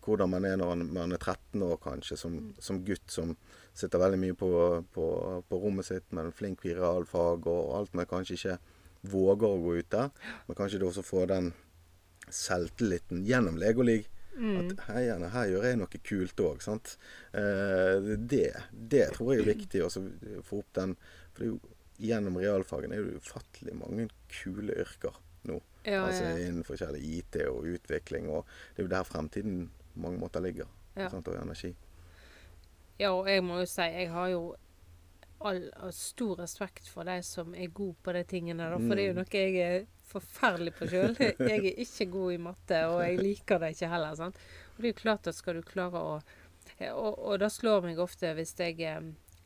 hvordan 0.03 0.31
man 0.33 0.45
er 0.47 0.57
når 0.59 0.83
man 0.83 1.15
er 1.15 1.21
13 1.21 1.63
år, 1.65 1.77
kanskje, 1.83 2.17
som, 2.19 2.37
som 2.59 2.81
gutt 2.85 3.11
som 3.11 3.35
sitter 3.73 4.01
veldig 4.01 4.19
mye 4.21 4.37
på, 4.37 4.49
på, 4.93 5.09
på 5.49 5.59
rommet 5.59 5.87
sitt, 5.87 6.07
men 6.13 6.33
flink 6.35 6.65
i 6.67 6.75
realfag 6.77 7.47
og 7.49 7.75
alt, 7.77 7.93
men 7.97 8.09
kanskje 8.09 8.37
ikke 8.37 8.57
våger 9.13 9.47
å 9.49 9.61
gå 9.63 9.77
ut 9.81 9.91
der. 9.91 10.11
Men 10.47 10.59
kanskje 10.59 10.81
du 10.81 10.87
også 10.87 11.03
får 11.05 11.29
den 11.33 11.53
selvtilliten 12.31 13.23
gjennom 13.27 13.57
Legolig. 13.61 14.03
At 14.33 14.87
her, 14.87 15.01
gjerne, 15.05 15.27
her 15.29 15.49
gjør 15.51 15.65
jeg 15.67 15.77
noe 15.77 15.99
kult 16.09 16.41
òg. 16.41 16.63
sant? 16.65 16.95
Eh, 17.37 18.13
det, 18.17 18.47
det 18.71 19.03
tror 19.13 19.33
jeg 19.33 19.43
er 19.43 19.51
viktig 19.51 19.83
å 19.85 19.91
få 19.93 20.63
opp 20.63 20.71
den 20.73 20.95
For 21.35 21.45
jo, 21.45 21.59
gjennom 22.01 22.39
realfagene 22.41 22.97
er 22.97 23.05
det 23.05 23.21
ufattelig 23.21 23.75
mange 23.77 24.07
kule 24.31 24.73
yrker 24.81 25.19
nå. 25.49 25.59
Ja, 25.85 26.07
altså 26.07 26.31
ja. 26.31 26.47
Innen 26.47 26.65
forskjellig 26.65 27.03
IT 27.19 27.39
og 27.45 27.67
utvikling. 27.75 28.31
Og 28.33 28.47
det 28.73 28.81
er 28.81 28.87
jo 28.87 28.93
der 28.95 29.07
fremtiden 29.07 29.63
på 29.93 29.99
mange 30.05 30.19
måter 30.21 30.41
ligger. 30.43 30.67
Ja. 30.97 31.09
Sant? 31.09 31.27
Og 31.27 31.35
energi. 31.41 31.73
Ja, 32.99 33.11
og 33.13 33.27
jeg 33.27 33.43
må 33.43 33.59
jo 33.61 33.65
si, 33.69 33.81
jeg 33.81 34.11
har 34.13 34.27
jo 34.29 34.43
all, 35.43 35.65
all 35.81 35.91
stor 35.91 36.37
respekt 36.39 36.87
for 36.87 37.03
de 37.09 37.17
som 37.25 37.55
er 37.57 37.67
gode 37.75 37.95
på 38.05 38.13
de 38.15 38.21
tingene. 38.29 38.69
Da, 38.69 38.77
for 38.77 38.95
det 38.95 39.03
er 39.03 39.09
jo 39.09 39.15
Mm. 39.17 39.23
noe 39.23 39.41
jeg 39.41 39.55
er 39.63 39.85
forferdelig 40.13 40.73
på 40.77 40.87
sjøl. 40.91 41.15
Jeg 41.49 41.65
er 41.65 41.79
ikke 41.81 42.05
god 42.13 42.33
i 42.33 42.37
matte, 42.37 42.79
og 42.87 42.99
jeg 43.01 43.17
liker 43.17 43.59
det 43.59 43.71
ikke 43.73 43.89
heller. 43.89 44.15
sant? 44.15 44.37
Og 44.75 44.77
det 44.81 44.85
er 44.89 44.93
jo 44.93 44.99
klart 45.01 45.27
at 45.27 45.35
skal 45.35 45.55
du 45.55 45.61
klare 45.65 45.99
å 45.99 46.21
Og, 46.93 47.17
og 47.19 47.39
det 47.39 47.49
slår 47.51 47.81
meg 47.83 47.99
ofte 47.99 48.29
hvis 48.37 48.53
jeg 48.57 48.79
er 48.87 49.01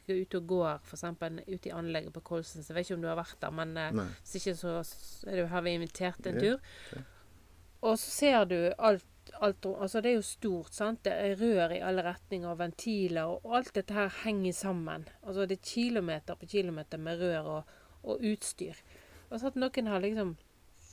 ute 0.08 0.38
og 0.38 0.46
går, 0.48 0.78
f.eks. 0.86 1.04
ute 1.48 1.68
i 1.70 1.74
anlegget 1.74 2.14
på 2.14 2.22
Kolsens. 2.22 2.70
Jeg 2.70 2.76
vet 2.76 2.86
ikke 2.86 2.96
om 2.96 3.02
du 3.02 3.08
har 3.10 3.18
vært 3.20 3.40
der, 3.42 3.52
men 3.52 3.74
eh, 3.78 3.92
Nei. 3.92 4.06
hvis 4.22 4.36
ikke 4.40 4.54
så 4.56 4.76
er 5.28 5.32
det 5.36 5.42
jo 5.42 5.48
her 5.52 5.62
vi 5.66 5.74
har 5.74 5.80
invitert 5.82 6.28
en 6.30 6.38
Ja, 6.38 6.42
tur. 6.42 7.04
Og 7.82 7.98
så 8.00 8.10
ser 8.12 8.46
du 8.46 8.56
alt, 8.78 9.04
alt 9.41 9.65
Altså, 9.65 10.02
det 10.02 10.12
er 10.12 10.15
jo 10.15 10.26
stort, 10.26 10.73
sant. 10.73 11.04
Det 11.06 11.13
er 11.13 11.36
rør 11.39 11.73
i 11.76 11.82
alle 11.84 12.04
retninger, 12.06 12.50
og 12.50 12.60
ventiler, 12.60 13.26
og, 13.28 13.45
alt 13.58 13.73
dette 13.76 13.93
her 13.93 14.10
henger 14.23 14.54
sammen. 14.54 15.08
Altså, 15.23 15.45
det 15.45 15.60
er 15.60 15.69
kilometer 15.73 16.36
på 16.36 16.45
kilometer 16.45 16.97
med 16.97 17.21
rør 17.21 17.52
og, 17.58 17.78
og 18.04 18.23
utstyr. 18.32 18.80
Og 19.30 19.39
så 19.39 19.47
at 19.52 19.60
noen 19.60 19.88
har 19.91 20.00
liksom 20.04 20.36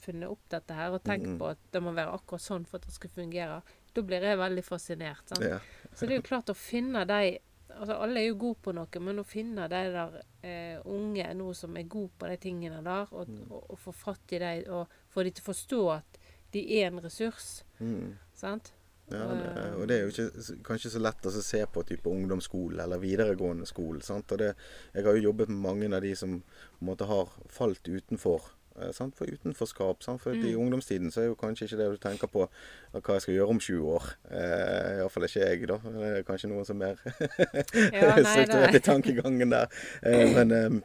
funnet 0.04 0.28
opp 0.28 0.42
dette 0.52 0.74
her 0.76 0.92
og 0.92 1.02
tenkt 1.06 1.28
Mm. 1.30 1.38
på 1.38 1.46
at 1.54 1.58
det 1.72 1.80
må 1.82 1.92
være 1.96 2.12
akkurat 2.12 2.42
sånn 2.42 2.66
for 2.68 2.76
at 2.76 2.86
det 2.86 2.92
skal 2.92 3.10
fungere. 3.10 3.62
Da 3.94 4.02
blir 4.02 4.20
jeg 4.20 4.38
veldig 4.38 4.64
fascinert. 4.64 5.28
sant? 5.28 5.44
Ja. 5.44 5.58
Så 5.94 6.06
det 6.06 6.12
er 6.12 6.20
jo 6.20 6.28
klart 6.28 6.50
å 6.52 6.54
finne 6.58 7.04
de 7.08 7.38
altså 7.74 7.94
Alle 8.04 8.20
er 8.20 8.28
jo 8.28 8.34
gode 8.38 8.60
på 8.62 8.72
noe, 8.76 9.00
men 9.00 9.18
å 9.18 9.24
finne 9.26 9.64
de 9.68 9.78
der 9.90 10.20
eh, 10.46 10.76
unge 10.84 11.24
nå 11.34 11.48
som 11.54 11.74
er 11.76 11.88
gode 11.90 12.12
på 12.18 12.28
de 12.30 12.36
tingene 12.38 12.82
der, 12.84 13.08
og, 13.10 13.30
og, 13.50 13.64
og 13.72 13.78
få 13.78 13.90
fatt 13.92 14.34
i 14.36 14.38
dem, 14.38 14.60
og 14.70 14.92
få 15.10 15.24
de 15.24 15.32
til 15.34 15.42
å 15.42 15.48
forstå 15.48 15.80
at 15.96 16.18
de 16.54 16.62
er 16.78 16.86
en 16.92 17.00
ressurs. 17.02 17.64
Mm. 17.80 18.12
Sant? 18.34 18.72
Ja, 19.12 19.20
det, 19.36 19.48
og 19.76 19.82
det 19.90 19.96
er 19.98 20.06
jo 20.06 20.12
ikke, 20.14 20.54
kanskje 20.64 20.90
så 20.94 21.00
lett 21.04 21.26
å 21.28 21.30
se 21.34 21.58
på 21.68 21.82
type 21.84 22.08
ungdomsskole 22.08 22.80
eller 22.86 22.98
videregående 23.02 23.66
skole. 23.68 24.00
Sant? 24.02 24.32
Og 24.32 24.38
det, 24.40 24.54
jeg 24.94 25.04
har 25.04 25.18
jo 25.18 25.26
jobbet 25.26 25.50
med 25.52 25.60
mange 25.60 25.90
av 25.92 26.00
de 26.02 26.14
som 26.16 26.38
på 26.40 26.80
en 26.80 26.88
måte 26.88 27.04
har 27.10 27.28
falt 27.52 27.84
utenfor. 27.84 28.46
eh, 28.80 28.90
Sant? 28.96 29.14
For 29.14 29.28
utenforskap. 29.28 30.00
Sant? 30.02 30.22
For 30.22 30.32
Mm. 30.34 30.46
i 30.48 30.54
ungdomstiden 30.56 31.12
så 31.12 31.20
er 31.20 31.26
jo 31.28 31.34
kanskje 31.36 31.68
ikke 31.68 31.76
det 31.82 31.90
du 31.92 31.96
tenker 32.08 32.26
på 32.32 32.42
eh, 32.48 33.00
hva 33.00 33.14
jeg 33.18 33.22
skal 33.22 33.34
gjøre 33.34 33.48
om 33.52 33.60
20 33.60 33.84
år. 33.92 34.08
Eh, 34.30 34.96
Iallfall 34.98 35.28
ikke 35.28 35.44
jeg, 35.44 35.68
da. 35.68 35.76
Det 35.84 36.08
er 36.16 36.22
kanskje 36.26 36.48
noen 36.50 36.64
som 36.66 36.82
er 36.82 36.96
Ja, 37.92 38.16
strukturert 38.24 38.74
i 38.74 38.80
tankegangen 38.88 39.50
der. 39.52 39.68
Eh, 40.02 40.26
men, 40.34 40.50
eh, 40.50 40.80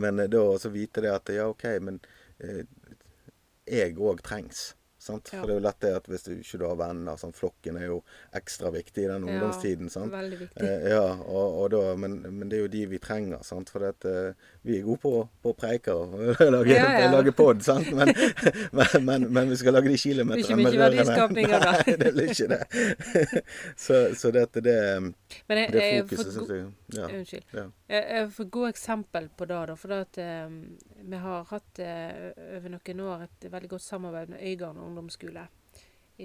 men 0.00 0.16
da 0.30 0.38
også 0.56 0.72
vite 0.72 1.04
det 1.04 1.12
at 1.12 1.28
ja, 1.36 1.46
OK, 1.52 1.64
men 1.82 2.00
eh, 2.40 2.64
jeg 3.68 3.94
òg 4.00 4.24
trengs. 4.26 4.70
Sant? 5.00 5.24
Sant? 5.24 5.30
Ja. 5.32 5.40
For 5.40 5.48
det 5.48 5.54
er 5.54 5.60
jo 5.60 5.64
lett 5.64 5.80
det 5.80 5.90
at 5.96 6.08
hvis 6.12 6.24
du 6.26 6.30
ikke 6.34 6.68
har 6.68 6.76
venner 6.76 7.16
sånn, 7.16 7.32
Flokken 7.32 7.78
er 7.80 7.86
jo 7.86 7.94
ekstra 8.36 8.68
viktig 8.74 9.04
i 9.06 9.08
den 9.08 9.24
Ja, 9.24 9.32
ungdomstiden. 9.32 9.88
sant? 9.90 10.12
Veldig 10.12 10.38
viktig. 10.42 10.60
Eh, 10.66 10.88
ja, 10.92 11.02
og, 11.24 11.56
og 11.62 11.70
da, 11.72 11.80
men, 11.96 12.18
men 12.28 12.50
det 12.52 12.58
er 12.58 12.62
jo 12.66 12.68
de 12.74 12.82
vi 12.90 12.98
trenger. 13.00 13.40
sant? 13.42 13.70
For 13.72 13.86
at, 13.88 14.04
eh, 14.04 14.34
vi 14.68 14.76
er 14.78 14.84
gode 14.84 15.00
på, 15.00 15.12
på 15.42 15.54
å 15.54 15.56
preike 15.56 15.94
og 15.96 16.12
lage, 16.54 16.74
Ja, 16.76 16.90
ja. 17.00 17.10
lage 17.16 17.32
pod, 17.32 17.64
sant? 17.64 17.88
Men, 17.96 18.12
men, 18.76 19.04
men, 19.08 19.26
men 19.32 19.50
vi 19.50 19.56
skal 19.56 19.74
lage 19.74 19.88
de 19.88 19.96
kilometerne 19.98 20.56
mye 20.60 20.76
rørene. 20.76 21.16
Nei, 21.70 21.96
det 21.96 22.12
blir 22.14 22.30
ikke 22.34 22.48
det. 22.52 23.42
så, 23.76 24.02
så 24.14 24.30
dette, 24.36 24.60
det, 24.64 24.76
det 25.48 25.48
får 25.48 26.08
fokuset 26.10 26.26
et 26.28 26.34
syns 26.36 26.50
jeg 26.54 26.66
ja. 27.00 27.08
Unnskyld. 27.08 27.44
Ja. 27.56 27.64
Jeg, 27.90 28.28
får 28.30 28.44
et 28.44 28.52
godt 28.54 28.70
eksempel 28.70 29.24
på 29.34 29.46
det. 29.50 29.62
da, 29.66 29.74
for 29.74 29.92
at, 29.96 30.18
eh, 30.18 30.50
Vi 31.02 31.16
har 31.16 31.44
hatt 31.50 31.78
eh, 31.78 32.30
over 32.56 32.68
noen 32.70 33.00
år 33.00 33.22
et 33.24 33.50
veldig 33.50 33.68
godt 33.68 33.82
samarbeid 33.82 34.28
med 34.28 34.42
Øygarden 34.42 34.82
ungdomsskole 34.82 35.48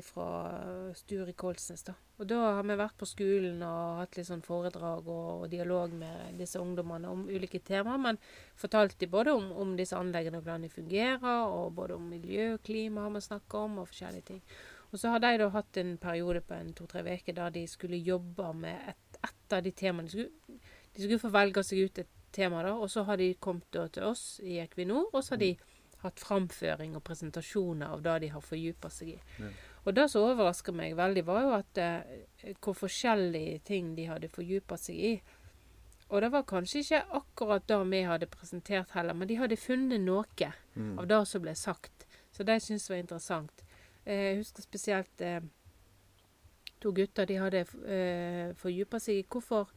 fra 0.03 0.93
Sturi 0.93 1.33
Kolsnes. 1.33 1.83
da. 1.83 1.93
Og 2.19 2.27
Da 2.27 2.35
har 2.35 2.63
vi 2.63 2.75
vært 2.75 2.97
på 2.97 3.05
skolen 3.05 3.63
og 3.63 3.97
hatt 3.99 4.17
litt 4.17 4.27
sånn 4.27 4.43
foredrag 4.43 5.07
og, 5.07 5.43
og 5.43 5.49
dialog 5.49 5.91
med 5.91 6.37
disse 6.37 6.59
ungdommene 6.59 7.09
om 7.09 7.27
ulike 7.27 7.59
temaer. 7.59 7.97
Men 7.97 8.17
fortalte 8.55 8.99
de 8.99 9.07
både 9.07 9.33
om, 9.33 9.51
om 9.51 9.75
disse 9.75 9.95
anleggene 9.95 10.37
og 10.37 10.43
hvordan 10.43 10.61
de 10.61 10.69
fungerer, 10.69 11.47
og 11.47 11.73
både 11.73 11.95
om 11.95 12.09
miljø 12.09 12.53
og 12.53 12.63
klima 12.63 13.07
har 13.07 13.15
vi 13.15 13.21
snakka 13.21 13.57
om, 13.57 13.79
og 13.79 13.87
forskjellige 13.87 14.27
ting. 14.33 14.41
Og 14.91 14.99
så 14.99 15.11
har 15.11 15.19
de 15.19 15.37
da 15.41 15.49
hatt 15.49 15.77
en 15.77 15.97
periode 15.97 16.41
på 16.41 16.53
en 16.55 16.73
to-tre 16.73 17.01
uker 17.03 17.33
der 17.35 17.49
de 17.51 17.65
skulle 17.67 17.97
jobbe 17.97 18.53
med 18.53 18.93
et, 18.93 19.17
et 19.27 19.55
av 19.57 19.63
de 19.63 19.71
temaene. 19.71 20.07
De 20.07 20.11
skulle, 20.11 20.44
de 20.95 21.01
skulle 21.03 21.19
få 21.19 21.31
velge 21.33 21.63
seg 21.63 21.85
ut 21.85 21.99
et 22.03 22.11
tema, 22.35 22.63
da, 22.63 22.73
og 22.75 22.89
så 22.91 23.03
har 23.07 23.17
de 23.17 23.33
kommet 23.39 23.69
til 23.93 24.03
oss 24.03 24.39
i 24.43 24.57
Equinor, 24.63 25.09
og 25.13 25.23
så 25.23 25.35
har 25.35 25.41
de 25.43 25.53
hatt 26.03 26.19
framføring 26.19 26.95
og 26.95 27.03
presentasjoner 27.07 27.87
av 27.95 28.01
det 28.05 28.17
de 28.25 28.27
har 28.33 28.41
fordypa 28.43 28.89
seg 28.91 29.13
i. 29.15 29.19
Ja. 29.39 29.49
Og 29.85 29.93
det 29.95 30.07
som 30.11 30.25
overraska 30.25 30.73
meg 30.73 30.95
veldig, 30.97 31.23
var 31.27 31.41
jo 31.45 31.53
at 31.55 31.77
eh, 31.81 32.53
hvor 32.61 32.73
forskjellige 32.77 33.59
ting 33.65 33.93
de 33.95 34.05
hadde 34.09 34.29
fordypa 34.33 34.77
seg 34.81 34.95
i. 34.95 35.13
Og 36.09 36.21
det 36.21 36.29
var 36.33 36.43
kanskje 36.45 36.83
ikke 36.83 36.99
akkurat 37.17 37.65
det 37.67 37.77
vi 37.89 38.01
hadde 38.05 38.27
presentert 38.29 38.91
heller, 38.93 39.13
men 39.17 39.27
de 39.27 39.39
hadde 39.41 39.57
funnet 39.57 40.01
noe 40.01 40.51
Mm. 40.75 40.99
av 40.99 41.07
det 41.07 41.21
som 41.27 41.41
ble 41.41 41.53
sagt. 41.55 42.05
Så 42.35 42.43
det 42.43 42.57
syntes 42.61 42.89
jeg 42.89 42.95
var 42.97 43.01
interessant. 43.01 43.63
Eh, 44.05 44.33
Jeg 44.33 44.37
husker 44.43 44.61
spesielt 44.61 45.21
eh, 45.21 45.39
to 46.81 46.91
gutter. 46.91 47.25
De 47.25 47.37
hadde 47.39 47.61
eh, 47.87 48.53
fordypa 48.59 48.99
seg 48.99 49.21
i 49.21 49.25
hvorfor, 49.31 49.69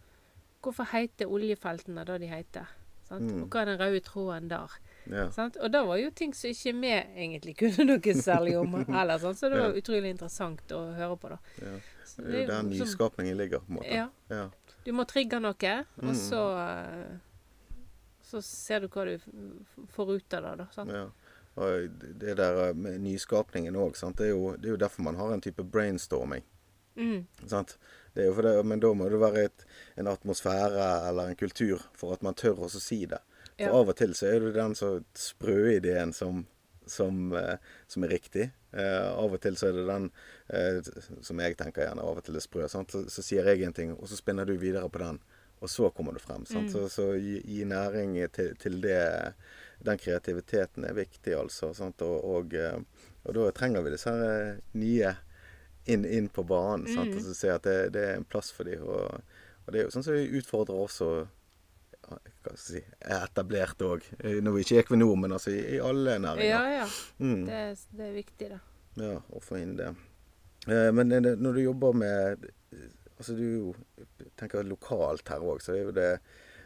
hvorfor 0.62 0.88
heter 0.92 1.30
oljefeltene 1.30 2.04
det 2.08 2.20
de 2.20 2.28
heter. 2.30 2.66
Sant? 3.08 3.24
Mm. 3.30 3.42
Og 3.44 3.48
hva 3.54 3.62
er 3.62 3.70
den 3.70 3.78
røde 3.80 4.00
tråden 4.04 4.48
der? 4.50 4.72
Ja. 5.08 5.28
Sant? 5.32 5.56
Og 5.64 5.70
det 5.72 5.80
var 5.88 5.96
jo 5.96 6.10
ting 6.12 6.34
som 6.36 6.50
ikke 6.50 6.72
vi 6.82 6.90
egentlig 6.92 7.54
kunne 7.56 7.86
noe 7.88 8.14
særlig 8.20 8.56
om 8.60 8.74
heller. 8.98 9.18
Sant? 9.22 9.38
Så 9.40 9.48
det 9.48 9.60
var 9.62 9.78
utrolig 9.78 10.10
interessant 10.12 10.74
å 10.76 10.82
høre 10.98 11.16
på. 11.16 11.30
da. 11.32 11.38
ja. 11.62 11.76
Det 12.18 12.34
er 12.34 12.40
jo 12.42 12.46
der 12.50 12.62
nyskapningen 12.66 13.36
ligger, 13.38 13.60
på 13.62 13.70
en 13.72 13.76
måte. 13.78 13.94
Ja. 13.94 14.08
Ja. 14.32 14.48
Du 14.84 14.92
må 14.96 15.04
trigge 15.06 15.38
noe, 15.40 15.72
Mm. 15.98 16.08
og 16.10 16.14
så 16.18 16.42
eh, 16.58 17.16
så 18.28 18.40
ser 18.44 18.80
du 18.84 18.88
hva 18.92 19.04
du 19.08 19.86
får 19.94 20.10
ut 20.16 20.34
av 20.36 20.42
det. 20.44 20.54
da, 20.60 20.66
sant? 20.74 20.92
Ja. 20.92 21.06
Og 21.58 21.88
det 22.20 22.34
der 22.38 22.74
med 22.74 23.00
nyskapningen 23.02 23.74
òg, 23.76 23.96
det, 24.18 24.28
det 24.60 24.68
er 24.68 24.74
jo 24.74 24.76
derfor 24.76 25.02
man 25.02 25.16
har 25.16 25.32
en 25.34 25.40
type 25.40 25.62
brainstorming. 25.64 26.44
Mm. 26.98 27.24
Sant? 27.46 27.78
Det 28.14 28.64
men 28.64 28.80
da 28.80 28.92
må 28.94 29.08
det 29.08 29.20
være 29.20 29.44
et, 29.48 29.64
en 29.96 30.06
atmosfære 30.10 31.08
eller 31.08 31.28
en 31.28 31.36
kultur 31.36 31.82
for 31.96 32.12
at 32.12 32.22
man 32.22 32.34
tør 32.34 32.64
også 32.66 32.80
si 32.80 33.04
det. 33.06 33.20
For 33.58 33.64
Ja. 33.66 33.72
av 33.74 33.88
og 33.88 33.96
til 33.96 34.14
så 34.14 34.26
er 34.26 34.40
det 34.40 34.54
den 34.54 34.74
så 34.74 35.02
sprø 35.18 35.76
ideen 35.76 36.12
som, 36.12 36.46
som, 36.86 37.32
eh, 37.34 37.56
som 37.88 38.04
er 38.04 38.08
riktig. 38.08 38.50
Eh, 38.72 39.08
av 39.08 39.32
og 39.34 39.40
til 39.40 39.56
så 39.58 39.68
er 39.68 39.72
det 39.72 39.86
den 39.88 40.10
eh, 40.48 40.78
som 41.22 41.40
jeg 41.42 41.56
tenker 41.58 41.82
gjerne 41.82 42.04
av 42.04 42.20
og 42.20 42.24
til 42.24 42.36
er 42.38 42.44
sprø. 42.44 42.68
Så, 42.68 42.84
så 42.86 43.22
sier 43.24 43.44
jeg 43.50 43.66
en 43.66 43.72
ting, 43.74 43.92
og 43.96 44.06
så 44.08 44.16
spinner 44.16 44.46
du 44.46 44.54
videre 44.56 44.88
på 44.88 45.02
den. 45.02 45.18
Og 45.60 45.68
så 45.68 45.90
kommer 45.90 46.14
du 46.14 46.20
frem. 46.22 46.46
Sant? 46.46 46.68
Mm. 46.68 46.72
Så, 46.72 46.88
så 46.88 47.06
gi, 47.18 47.40
gi 47.42 47.64
næring 47.66 48.14
til, 48.30 48.54
til 48.62 48.80
det. 48.80 49.34
Den 49.82 49.98
kreativiteten 49.98 50.84
er 50.86 50.94
viktig, 50.94 51.34
altså. 51.34 51.72
Sant? 51.74 52.02
Og, 52.02 52.22
og, 52.24 52.54
og 53.24 53.34
da 53.34 53.50
trenger 53.50 53.82
vi 53.82 53.90
disse 53.96 54.14
nye 54.78 55.16
inn, 55.88 56.04
inn 56.04 56.28
på 56.32 56.44
banen. 56.48 56.86
Mm. 56.88 57.16
Og 57.16 57.22
så 57.24 57.34
se 57.36 57.50
at 57.54 57.64
det, 57.66 57.76
det 57.96 58.04
er 58.10 58.16
en 58.20 58.28
plass 58.28 58.50
for 58.54 58.68
dem. 58.68 58.82
Og, 58.84 59.18
og 59.66 59.72
det 59.74 59.80
er 59.82 59.86
jo 59.88 59.94
sånn 59.96 60.06
som 60.06 60.16
vi 60.16 60.28
utfordrer 60.40 60.78
også 60.86 61.10
hva 62.08 62.16
skal 62.16 62.54
jeg 62.54 62.60
si, 62.62 62.80
er 63.04 63.24
etablert 63.26 63.82
òg. 63.84 64.04
Når 64.24 64.54
vi 64.54 64.62
ikke 64.64 64.76
er 64.78 64.84
Equinor, 64.86 65.16
men 65.20 65.34
altså 65.36 65.52
i, 65.52 65.58
i 65.76 65.80
alle 65.84 66.14
næringer. 66.24 66.48
Ja, 66.48 66.60
ja. 66.78 66.86
Mm. 67.20 67.42
Det, 67.44 67.58
er- 67.66 67.96
det 67.98 68.06
er 68.06 68.14
viktig, 68.16 68.48
da. 68.54 68.60
Ja, 68.98 69.16
å 69.36 69.42
få 69.44 69.58
inn 69.60 69.74
det. 69.78 69.90
Eh, 70.66 70.88
Men 70.96 71.12
er 71.12 71.36
når 71.36 71.58
du 71.58 71.60
jobber 71.62 71.92
med 71.96 72.48
Altså 73.18 73.34
du 73.34 73.42
er 73.42 73.52
jo 73.58 73.70
tenker 74.38 74.62
lokalt 74.66 75.28
her 75.28 75.42
òg, 75.42 75.60
så 75.62 75.72
er 75.74 75.80
jo 75.82 75.92
det 75.94 76.08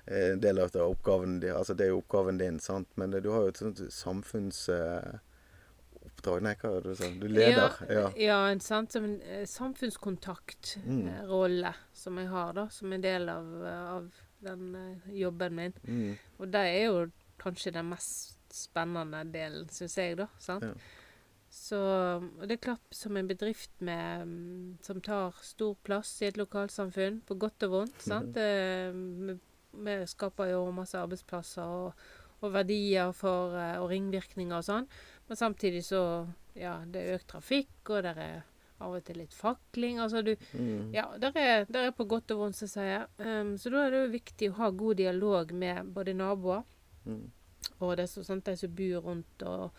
eh, 0.07 0.33
en 0.35 0.41
del 0.43 0.59
av 0.61 0.75
oppgaven 0.85 1.39
din. 1.41 1.55
Altså 1.57 1.73
det 1.75 1.87
er 1.87 1.93
jo 1.95 2.01
oppgaven 2.03 2.39
din, 2.41 2.59
sant. 2.61 2.89
Men 3.01 3.11
du 3.15 3.31
har 3.33 3.47
jo 3.47 3.53
et 3.53 3.61
sånt 3.63 3.81
samfunnsoppdrag 6.23 6.43
Nei, 6.43 6.55
hva 6.55 6.71
er 6.71 6.81
det 6.81 6.91
du 6.91 6.95
sa? 6.97 7.05
Du 7.21 7.29
leder? 7.29 7.73
Ja, 7.89 7.95
Ja. 7.95 8.13
ja 8.17 8.47
en 8.51 8.61
sant, 8.61 8.93
som 8.93 9.05
en 9.05 9.21
eh, 9.23 9.45
samfunnskontaktrolle 9.47 11.69
Mm. 11.69 11.75
som 11.93 12.17
jeg 12.19 12.29
har, 12.29 12.53
da, 12.53 12.69
som 12.69 12.93
en 12.93 13.01
del 13.01 13.29
av, 13.29 13.65
eh, 13.67 13.91
av 13.97 14.11
den 14.43 14.75
eh, 14.75 14.97
jobben 15.21 15.55
min. 15.55 15.73
Mm. 15.87 16.19
Og 16.39 16.51
det 16.51 16.61
er 16.61 16.85
jo 16.87 17.07
kanskje 17.39 17.73
den 17.73 17.89
mest 17.91 18.39
spennende 18.53 19.25
delen, 19.33 19.69
syns 19.69 19.97
jeg, 19.97 20.17
da. 20.17 20.27
Sant? 20.39 20.63
Ja. 20.65 20.73
Så 21.53 21.77
og 22.41 22.49
det 22.49 22.53
er 22.57 22.65
klart, 22.65 22.81
som 22.91 23.17
en 23.17 23.29
bedrift 23.29 23.71
med, 23.81 24.27
mm, 24.27 24.79
som 24.83 25.01
tar 25.01 25.33
stor 25.43 25.75
plass 25.85 26.23
i 26.23 26.27
et 26.27 26.37
lokalsamfunn, 26.37 27.21
på 27.27 27.35
godt 27.39 27.63
og 27.65 27.71
vondt, 27.71 28.01
sant. 28.03 28.37
Eh, 28.37 28.93
Vi, 28.93 29.39
vi 29.75 30.07
skaper 30.07 30.45
jo 30.51 30.71
masse 30.73 30.95
arbeidsplasser 30.99 31.63
og, 31.63 31.93
og 32.43 32.53
verdier 32.53 33.13
for, 33.13 33.51
og 33.81 33.91
ringvirkninger 33.91 34.57
og 34.57 34.65
sånn. 34.65 34.87
Men 35.33 35.37
samtidig 35.37 35.85
så 35.85 36.29
Ja, 36.55 36.83
det 36.85 37.01
er 37.01 37.15
økt 37.15 37.31
trafikk, 37.31 37.89
og 37.89 38.03
det 38.05 38.11
er 38.21 38.43
av 38.85 38.93
og 38.99 39.05
til 39.07 39.17
litt 39.17 39.33
fakling. 39.33 39.99
Altså 39.99 40.21
du 40.23 40.37
Mm. 40.53 40.93
Ja, 40.93 41.07
der 41.19 41.33
er, 41.35 41.65
der 41.65 41.87
er 41.87 41.91
på 41.91 42.05
godt 42.05 42.31
og 42.31 42.39
vondt, 42.39 42.57
som 42.57 42.67
jeg 42.67 42.73
sier. 42.75 43.07
Um, 43.41 43.57
så 43.59 43.71
da 43.71 43.87
er 43.87 43.91
det 43.91 44.03
jo 44.03 44.11
viktig 44.13 44.51
å 44.51 44.57
ha 44.59 44.71
god 44.71 44.95
dialog 44.95 45.53
med 45.53 45.95
både 45.95 46.15
naboer 46.15 46.63
Mm. 47.07 47.31
og 47.81 47.97
det 47.97 48.09
som, 48.09 48.41
de 48.41 48.57
som 48.57 48.75
bor 48.77 49.01
rundt, 49.01 49.43
og, 49.43 49.71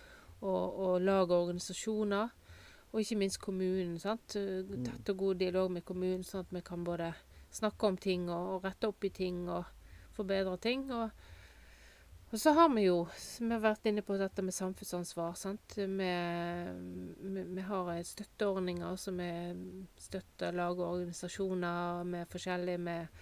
og, 0.42 0.80
og 0.80 1.02
lag 1.02 1.32
og 1.32 1.42
organisasjoner. 1.44 2.30
Og 2.92 3.00
ikke 3.00 3.18
minst 3.18 3.40
kommunen. 3.40 4.00
sant? 4.00 4.28
Tett 4.28 5.10
og 5.10 5.18
god 5.18 5.36
dialog 5.36 5.72
med 5.72 5.86
kommunen, 5.86 6.24
sånn 6.24 6.40
at 6.40 6.52
vi 6.52 6.62
kan 6.62 6.84
både 6.84 7.14
snakke 7.52 7.88
om 7.88 7.98
ting 7.98 8.30
og, 8.30 8.56
og 8.56 8.64
rette 8.64 8.88
opp 8.88 9.04
i 9.04 9.10
ting 9.10 9.50
og 9.50 9.66
forbedre 10.14 10.58
ting. 10.58 10.92
Og, 10.92 11.10
og 12.34 12.40
så 12.42 12.52
har 12.58 12.72
vi 12.74 12.88
jo, 12.88 13.04
vi 13.40 13.52
har 13.52 13.62
vært 13.62 13.86
inne 13.92 14.02
på, 14.02 14.18
dette 14.18 14.42
med 14.42 14.56
samfunnsansvar. 14.56 15.36
sant? 15.38 15.76
Vi, 15.78 15.86
vi, 15.86 17.44
vi 17.46 17.66
har 17.68 17.92
eh, 17.94 18.02
støtteordninger 18.10 18.96
som 18.98 19.22
vi 19.22 19.30
støtter 20.02 20.58
lag 20.58 20.74
og 20.80 20.96
organisasjoner 20.96 22.02
med 22.10 22.32
forskjellige 22.34 22.82
med, 22.82 23.22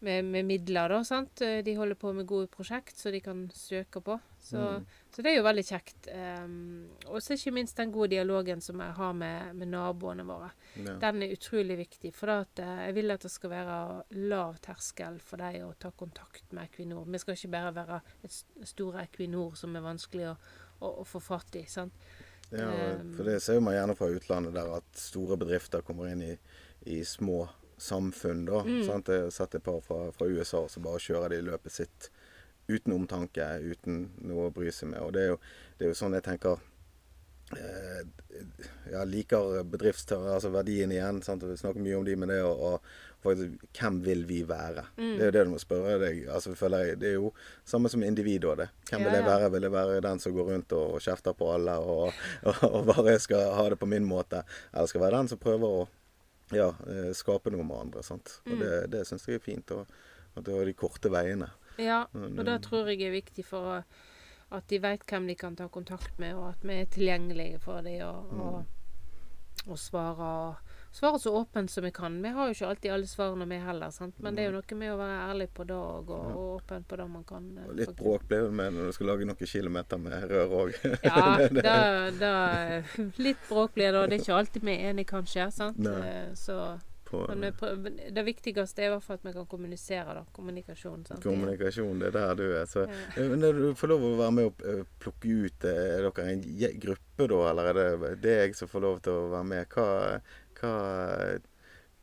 med, 0.00 0.32
med 0.32 0.48
midler, 0.48 0.96
da. 0.96 1.02
sant? 1.04 1.44
De 1.68 1.76
holder 1.76 2.00
på 2.00 2.14
med 2.16 2.28
gode 2.28 2.48
prosjekt 2.48 2.96
som 2.96 3.12
de 3.12 3.20
kan 3.20 3.44
søke 3.52 4.00
på. 4.00 4.16
Så, 4.46 4.58
Mm. 4.62 4.84
så 5.10 5.22
det 5.24 5.30
er 5.32 5.36
jo 5.40 5.42
veldig 5.42 5.64
kjekt. 5.66 6.06
Um, 6.14 6.88
og 7.10 7.16
så 7.24 7.34
ikke 7.34 7.52
minst 7.56 7.76
den 7.80 7.90
gode 7.90 8.12
dialogen 8.12 8.60
som 8.62 8.78
jeg 8.78 8.92
har 8.94 9.12
med, 9.18 9.56
med 9.58 9.68
naboene 9.72 10.22
våre. 10.28 10.52
Ja. 10.76 10.94
Den 11.02 11.22
er 11.24 11.32
utrolig 11.34 11.76
viktig. 11.80 12.12
For 12.14 12.30
at, 12.30 12.58
eh, 12.62 12.84
jeg 12.86 12.94
vil 12.94 13.10
at 13.10 13.24
det 13.26 13.30
skal 13.34 13.50
være 13.50 13.78
lav 14.30 14.60
terskel 14.62 15.18
for 15.20 15.42
deg 15.42 15.58
å 15.66 15.72
ta 15.82 15.90
kontakt 15.90 16.52
med 16.54 16.68
Equinor. 16.70 17.08
Vi 17.10 17.18
skal 17.18 17.34
ikke 17.34 17.50
bare 17.56 17.74
være 17.74 18.00
et 18.22 18.38
store 18.70 19.02
Equinor 19.08 19.56
som 19.58 19.74
er 19.74 19.82
vanskelig 19.82 20.28
å, 20.30 20.36
å, 20.80 20.92
å 21.02 21.04
få 21.04 21.18
fatt 21.20 21.56
i. 21.58 21.64
sant? 21.66 21.92
Ja, 22.52 22.70
for 23.16 23.24
det 23.26 23.40
ser 23.42 23.58
man 23.60 23.74
gjerne 23.74 23.96
fra 23.98 24.06
utlandet, 24.14 24.54
der 24.54 24.76
at 24.76 24.84
store 24.94 25.34
bedrifter 25.36 25.82
kommer 25.82 26.06
inn 26.12 26.22
i, 26.22 26.36
i 26.86 27.00
små 27.02 27.48
samfunn. 27.82 28.44
da, 28.46 28.62
Mm. 28.62 28.84
sant? 28.86 29.06
Jeg 29.10 29.22
har 29.26 29.30
sett 29.34 29.54
et 29.58 29.64
par 29.64 29.80
fra, 29.82 30.12
fra 30.12 30.26
USA 30.30 30.68
som 30.68 30.82
bare 30.86 30.98
kjører 31.02 31.30
de 31.34 31.42
løpet 31.50 31.72
sitt 31.72 32.10
uten 32.68 32.94
omtanke, 32.96 33.46
uten 33.62 34.08
noe 34.26 34.48
å 34.48 34.54
bry 34.54 34.72
seg 34.74 34.90
med. 34.92 35.02
Og 35.06 35.12
det 35.16 35.26
er 35.26 35.34
jo, 35.34 35.40
det 35.78 35.86
er 35.86 35.92
jo 35.92 35.98
sånn 35.98 36.16
jeg 36.18 36.24
tenker 36.26 36.62
eh, 37.56 38.00
Jeg 38.90 39.10
liker 39.10 39.60
bedriftstørre, 39.70 40.34
altså 40.34 40.50
verdien 40.54 40.92
igjen. 40.92 41.22
sant? 41.22 41.44
Vi 41.46 41.56
snakker 41.56 41.82
mye 41.82 41.98
om 41.98 42.06
de, 42.06 42.16
men 42.18 42.32
det 42.32 42.40
og, 42.44 42.64
å 42.70 43.26
faktisk, 43.26 43.66
Hvem 43.78 44.00
vil 44.04 44.24
vi 44.28 44.40
være? 44.48 44.84
Mm. 44.96 45.12
Det 45.12 45.20
er 45.20 45.30
jo 45.30 45.34
det 45.36 45.44
du 45.46 45.52
må 45.54 45.60
spørre 45.62 45.98
deg. 46.02 46.24
altså 46.28 46.54
føler 46.58 46.84
jeg, 46.84 46.98
Det 47.02 47.08
er 47.10 47.14
jo 47.18 47.32
samme 47.64 47.90
som 47.92 48.02
individ 48.06 48.44
òg, 48.48 48.56
det. 48.64 48.68
Hvem 48.90 49.06
vil 49.06 49.18
jeg 49.18 49.28
være? 49.28 49.52
Vil 49.54 49.68
jeg 49.68 49.74
være 49.76 50.00
den 50.08 50.22
som 50.22 50.34
går 50.36 50.50
rundt 50.52 50.74
og 50.76 50.98
kjefter 51.02 51.36
på 51.38 51.52
alle 51.54 51.76
og, 51.78 52.10
og, 52.48 52.64
og 52.70 52.90
bare 52.90 53.18
skal 53.22 53.54
ha 53.58 53.68
det 53.70 53.78
på 53.78 53.90
min 53.90 54.06
måte? 54.06 54.42
Eller 54.72 54.90
skal 54.90 55.00
jeg 55.00 55.06
være 55.06 55.22
den 55.22 55.32
som 55.32 55.42
prøver 55.42 55.78
å 55.80 55.86
ja, 56.54 56.68
eh, 56.86 57.12
skape 57.16 57.50
noe 57.54 57.66
med 57.66 57.86
andre? 57.86 58.02
sant? 58.06 58.40
Og 58.46 58.56
Mm. 58.56 58.60
Det, 58.62 58.74
det 58.92 59.06
syns 59.06 59.26
jeg 59.26 59.40
er 59.40 59.46
fint. 59.46 59.70
Og, 59.74 59.86
og 60.36 60.44
det 60.44 60.54
er 60.54 60.68
de 60.68 60.76
korte 60.78 61.10
veiene. 61.10 61.48
Ja, 61.78 62.04
og 62.14 62.44
det 62.44 62.62
tror 62.62 62.88
jeg 62.88 63.02
er 63.06 63.10
viktig 63.20 63.44
for 63.44 63.84
at 64.52 64.68
de 64.70 64.78
vet 64.78 65.02
hvem 65.10 65.26
de 65.26 65.34
kan 65.34 65.56
ta 65.56 65.66
kontakt 65.68 66.18
med, 66.22 66.34
og 66.38 66.48
at 66.54 66.62
vi 66.62 66.80
er 66.80 66.86
tilgjengelige 66.86 67.58
for 67.60 67.80
dem. 67.82 68.02
Og, 68.06 68.32
Mm. 68.32 68.40
og 68.40 68.64
og 69.66 69.78
svare, 69.78 70.56
svare 70.92 71.18
så 71.18 71.30
åpent 71.40 71.70
som 71.70 71.82
vi 71.82 71.90
kan. 71.90 72.20
Vi 72.22 72.28
har 72.28 72.46
jo 72.46 72.52
ikke 72.54 72.66
alltid 72.68 72.90
alle 72.92 73.06
svarene 73.06 73.46
med 73.48 73.62
heller, 73.64 73.90
sant? 73.90 74.14
men 74.20 74.36
det 74.36 74.44
er 74.44 74.50
jo 74.52 74.60
noe 74.60 74.76
med 74.78 74.92
å 74.92 74.98
være 75.00 75.16
ærlig 75.32 75.48
på 75.56 75.64
det 75.66 75.74
og, 75.74 76.10
og, 76.10 76.26
og 76.36 76.60
åpen 76.60 76.84
på 76.86 76.96
det 77.00 77.06
man 77.10 77.24
kan. 77.24 77.48
eh, 77.58 77.64
Og 77.66 77.74
litt 77.74 77.88
faktisk. 77.88 78.02
bråk 78.04 78.28
ble 78.28 78.38
det 78.44 78.52
med 78.52 78.72
når 78.76 78.86
du 78.86 78.92
skal 78.92 79.06
lage 79.10 79.26
noen 79.26 79.46
kilometer 79.50 79.98
med 79.98 80.28
rør 80.30 80.54
òg. 80.60 80.76
Ja, 81.02 81.48
da, 81.66 82.10
da, 82.20 82.34
litt 83.18 83.42
bråk 83.48 83.74
blir 83.74 83.90
det, 83.90 83.98
og 84.04 84.08
det 84.12 84.20
er 84.20 84.22
ikke 84.22 84.38
alltid 84.38 84.62
vi 84.62 84.76
er 84.76 84.90
enige, 84.92 85.08
kanskje. 85.10 85.50
sant? 85.50 85.78
Nei. 85.78 85.96
Eh, 86.12 86.30
Så, 86.34 86.60
men 87.28 87.40
det, 87.46 88.12
det 88.14 88.24
viktigste 88.26 88.82
er 88.82 88.88
i 88.88 88.92
hvert 88.96 89.04
fall 89.06 89.18
at 89.20 89.26
vi 89.28 89.32
kan 89.36 89.46
kommunisere, 89.46 90.14
da. 90.18 90.24
Kommunikasjon. 90.34 91.04
sant? 91.06 91.22
Kommunikasjon, 91.22 91.98
det 92.02 92.08
er 92.08 92.16
der 92.18 92.34
du 92.40 92.44
er. 92.60 92.64
Så, 92.66 92.86
Ja. 92.90 93.22
Eh, 93.22 93.34
når 93.38 93.52
du 93.60 93.66
får 93.78 93.88
lov 93.94 94.02
å 94.08 94.14
være 94.18 94.34
med 94.38 94.44
og 94.50 94.64
eh, 94.66 94.84
plukke 95.02 95.34
ut 95.46 95.64
eh, 95.64 95.82
Er 95.96 96.08
dere 96.10 96.30
en 96.32 96.46
gruppe 96.82 97.28
da, 97.30 97.42
eller 97.50 97.70
er 97.70 97.74
det 98.00 98.14
deg 98.24 98.56
som 98.58 98.68
får 98.68 98.82
lov 98.82 99.00
til 99.06 99.12
å 99.12 99.28
være 99.34 99.44
med? 99.52 99.68
Hva, 99.76 99.86
hva 100.60 100.72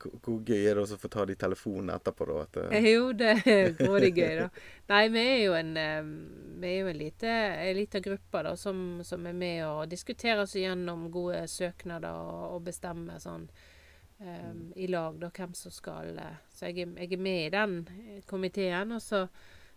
hvor- 0.04 0.42
gøy 0.44 0.66
er 0.68 0.76
det 0.76 0.82
også 0.84 0.98
å 0.98 1.00
få 1.00 1.10
ta 1.14 1.24
de 1.26 1.36
telefonene 1.40 1.94
etterpå, 1.96 2.26
da? 2.28 2.42
At, 2.44 2.82
Jo, 2.84 3.14
det 3.16 3.30
er 3.48 3.70
grådig 3.78 4.10
gøy, 4.18 4.34
da. 4.42 4.50
Nei, 4.92 5.04
vi 5.14 5.22
er 5.24 5.38
jo 5.46 5.54
en, 5.56 5.70
vi 6.60 6.68
er 6.74 6.82
jo 6.82 6.90
en 6.92 6.98
lite, 7.00 7.30
en 7.70 7.78
liten 7.78 8.04
gruppe 8.04 8.42
da, 8.44 8.52
som, 8.60 9.00
som 9.08 9.24
er 9.28 9.34
med 9.34 9.62
og 9.68 9.88
diskuterer 9.92 10.42
oss 10.44 10.56
gjennom 10.60 11.06
gode 11.14 11.46
søknader 11.48 12.12
og, 12.20 12.58
og 12.58 12.66
bestemmer 12.68 13.22
sånn 13.24 13.48
eh, 14.24 14.54
i 14.76 14.88
lag 14.88 15.20
da, 15.22 15.30
hvem 15.34 15.54
som 15.58 15.74
skal 15.74 16.18
eh, 16.20 16.40
Så 16.54 16.70
jeg, 16.70 16.88
jeg 16.88 17.12
er 17.14 17.22
med 17.22 17.46
i 17.46 17.52
den 17.54 17.76
eh, 17.92 18.22
komiteen, 18.30 18.96
og 18.96 19.02
så, 19.02 19.26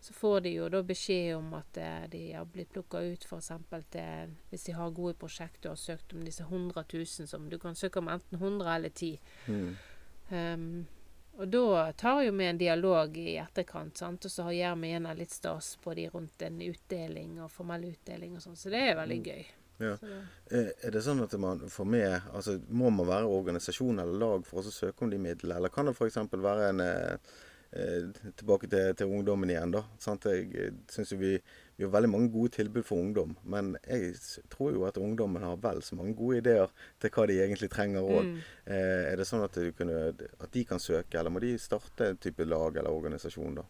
så 0.01 0.15
får 0.15 0.41
de 0.47 0.55
jo 0.57 0.69
da 0.73 0.83
beskjed 0.87 1.35
om 1.37 1.53
at 1.59 1.83
eh, 1.83 2.07
de 2.13 2.23
har 2.33 2.49
blitt 2.51 2.73
plukka 2.75 3.03
ut 3.03 3.27
f.eks. 3.27 3.53
til 3.91 4.37
Hvis 4.51 4.69
de 4.69 4.79
har 4.79 4.97
gode 4.97 5.15
prosjekter 5.21 5.71
og 5.71 5.77
har 5.77 5.85
søkt 5.85 6.15
om 6.15 6.25
disse 6.25 6.47
100 6.47 6.85
000 6.93 7.31
som 7.35 7.51
du 7.51 7.59
kan 7.59 7.75
søke 7.75 8.03
om 8.03 8.09
enten 8.09 8.39
100 8.41 8.75
eller 8.77 8.95
10. 8.95 9.21
mm, 9.47 9.77
Um, 10.27 10.87
og 11.37 11.49
da 11.49 11.93
tar 11.93 12.23
jo 12.25 12.33
vi 12.33 12.47
en 12.49 12.59
dialog 12.59 13.17
i 13.21 13.37
etterkant, 13.37 13.99
sant? 13.99 14.25
og 14.25 14.33
så 14.33 14.49
gjør 14.57 14.79
vi 14.81 14.93
gjerne 14.95 15.13
litt 15.19 15.35
stas 15.35 15.75
på 15.83 15.93
de 15.95 16.09
rundt 16.09 16.43
en 16.47 16.63
utdeling 16.65 17.37
og 17.45 17.53
formell 17.53 17.85
utdeling 17.91 18.39
og 18.39 18.45
sånn. 18.45 18.57
Så 18.57 18.73
det 18.73 18.81
er 18.81 18.97
veldig 18.97 19.19
gøy. 19.21 19.43
Ja. 19.83 19.97
Eh, 20.51 20.71
Er 20.87 20.95
det 20.95 21.03
sånn 21.05 21.21
at 21.25 21.35
man 21.41 21.61
får 21.69 21.89
med 21.91 22.31
altså 22.33 22.57
Må 22.69 22.91
man 22.95 23.09
være 23.09 23.29
organisasjon 23.29 23.99
eller 24.01 24.21
lag 24.23 24.47
for 24.49 24.63
å 24.63 24.73
søke 24.73 25.05
om 25.05 25.11
de 25.13 25.19
midlene, 25.21 25.59
eller 25.59 25.73
kan 25.75 25.89
det 25.89 25.97
f.eks. 25.97 26.17
være 26.33 26.71
en 26.71 26.81
eh, 26.85 27.35
eh, 27.77 28.09
Tilbake 28.39 28.71
til, 28.73 28.95
til 28.97 29.13
ungdommen 29.19 29.53
igjen, 29.53 29.75
da. 29.75 29.83
Sant? 30.01 30.25
Jeg 30.31 30.73
syns 30.93 31.13
jo 31.13 31.19
vi, 31.21 31.35
vi 31.77 31.85
har 31.85 31.93
veldig 31.93 32.13
mange 32.13 32.31
gode 32.33 32.55
tilbud 32.57 32.87
for 32.89 33.03
ungdom, 33.03 33.35
men 33.45 33.75
jeg 33.85 34.15
tror 34.53 34.73
jo 34.73 34.87
at 34.89 34.97
ungdommen 35.03 35.45
har 35.45 35.59
vel 35.61 35.83
så 35.85 35.99
mange 35.99 36.15
gode 36.17 36.41
ideer 36.41 36.73
til 37.03 37.13
hva 37.13 37.27
de 37.29 37.41
egentlig 37.45 37.69
trenger 37.75 38.07
òg. 38.07 38.31
mm. 38.31 38.39
Er 38.77 39.19
det 39.21 39.27
sånn 39.29 39.45
at, 39.45 39.59
du 39.61 39.75
kunne, 39.77 40.15
at 40.17 40.53
de 40.55 40.65
kan 40.65 40.81
søke, 40.81 41.19
eller 41.19 41.35
må 41.35 41.43
de 41.45 41.53
starte 41.61 42.15
en 42.15 42.23
type 42.23 42.47
lag 42.49 42.79
eller 42.81 42.97
organisasjon, 42.97 43.61
da? 43.61 43.67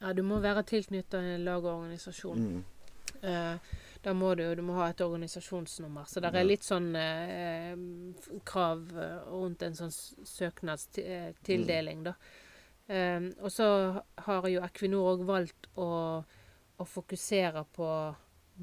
Ja, 0.00 0.12
du 0.16 0.22
må 0.24 0.40
være 0.40 0.64
tilknyttet 0.64 1.20
en 1.20 1.44
lag 1.44 1.60
og 1.60 1.82
organisasjon. 1.84 2.40
Mm. 2.40 2.60
Eh, 3.20 3.72
da 4.02 4.14
må 4.16 4.34
du, 4.34 4.44
du 4.56 4.62
må 4.64 4.74
ha 4.78 4.86
et 4.90 5.00
organisasjonsnummer. 5.04 6.06
Så 6.08 6.20
det 6.24 6.30
er 6.32 6.46
litt 6.46 6.64
sånn 6.64 6.94
eh, 6.96 7.74
krav 8.48 8.86
eh, 8.96 9.18
rundt 9.28 9.62
en 9.66 9.76
sånn 9.76 9.92
søknadstildeling, 10.24 12.04
da. 12.08 12.14
Um, 12.90 13.28
og 13.38 13.52
så 13.54 13.66
har 14.26 14.46
jo 14.50 14.62
Equinor 14.66 15.12
òg 15.12 15.20
valgt 15.28 15.68
å, 15.78 15.90
å 16.80 16.86
fokusere 16.90 17.62
på 17.76 17.86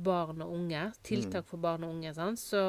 barn 0.03 0.41
og 0.43 0.51
unge. 0.57 0.81
Tiltak 1.07 1.47
for 1.47 1.61
barn 1.63 1.85
og 1.87 1.93
unge. 1.95 2.11
Sant? 2.17 2.41
Så, 2.41 2.59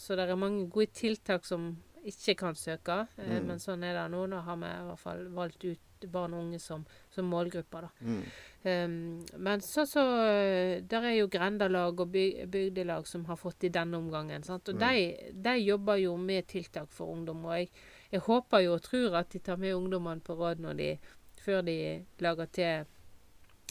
så 0.00 0.16
det 0.16 0.24
er 0.24 0.40
mange 0.40 0.64
gode 0.72 0.94
tiltak 0.96 1.44
som 1.44 1.74
ikke 2.08 2.34
kan 2.40 2.56
søke, 2.56 3.02
eh, 3.18 3.34
Mm. 3.36 3.46
men 3.50 3.60
sånn 3.60 3.84
er 3.84 3.98
det 3.98 4.06
nå. 4.14 4.24
Da 4.32 4.40
har 4.46 4.56
vi 4.56 4.70
i 4.70 4.86
hvert 4.88 5.02
fall 5.02 5.26
valgt 5.36 5.64
ut 5.68 5.84
barn 6.06 6.34
og 6.34 6.44
unge 6.44 6.58
som, 6.62 6.84
som 7.10 7.24
målgrupper, 7.26 7.80
da. 7.80 7.88
Mm. 8.00 8.22
Um, 8.64 9.26
men 9.38 9.60
så, 9.60 9.84
så 9.86 10.02
eh, 10.26 10.80
Der 10.82 11.02
er 11.06 11.14
jo 11.16 11.28
grendalag 11.28 12.00
og 12.00 12.10
by, 12.12 12.44
bygdelag 12.46 13.06
som 13.06 13.24
har 13.24 13.36
fått 13.36 13.64
i 13.64 13.68
denne 13.68 13.96
omgangen. 13.98 14.42
Sant? 14.42 14.68
Og 14.68 14.74
Mm. 14.74 14.80
de, 14.80 15.32
de 15.32 15.56
jobber 15.58 15.96
jo 15.96 16.16
med 16.16 16.46
tiltak 16.46 16.88
for 16.92 17.06
ungdom. 17.10 17.44
Og 17.44 17.56
jeg, 17.58 17.68
jeg 18.12 18.20
håper 18.20 18.58
jo 18.58 18.74
og 18.74 18.82
tror 18.82 19.16
at 19.16 19.30
de 19.32 19.38
tar 19.38 19.56
med 19.56 19.74
ungdommene 19.74 20.20
på 20.20 20.34
råd 20.34 20.60
når 20.60 20.74
de, 20.74 20.98
før 21.42 21.62
de 21.62 22.04
lager 22.20 22.46
til. 22.46 22.84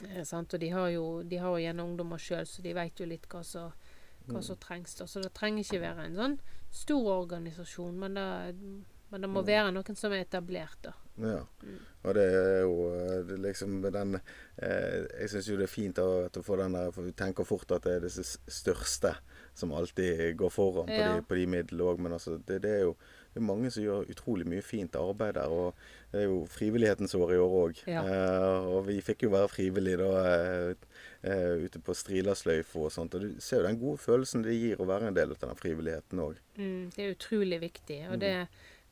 Eh, 0.08 0.24
sant? 0.24 0.54
Og 0.54 0.60
de 0.60 0.70
har 0.70 0.90
jo, 0.90 1.24
de 1.24 1.38
har 1.38 1.50
jo 1.50 1.64
gjerne 1.64 1.84
ungdommer 1.84 2.18
sjøl, 2.18 2.46
så 2.46 2.62
de 2.62 2.74
vet 2.74 3.00
jo 3.00 3.06
litt 3.06 3.28
hva 3.32 3.44
som 3.44 3.72
hva 4.28 4.42
som 4.44 4.58
trengs. 4.60 4.96
Da. 5.00 5.06
Så 5.08 5.22
det 5.24 5.30
trenger 5.34 5.64
ikke 5.64 5.80
være 5.80 6.04
en 6.04 6.16
sånn 6.18 6.34
stor 6.70 7.06
organisasjon, 7.22 7.96
men 7.96 8.14
det, 8.18 8.56
men 9.12 9.22
det 9.22 9.30
må 9.30 9.42
være 9.48 9.72
noen 9.72 9.96
som 9.96 10.12
er 10.14 10.26
etablert. 10.26 10.78
da. 10.84 10.94
Ja. 11.18 11.40
Mm. 11.64 11.78
Og 12.04 12.14
det 12.14 12.24
er 12.30 12.60
jo 12.62 12.74
eh, 12.94 13.24
det 13.26 13.38
liksom 13.42 13.80
den 13.92 14.20
eh, 14.62 15.08
Jeg 15.20 15.30
syns 15.32 15.48
jo 15.50 15.56
det 15.58 15.66
er 15.66 15.72
fint 15.72 15.98
at 16.00 16.32
du 16.38 16.44
får 16.46 16.58
den 16.62 16.76
der 16.78 16.92
For 16.94 17.02
vi 17.08 17.12
tenker 17.18 17.44
fort 17.44 17.72
at 17.74 17.88
det 17.88 17.96
er 17.96 18.04
disse 18.06 18.38
største 18.48 19.16
som 19.58 19.72
alltid 19.74 20.36
går 20.38 20.52
foran 20.54 20.86
på 20.86 20.94
Ja. 20.94 21.16
de, 21.18 21.24
på 21.26 21.34
de 21.40 21.48
midlene 21.50 21.88
òg, 21.90 21.98
men 22.06 22.14
altså 22.14 22.36
det, 22.38 22.60
det 22.62 22.70
er 22.76 22.84
jo 22.86 22.92
det 23.34 23.42
er 23.42 23.46
mange 23.48 23.72
som 23.74 23.82
gjør 23.84 24.06
utrolig 24.14 24.46
mye 24.50 24.62
fint 24.66 24.94
arbeid 24.98 25.34
der. 25.38 25.50
Og 25.50 25.74
det 26.12 26.22
er 26.22 26.28
jo 26.30 26.38
frivillighetens 26.50 27.14
år 27.18 27.34
i 27.34 27.40
år 27.42 27.56
òg. 27.64 27.82
Ja. 27.90 28.04
Eh, 28.06 28.70
og 28.78 28.86
vi 28.88 29.00
fikk 29.02 29.26
jo 29.26 29.32
være 29.34 29.50
frivillige 29.50 29.98
da 29.98 30.12
eh, 30.30 30.88
eh, 31.26 31.66
ute 31.66 31.82
på 31.82 31.94
Strilasløyfa 31.98 32.80
og 32.86 32.94
sånt. 32.94 33.18
Og 33.18 33.26
du 33.26 33.42
ser 33.42 33.62
jo 33.64 33.68
den 33.68 33.82
gode 33.82 33.98
følelsen 34.02 34.46
det 34.46 34.56
gir 34.62 34.82
å 34.82 34.88
være 34.90 35.10
en 35.10 35.18
del 35.18 35.34
av 35.34 35.42
den 35.44 35.58
frivilligheten 35.60 36.22
òg. 36.24 36.38
Mm, 36.58 36.90
det 36.96 37.04
er 37.08 37.14
utrolig 37.18 37.60
viktig. 37.66 38.00
Og 38.12 38.18
Mm. 38.22 38.48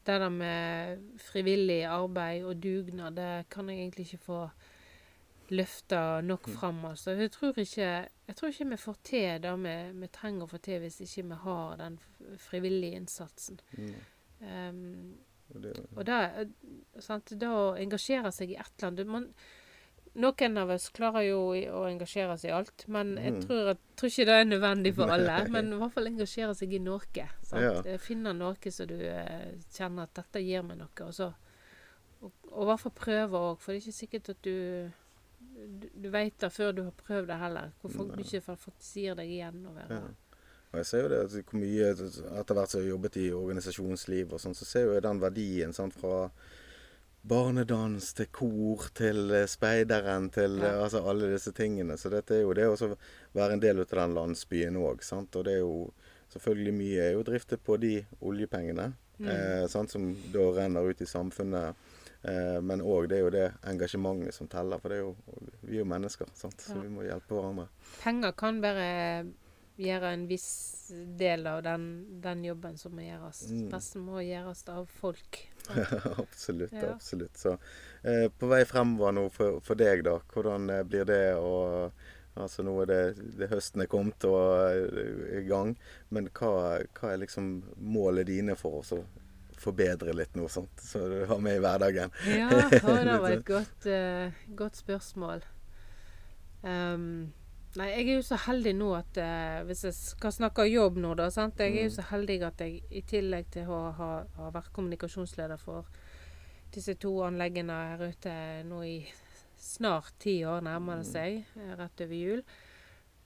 Det, 0.06 0.20
der 0.22 0.30
med 0.30 0.98
frivillig 1.18 1.84
arbeid 1.86 2.44
og 2.46 2.60
dugnad, 2.64 3.16
det 3.18 3.50
kan 3.50 3.70
jeg 3.70 3.80
egentlig 3.80 4.06
ikke 4.06 4.24
få 4.26 4.50
løfta 5.50 6.22
nok 6.22 6.48
Mm. 6.48 6.54
fram. 6.54 6.86
Altså. 6.86 7.12
Jeg, 7.12 7.32
tror 7.32 7.60
ikke, 7.60 8.08
jeg 8.28 8.36
tror 8.36 8.48
ikke 8.50 8.70
vi 8.70 8.78
får 8.78 8.96
til 9.04 9.42
det 9.44 9.54
vi, 9.64 9.76
vi 10.00 10.08
trenger 10.08 10.44
å 10.44 10.50
få 10.50 10.58
til 10.58 10.80
hvis 10.80 11.00
ikke 11.02 11.28
vi 11.28 11.36
har 11.44 11.76
den 11.78 12.00
frivillige 12.38 12.96
innsatsen. 12.96 13.60
Mm. 13.78 13.94
Um, 14.42 15.18
Og 15.56 15.62
det, 15.64 15.74
og 15.96 16.06
det, 16.06 16.14
eh, 16.42 17.02
sant, 17.02 17.32
da 17.40 17.52
å 17.54 17.76
engasjere 17.78 18.32
seg 18.34 18.50
i 18.50 18.56
et 18.58 18.72
eller 18.80 18.88
annet 18.88 19.08
man, 19.08 19.28
Noen 20.16 20.58
av 20.62 20.70
oss 20.72 20.90
klarer 20.96 21.26
jo 21.28 21.40
å 21.76 21.82
engasjere 21.90 22.38
seg 22.40 22.50
i 22.50 22.54
alt, 22.56 22.86
men 22.88 23.16
jeg 23.20 23.34
Mm. 23.34 23.40
tror, 23.44 23.70
at, 23.74 23.80
tror 24.00 24.10
ikke 24.10 24.26
det 24.30 24.36
er 24.40 24.46
nødvendig 24.48 24.94
for 24.96 25.12
alle. 25.16 25.38
Men 25.52 25.74
i 25.74 25.80
hvert 25.82 25.92
fall 25.94 26.08
engasjere 26.08 26.56
seg 26.56 26.74
i 26.74 26.80
noe. 26.80 27.26
Sant? 27.44 27.62
Ja. 27.62 27.74
Eh, 27.86 27.98
Finne 28.00 28.32
noe 28.34 28.72
som 28.72 28.88
du 28.88 28.96
eh, 28.96 29.56
kjenner 29.76 30.04
at 30.08 30.14
dette 30.22 30.40
gir 30.46 30.64
meg 30.64 30.78
noe. 30.80 30.88
Og, 31.04 31.14
så, 31.14 31.34
og, 32.22 32.32
og 32.52 32.62
i 32.64 32.70
hvert 32.72 32.80
fall 32.86 32.96
prøve 32.96 33.42
òg, 33.50 33.60
for 33.60 33.74
det 33.74 33.82
er 33.82 33.88
ikke 33.90 34.00
sikkert 34.02 34.30
at 34.36 34.42
du 34.48 34.92
du, 35.56 35.88
du 35.96 36.10
vet 36.12 36.36
det 36.40 36.50
før 36.52 36.74
du 36.76 36.82
har 36.84 36.92
prøvd 37.00 37.28
det 37.28 37.36
heller. 37.40 37.70
Hvorfor 37.82 38.08
Nei. 38.10 38.16
du 38.16 38.24
ikke 38.24 38.42
sier 38.84 39.16
deg 39.16 39.30
igjen 39.32 39.62
være 39.76 40.00
Ja. 40.00 40.02
Og 40.74 40.80
jeg 40.82 40.86
ser 40.90 41.02
jo 41.06 41.10
det, 41.14 41.20
at 41.24 41.46
hvor 41.48 41.60
mye 41.62 41.86
etter 41.94 42.54
hvert 42.58 42.70
som 42.72 42.82
jeg 42.82 42.88
har 42.90 42.92
jobbet 42.98 43.16
i 43.22 43.30
organisasjonsliv 43.32 44.34
og 44.36 44.42
sånn, 44.44 44.56
så 44.58 44.66
ser 44.68 44.90
jeg 44.92 45.04
den 45.06 45.22
verdien 45.22 45.72
sant, 45.74 45.94
fra 45.96 46.26
barnedans 47.28 48.14
til 48.18 48.28
kor 48.32 48.88
til 48.98 49.32
eh, 49.34 49.46
speideren 49.50 50.30
til 50.34 50.60
Ja. 50.62 50.74
eh, 50.76 50.84
altså 50.84 51.02
alle 51.10 51.32
disse 51.34 51.52
tingene. 51.52 51.98
Så 51.98 52.10
dette 52.14 52.36
er 52.38 52.42
jo 52.44 52.54
det 52.54 52.66
å 52.70 52.98
være 53.34 53.54
en 53.54 53.60
del 53.64 53.80
av 53.82 53.88
den 53.90 54.14
landsbyen 54.16 54.76
òg. 54.78 55.02
Og 55.36 55.44
det 55.46 55.54
er 55.54 55.60
jo 55.64 55.92
selvfølgelig 56.34 56.74
mye 56.74 57.02
er 57.10 57.14
jo 57.14 57.24
driftet 57.24 57.64
på 57.64 57.80
de 57.80 58.06
oljepengene 58.22 58.94
Mm. 59.18 59.28
eh, 59.30 59.68
sant, 59.68 59.90
som 59.90 60.14
da 60.34 60.40
renner 60.52 60.90
ut 60.90 61.00
i 61.02 61.06
samfunnet. 61.06 61.76
Eh, 62.26 62.60
men 62.60 62.82
òg 62.82 63.08
det 63.08 63.18
er 63.18 63.22
jo 63.24 63.30
det 63.30 63.54
engasjementet 63.64 64.34
som 64.34 64.48
teller, 64.48 64.78
for 64.82 64.90
det 64.90 64.98
er 64.98 65.02
jo, 65.04 65.16
vi 65.64 65.76
er 65.78 65.80
jo 65.80 65.86
mennesker, 65.86 66.28
sant? 66.34 66.58
så 66.60 66.76
Ja. 66.76 66.82
vi 66.82 66.90
må 66.90 67.02
hjelpe 67.08 67.30
hverandre. 67.30 67.68
Penger 68.04 68.32
kan 68.34 68.60
bare 68.60 69.26
gjøre 69.80 70.12
en 70.14 70.28
viss 70.28 70.92
del 71.18 71.48
av 71.48 71.64
den, 71.64 72.20
den 72.22 72.44
jobben 72.44 72.78
som 72.78 72.92
må 72.92 73.02
gjøres. 73.04 73.50
Mm. 73.52 73.70
Resten 73.72 74.02
må 74.06 74.20
gjøres 74.20 74.68
av 74.68 74.86
folk. 74.90 75.40
absolutt. 76.24 76.74
Ja. 76.74 76.94
absolutt. 76.94 77.38
Så 77.38 77.58
eh, 78.04 78.28
på 78.32 78.50
vei 78.52 78.64
fremover 78.66 79.16
nå 79.16 79.28
for, 79.34 79.62
for 79.66 79.80
deg, 79.80 80.06
da. 80.08 80.20
Hvordan 80.34 80.70
eh, 80.70 80.84
blir 80.88 81.08
det 81.10 81.24
å 81.40 81.56
Altså 82.36 82.66
nå 82.68 82.74
er 82.84 82.88
det, 82.90 83.28
det 83.40 83.48
høsten 83.48 83.86
er 83.86 83.88
kommet 83.88 84.26
og 84.28 84.42
er 84.68 85.38
i 85.40 85.44
gang. 85.48 85.70
Men 86.12 86.28
hva, 86.36 86.82
hva 86.98 87.14
er 87.14 87.22
liksom 87.22 87.46
målet 87.80 88.28
dine 88.28 88.58
for 88.60 88.82
oss 88.82 88.92
å 88.92 88.98
forbedre 89.56 90.12
litt 90.12 90.36
nå, 90.36 90.50
sånt, 90.52 90.84
så 90.84 91.06
du 91.08 91.16
har 91.30 91.40
med 91.40 91.62
i 91.62 91.64
hverdagen? 91.64 92.12
Ja, 92.28 92.50
det 92.68 92.82
var 92.84 93.30
et 93.38 93.48
godt, 93.48 93.88
eh, 93.88 94.36
godt 94.52 94.82
spørsmål. 94.82 95.46
Ehm, 96.68 97.32
nei, 97.76 97.90
jeg 97.92 98.08
er 98.10 98.16
jo 98.16 98.22
så 98.26 98.38
heldig 98.46 98.74
nå 98.78 98.90
at 98.98 99.18
eh, 99.18 99.64
Hvis 99.68 99.84
jeg 99.88 99.94
skal 99.98 100.32
snakke 100.32 100.66
jobb 100.70 100.98
nå, 101.02 101.14
da 101.20 101.30
sant? 101.34 101.60
Jeg 101.60 101.74
er 101.76 101.84
jo 101.84 101.90
Mm. 101.92 101.96
så 101.98 102.06
heldig 102.12 102.38
at 102.48 102.62
jeg 102.64 102.84
i 102.92 103.02
tillegg 103.02 103.50
til 103.52 103.68
å 103.68 103.92
ha, 103.98 104.12
ha 104.38 104.50
vært 104.52 104.72
kommunikasjonsleder 104.74 105.58
for 105.58 105.86
disse 106.76 106.96
to 107.00 107.12
anleggene 107.24 107.72
her 107.72 108.08
ute 108.10 108.64
nå 108.68 108.82
i 108.84 109.06
snart 109.58 110.14
ti 110.20 110.42
år, 110.46 110.62
nærmer 110.62 110.98
det 111.02 111.06
Mm. 111.08 111.12
seg, 111.12 111.46
eh, 111.58 111.76
rett 111.76 112.02
over 112.02 112.16
jul. 112.16 112.44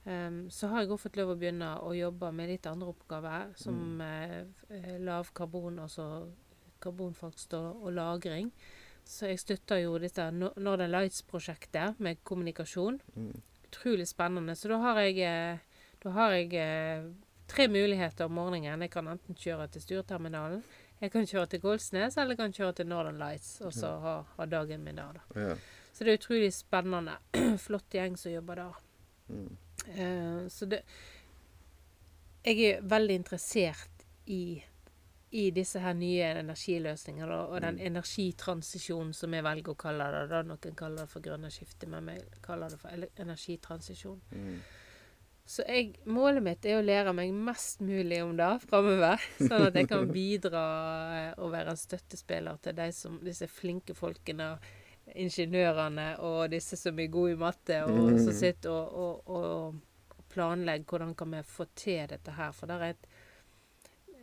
um, 0.06 0.48
så 0.50 0.68
har 0.68 0.80
jeg 0.80 0.88
også 0.90 1.02
fått 1.08 1.16
lov 1.16 1.30
å 1.34 1.38
begynne 1.38 1.78
å 1.82 1.90
jobbe 1.92 2.32
med 2.32 2.48
litt 2.48 2.66
andre 2.66 2.88
oppgaver, 2.88 3.50
som 3.54 3.98
mm. 3.98 4.46
eh, 4.70 4.98
lav 4.98 5.28
karbon, 5.34 5.78
altså 5.78 6.32
karbonfangst 6.80 7.52
og, 7.54 7.82
og 7.84 7.92
lagring. 7.92 8.50
Så 9.04 9.26
jeg 9.28 9.38
støtter 9.38 9.82
jo 9.82 9.98
dette 9.98 10.30
Northern 10.32 10.90
Lights-prosjektet 10.90 12.00
med 12.00 12.22
kommunikasjon. 12.24 13.00
Mm. 13.14 13.42
Utrolig 13.70 14.08
spennende. 14.10 14.56
Så 14.58 14.68
da 14.68 14.80
har 14.82 15.00
jeg, 15.04 15.18
eh, 15.22 15.82
da 16.02 16.14
har 16.16 16.34
jeg 16.34 16.54
eh, 16.58 17.10
tre 17.50 17.68
muligheter 17.70 18.26
om 18.26 18.34
morgenen. 18.34 18.82
Jeg 18.82 18.90
kan 18.90 19.08
enten 19.08 19.38
kjøre 19.38 19.68
til 19.70 19.84
Stureterminalen, 19.84 20.64
jeg 21.00 21.12
kan 21.14 21.26
kjøre 21.26 21.48
til 21.54 21.62
Goldsnes, 21.62 22.16
eller 22.18 22.34
jeg 22.34 22.40
kan 22.42 22.52
kjøre 22.52 22.74
til 22.76 22.88
Northern 22.90 23.18
Lights, 23.18 23.60
og 23.64 23.72
så 23.72 23.94
ha, 24.02 24.16
ha 24.36 24.46
dagen 24.46 24.82
min 24.84 24.98
der, 25.00 25.16
da. 25.16 25.44
Ja. 25.46 25.54
Så 25.92 26.04
det 26.04 26.12
er 26.12 26.18
utrolig 26.20 26.50
spennende. 26.52 27.14
Flott 27.64 27.96
gjeng 27.96 28.18
som 28.20 28.34
jobber 28.34 28.60
der. 28.60 28.82
Mm. 29.30 29.56
Uh, 29.86 30.48
så 30.52 30.66
det 30.66 30.82
Jeg 32.44 32.58
er 32.66 32.82
veldig 32.82 33.14
interessert 33.14 34.04
i, 34.26 34.62
i 35.30 35.50
disse 35.54 35.78
her 35.78 35.94
nye 35.94 36.32
energiløsningene 36.40 37.30
og, 37.30 37.54
og 37.54 37.62
den 37.62 37.78
energitransisjonen 37.90 39.12
som 39.14 39.34
jeg 39.34 39.46
velger 39.46 39.74
å 39.74 39.78
kalle 39.78 40.08
det. 40.14 40.26
da 40.32 40.42
Noen 40.46 40.76
kaller 40.78 41.04
det 41.04 41.12
for 41.12 41.24
grønne 41.24 41.50
skifte, 41.54 41.86
men 41.90 42.10
vi 42.10 42.16
kaller 42.42 42.72
det 42.72 42.80
for 42.82 43.08
energitransisjon. 43.22 44.20
Mm. 44.34 44.60
Så 45.50 45.64
jeg, 45.66 45.96
målet 46.06 46.44
mitt 46.46 46.66
er 46.66 46.78
å 46.78 46.84
lære 46.84 47.14
meg 47.16 47.32
mest 47.34 47.80
mulig 47.82 48.20
om 48.22 48.36
det 48.38 48.50
framover. 48.66 49.22
Sånn 49.48 49.66
at 49.66 49.78
jeg 49.78 49.88
kan 49.90 50.10
bidra 50.10 50.64
eh, 51.16 51.32
og 51.42 51.54
være 51.54 51.74
en 51.74 51.80
støttespiller 51.80 52.60
til 52.62 52.76
de 52.78 52.86
som, 52.94 53.16
disse 53.24 53.48
flinke 53.50 53.96
folkene, 53.98 54.52
ingeniørene 55.10 56.12
og 56.22 56.52
disse 56.52 56.78
som 56.78 56.98
er 57.02 57.10
gode 57.10 57.34
i 57.34 57.38
matte, 57.40 57.80
og 57.82 58.12
som 58.22 58.36
sitter 58.36 58.70
og, 58.70 59.26
og, 59.26 59.32
og 59.40 60.28
planlegger 60.30 60.86
hvordan 60.86 61.16
kan 61.18 61.34
vi 61.34 61.42
få 61.46 61.66
til 61.74 62.06
dette 62.12 62.36
her. 62.36 62.54
For 62.54 62.70
det 62.70 62.76
er, 62.76 62.94
et, 62.94 63.08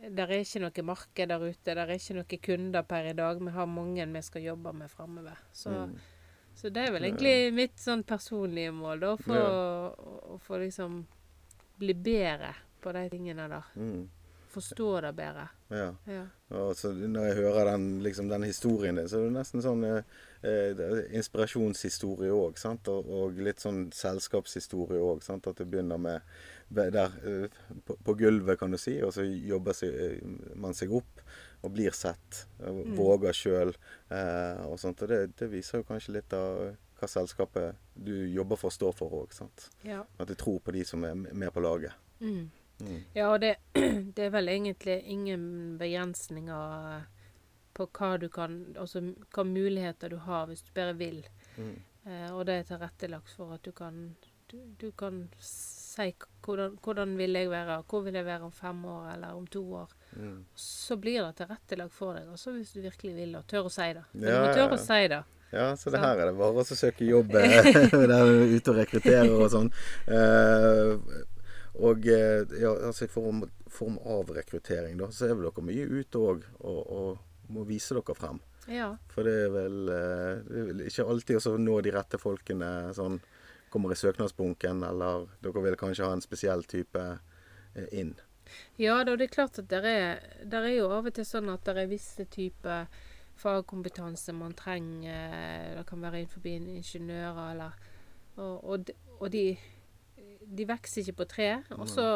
der 0.02 0.30
er 0.30 0.42
ikke 0.44 0.60
noe 0.62 0.84
marked 0.86 1.28
der 1.30 1.42
ute. 1.42 1.74
Der 1.74 1.82
er 1.84 1.94
ikke 1.96 2.14
noen 2.18 2.42
kunder 2.44 2.82
per 2.86 3.10
i 3.10 3.16
dag. 3.18 3.40
Vi 3.42 3.50
har 3.54 3.66
mange 3.66 4.06
vi 4.12 4.22
skal 4.22 4.42
jobbe 4.42 4.72
med 4.72 4.90
framover. 4.90 5.38
Så, 5.52 5.70
Mm. 5.70 5.96
så 6.54 6.70
det 6.70 6.88
er 6.88 6.92
vel 6.92 7.04
egentlig 7.04 7.54
mitt 7.54 7.76
sånn 7.76 8.04
personlige 8.04 8.72
mål, 8.72 9.00
da. 9.00 9.16
For 9.16 9.34
Ja. 9.34 9.48
å, 9.48 10.34
å, 10.34 10.38
få 10.40 10.58
liksom 10.58 11.06
bli 11.78 11.94
bedre 11.94 12.54
på 12.80 12.92
de 12.92 13.08
tingene 13.08 13.48
der. 13.48 13.64
Mm. 13.76 14.08
Forstå 14.48 15.00
det 15.00 15.12
bedre. 15.16 15.48
Ja. 15.70 15.94
Ja. 16.06 16.26
Og 16.50 16.74
så 16.76 16.92
når 16.92 17.26
jeg 17.26 17.36
hører 17.36 17.64
den, 17.72 18.00
liksom, 18.02 18.28
den 18.28 18.42
historien 18.42 18.96
din, 18.96 19.08
så 19.08 19.18
er 19.18 19.24
det 19.28 19.32
nesten 19.32 19.62
sånn 19.62 19.84
eh, 19.84 20.02
eh, 20.42 21.14
inspirasjonshistorie 21.18 22.30
òg. 22.32 22.56
Og, 22.88 23.10
og 23.10 23.32
litt 23.38 23.60
sånn 23.60 23.90
selskapshistorie 23.92 24.98
òg. 24.98 25.22
At 25.28 25.56
det 25.58 25.70
begynner 25.70 25.98
med 25.98 26.20
der 26.68 27.14
eh, 27.24 27.60
på, 27.86 27.96
på 28.04 28.14
gulvet, 28.14 28.58
kan 28.60 28.70
du 28.70 28.78
si, 28.78 28.98
og 29.02 29.12
så 29.14 29.24
jobber 29.24 29.76
seg, 29.76 29.94
eh, 29.94 30.52
man 30.58 30.76
seg 30.76 30.92
opp 30.92 31.22
og 31.62 31.72
blir 31.74 31.94
sett. 31.96 32.44
Og 32.62 32.84
Mm. 32.88 32.96
Våger 32.96 33.32
sjøl 33.34 33.72
eh, 34.10 34.60
og 34.66 34.78
sånt. 34.80 35.02
Og 35.02 35.08
det, 35.08 35.36
det 35.38 35.50
viser 35.50 35.80
jo 35.80 35.88
kanskje 35.88 36.14
litt 36.18 36.32
av 36.36 36.76
hva 36.98 37.08
selskapet 37.08 37.76
du 37.94 38.12
jobber 38.30 38.56
for, 38.56 38.70
står 38.74 38.92
for 38.92 39.10
òg. 39.22 39.34
ja. 39.84 40.04
At 40.18 40.28
du 40.28 40.34
tror 40.34 40.58
på 40.60 40.74
de 40.74 40.84
som 40.84 41.04
er 41.04 41.14
med 41.14 41.52
på 41.52 41.60
laget. 41.60 41.92
Mm. 42.20 42.50
Mm. 42.80 43.02
Ja, 43.14 43.32
og 43.32 43.40
det, 43.40 43.56
det 44.14 44.24
er 44.24 44.30
vel 44.30 44.48
egentlig 44.48 45.02
ingen 45.04 45.78
begrensninger 45.78 47.04
på 47.74 47.86
hva 47.94 48.16
du 48.18 48.28
kan 48.28 48.74
Altså 48.78 49.02
hva 49.34 49.44
muligheter 49.46 50.10
du 50.10 50.16
har 50.16 50.46
hvis 50.46 50.62
du 50.62 50.72
bare 50.74 50.96
vil. 50.98 51.22
Mm. 51.56 51.76
Eh, 52.08 52.30
og 52.34 52.46
det 52.46 52.54
er 52.54 52.68
tilrettelagt 52.72 53.30
for 53.36 53.54
at 53.54 53.64
du 53.66 53.72
kan 53.72 54.16
du, 54.50 54.58
du 54.80 54.90
kan 54.96 55.26
si 55.40 56.12
hvordan, 56.46 56.76
hvordan 56.82 57.14
vil 57.18 57.36
jeg 57.36 57.50
være, 57.50 57.80
hvor 57.90 58.04
vil 58.06 58.14
jeg 58.14 58.26
være 58.26 58.46
om 58.46 58.52
fem 58.54 58.84
år 58.84 59.08
eller 59.14 59.34
om 59.36 59.46
to 59.46 59.62
år. 59.82 59.90
Mm. 60.12 60.44
Så 60.54 60.96
blir 60.96 61.22
det 61.22 61.34
tilrettelagt 61.40 61.94
for 61.94 62.16
deg, 62.16 62.28
også 62.32 62.54
hvis 62.56 62.72
du 62.72 62.80
virkelig 62.84 63.14
vil 63.16 63.34
og 63.38 63.48
tør 63.50 63.68
å 63.68 63.72
si 63.72 63.88
det. 63.96 64.04
Men 64.14 64.28
Ja, 64.28 64.36
du 64.38 64.46
må 64.46 64.54
tørre 64.54 64.78
å 64.78 64.84
si 64.84 65.00
det. 65.12 65.22
Ja, 65.50 65.66
så 65.80 65.90
det 65.90 66.00
her 66.02 66.20
er 66.20 66.28
det 66.28 66.36
bare 66.36 66.60
å 66.60 66.76
søke 66.76 67.06
jobb 67.08 67.32
eh, 67.40 67.70
der 67.92 68.14
er 68.18 68.32
ute 68.52 68.72
og 68.72 68.80
rekruttere 68.82 69.30
og 69.32 69.48
sånn. 69.52 69.70
Uh, 70.08 70.98
og 71.78 72.04
eh, 72.10 72.42
ja, 72.60 72.72
altså 72.88 73.06
i 73.06 73.12
form, 73.12 73.46
form 73.72 73.96
av 74.02 74.32
rekruttering, 74.36 74.98
da, 75.00 75.08
så 75.14 75.28
er 75.28 75.38
vel 75.38 75.48
dere 75.48 75.64
mye 75.64 75.86
ute 75.88 76.20
òg 76.20 76.44
og, 76.58 76.80
og 76.84 77.52
må 77.54 77.64
vise 77.68 77.96
dere 77.96 78.16
frem. 78.18 78.40
Ja. 78.68 78.90
For 79.08 79.24
det 79.24 79.34
er 79.46 79.52
vel, 79.54 79.78
det 79.88 80.62
er 80.62 80.70
vel 80.72 80.84
ikke 80.84 81.08
alltid 81.08 81.48
å 81.48 81.56
nå 81.62 81.78
de 81.86 81.94
rette 81.94 82.20
folkene 82.20 82.72
sånn 82.96 83.16
kommer 83.70 83.92
i 83.92 83.98
søknadsbunken, 83.98 84.82
eller 84.86 85.28
dere 85.44 85.64
vil 85.64 85.76
kanskje 85.80 86.06
ha 86.06 86.16
en 86.16 86.24
spesiell 86.24 86.64
type 86.68 87.04
eh, 87.04 87.88
inn. 87.92 88.14
Ja, 88.80 89.02
det 89.04 89.18
er 89.20 89.32
klart 89.32 89.58
at 89.60 89.68
det 89.70 89.82
er, 89.84 90.20
det 90.44 90.64
er 90.64 90.74
jo 90.78 90.90
av 90.94 91.08
og 91.08 91.14
til 91.14 91.26
sånn 91.28 91.50
at 91.52 91.66
det 91.66 91.82
er 91.82 91.90
visse 91.90 92.24
typer 92.32 92.88
fagkompetanse 93.38 94.32
man 94.34 94.54
trenger. 94.58 95.74
Det 95.76 95.84
kan 95.88 96.02
være 96.02 96.22
innenfor 96.22 96.46
ingeniører 96.46 97.50
eller 97.52 97.72
Og, 98.38 98.64
og, 98.64 98.86
de, 98.86 98.94
og 99.18 99.32
de, 99.34 99.58
de 100.46 100.66
vokser 100.66 101.02
ikke 101.02 101.18
på 101.18 101.24
tre. 101.32 101.48
Og 101.74 101.88
så, 101.90 102.06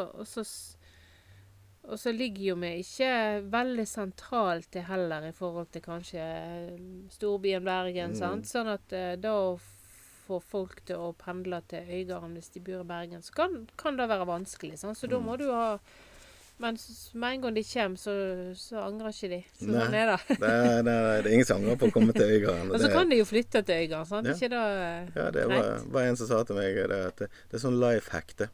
ligger 2.14 2.52
jo 2.52 2.54
vi 2.62 2.70
ikke 2.84 3.08
veldig 3.50 3.86
sentralt 3.90 4.68
til 4.70 4.86
heller 4.86 5.26
i 5.26 5.32
forhold 5.34 5.72
til 5.74 5.82
kanskje 5.82 6.22
storbyen 7.10 7.66
Bergen. 7.66 8.14
Mm. 8.14 8.20
sant? 8.20 8.46
Sånn 8.46 8.70
at 8.70 8.94
eh, 8.94 9.16
da 9.18 9.34
å 9.34 9.58
få 10.32 10.40
folk 10.52 10.80
til 10.88 10.96
å 10.96 11.12
pendle 11.18 11.60
til 11.68 11.84
Øygarden 11.88 12.32
hvis 12.38 12.48
de 12.54 12.60
bor 12.64 12.80
i 12.82 12.88
Bergen, 12.88 13.22
så 13.22 13.32
kan, 13.36 13.68
kan 13.78 13.96
det 14.00 14.08
være 14.08 14.26
vanskelig. 14.28 14.78
Sånn. 14.80 14.96
Så 14.96 15.08
da 15.10 15.18
Mm. 15.20 15.26
må 15.28 15.36
du 15.38 15.50
ha 15.52 15.78
Men 16.62 16.76
med 17.14 17.32
en 17.34 17.40
gang 17.42 17.54
de 17.56 17.62
kommer, 17.64 17.96
så, 17.98 18.12
så 18.54 18.76
angrer 18.84 19.08
ikke 19.10 19.28
de. 19.32 19.38
Så 19.58 19.66
Nei. 19.66 19.80
sånn 19.82 19.94
er 19.98 20.06
det. 20.12 20.18
Det, 20.38 20.50
er- 20.50 20.82
det, 20.86 20.92
er- 20.92 21.22
det 21.24 21.30
er 21.30 21.34
ingen 21.34 21.46
som 21.48 21.56
angrer 21.58 21.78
på 21.80 21.88
å 21.88 21.92
komme 21.96 22.12
til 22.14 22.22
Øygarden. 22.36 22.70
Og 22.70 22.80
så 22.84 22.90
kan 22.92 23.08
de 23.10 23.16
jo 23.18 23.24
flytte 23.26 23.62
til 23.66 23.80
Øygarden, 23.82 24.06
sant? 24.06 24.28
Ja. 24.28 24.34
Ikke 24.36 24.50
det 24.52 24.60
eh, 24.62 25.08
Ja, 25.16 25.30
det 25.34 25.46
var, 25.50 25.70
var 25.96 26.02
en 26.06 26.16
som 26.20 26.28
sa 26.30 26.42
til 26.46 26.54
meg 26.60 26.76
det, 26.76 27.00
at 27.08 27.16
det, 27.24 27.28
det 27.50 27.58
er 27.58 27.64
sånn 27.64 27.80
life 27.82 28.12
hack, 28.14 28.36
det. 28.38 28.48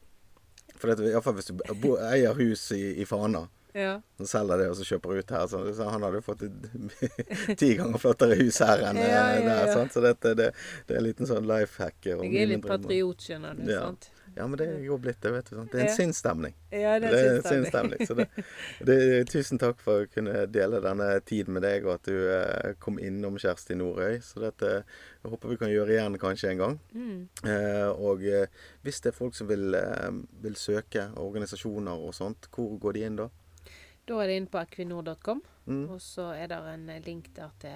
For 0.79 0.95
iallfall 0.95 1.35
hvis 1.41 1.51
du 1.51 1.59
bo, 1.83 1.97
eier 2.09 2.33
hus 2.39 2.65
i, 2.73 2.81
i 3.03 3.05
Fana, 3.05 3.45
Ja. 3.77 4.01
så 4.19 4.27
selger 4.27 4.63
det 4.63 4.69
og 4.73 4.77
så 4.79 4.87
kjøper 4.89 5.19
ut 5.21 5.33
her, 5.35 5.47
så, 5.51 5.63
så 5.77 5.89
han 5.93 6.05
hadde 6.07 6.21
jo 6.21 6.25
fått 6.25 6.45
et 6.47 7.57
ti 7.61 7.75
ganger 7.79 8.01
flottere 8.03 8.39
hus 8.41 8.61
her 8.65 8.85
enn 8.89 9.01
Ja, 9.01 9.09
ja, 9.09 9.25
eh, 9.35 9.49
der. 9.49 9.73
Sant? 9.75 9.97
Så 9.97 10.05
dette, 10.05 10.35
det, 10.39 10.53
det 10.89 10.97
er 10.97 11.03
en 11.03 11.09
liten 11.09 11.29
sånn 11.29 11.49
life 11.49 11.83
hack. 11.83 11.99
Jeg 12.07 12.19
er 12.19 12.55
litt 12.55 12.65
patriot, 12.67 13.29
skjønner 13.29 13.59
du. 13.59 13.67
Ja. 13.71 13.89
sant? 13.89 14.11
Ja, 14.39 14.47
men 14.47 14.59
det 14.61 14.67
er 14.71 14.83
jo 14.87 14.99
blitt 15.03 15.19
det, 15.23 15.33
vet 15.35 15.49
du. 15.51 15.57
Sant? 15.57 15.73
Det 15.73 15.81
er 15.81 15.89
en 15.89 15.97
sinnsstemning. 15.97 16.55
Ja, 16.71 16.93
det 17.03 17.11
er 17.11 17.39
en 17.39 17.47
sinnsstemning. 17.47 18.05
Så 18.07 18.15
det, 18.19 18.29
det, 18.89 18.99
tusen 19.33 19.59
takk 19.59 19.81
for 19.83 20.05
å 20.05 20.11
kunne 20.13 20.45
dele 20.53 20.79
denne 20.85 21.09
tiden 21.27 21.57
med 21.57 21.65
deg, 21.67 21.87
og 21.89 21.97
at 21.97 22.07
du 22.07 22.15
eh, 22.37 22.77
kom 22.83 23.01
innom 23.03 23.39
Kjersti 23.41 23.75
Nordøy. 23.79 24.21
Så 24.23 24.43
dette 24.45 24.71
jeg 24.79 25.33
håper 25.33 25.51
vi 25.51 25.59
kan 25.59 25.73
gjøre 25.73 25.97
igjen 25.97 26.21
kanskje 26.23 26.53
en 26.53 26.63
gang. 26.63 26.79
Mm. 26.95 27.19
Eh, 27.51 27.89
og 27.91 28.23
eh, 28.31 28.47
hvis 28.87 29.03
det 29.03 29.13
er 29.13 29.19
folk 29.19 29.35
som 29.39 29.51
vil, 29.51 29.75
eh, 29.75 30.23
vil 30.45 30.59
søke 30.61 31.09
organisasjoner 31.19 32.07
og 32.07 32.15
sånt, 32.15 32.51
hvor 32.55 32.77
går 32.79 32.99
de 32.99 33.07
inn 33.09 33.19
da? 33.19 33.29
Da 34.09 34.19
er 34.23 34.31
det 34.31 34.37
inn 34.41 34.47
på 34.51 34.61
equinor.com, 34.63 35.43
Mm. 35.69 35.83
og 35.93 35.99
så 36.01 36.31
er 36.33 36.47
det 36.49 36.57
en 36.75 36.89
eh, 36.89 37.03
link 37.05 37.27
der 37.37 37.51
til 37.61 37.71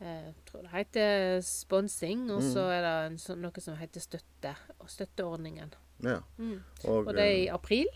eh, 0.00 0.26
jeg 0.28 0.34
tror 0.46 0.62
det 0.62 0.70
heter 0.70 1.40
sponsing, 1.42 2.30
og 2.30 2.42
så 2.42 2.62
Mm. 2.68 2.70
er 2.76 2.82
det 2.82 2.92
en 3.12 3.16
sånn, 3.18 3.40
noe 3.42 3.60
som 3.60 3.76
heter 3.76 4.00
støtte, 4.00 4.54
og 4.78 4.88
støtteordningen. 4.90 5.72
Ja. 6.04 6.20
Mm. 6.38 6.60
Og, 6.84 7.06
Og 7.08 7.14
det 7.14 7.22
er 7.24 7.34
i 7.36 7.46
eh, 7.48 7.54
april 7.54 7.86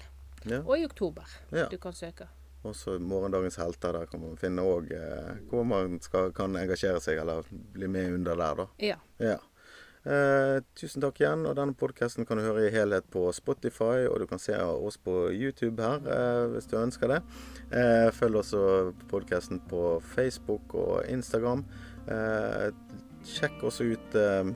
ja. 0.47 0.61
og 0.63 0.79
i 0.79 0.85
oktober 0.85 1.27
Ja. 1.53 1.67
du 1.69 1.77
kan 1.79 1.93
søke. 1.93 2.27
Og 2.65 2.75
så 2.75 2.99
Morgendagens 2.99 3.57
helter. 3.57 3.93
Der 3.93 4.07
kan 4.07 4.21
man 4.21 4.37
finne 4.37 4.63
òg 4.63 4.91
eh, 4.91 5.37
hvor 5.49 5.63
man 5.65 6.01
skal, 6.01 6.33
kan 6.33 6.57
engasjere 6.57 7.01
seg, 7.01 7.19
eller 7.19 7.43
bli 7.73 7.87
med 7.87 8.15
under 8.15 8.35
der, 8.35 8.55
da. 8.55 8.67
Ja. 9.21 9.37
Eh, 10.07 10.61
tusen 10.79 11.03
takk 11.03 11.19
igjen. 11.21 11.45
og 11.47 11.57
Denne 11.59 11.75
podkasten 11.75 12.27
kan 12.27 12.39
du 12.39 12.45
høre 12.47 12.69
i 12.69 12.73
helhet 12.73 13.09
på 13.11 13.27
Spotify, 13.35 14.07
og 14.07 14.21
du 14.23 14.27
kan 14.31 14.39
se 14.39 14.55
oss 14.55 14.99
på 14.99 15.29
YouTube 15.35 15.83
her 15.83 16.05
eh, 16.07 16.47
hvis 16.55 16.71
du 16.71 16.79
ønsker 16.79 17.11
det. 17.15 17.21
Eh, 17.73 18.09
følg 18.15 18.39
også 18.43 18.63
podkasten 19.11 19.61
på 19.69 19.99
Facebook 20.15 20.75
og 20.79 21.03
Instagram. 21.11 21.65
Eh, 22.09 22.71
sjekk 23.27 23.63
også 23.69 23.91
ut 23.93 24.19
eh, 24.23 24.55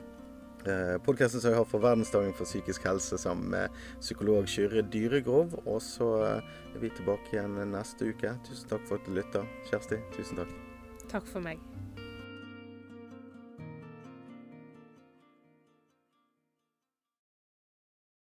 podkasten 1.03 1.43
som 1.43 1.51
jeg 1.51 1.59
har 1.59 1.67
for 1.67 1.83
Verdensdagen 1.83 2.33
for 2.37 2.47
psykisk 2.47 2.87
helse 2.87 3.19
sammen 3.19 3.51
med 3.51 3.81
psykolog 3.99 4.47
Kyrre 4.47 4.85
Dyregrov. 4.87 5.59
Og 5.65 5.81
så 5.83 6.13
er 6.23 6.79
vi 6.79 6.93
tilbake 6.95 7.35
igjen 7.35 7.59
neste 7.73 8.13
uke. 8.13 8.37
Tusen 8.47 8.71
takk 8.71 8.87
for 8.87 9.01
at 9.01 9.09
du 9.09 9.17
lytter. 9.19 9.49
Kjersti, 9.69 9.99
tusen 10.15 10.39
takk. 10.39 10.55
Takk 11.11 11.27
for 11.27 11.43
meg. 11.43 11.59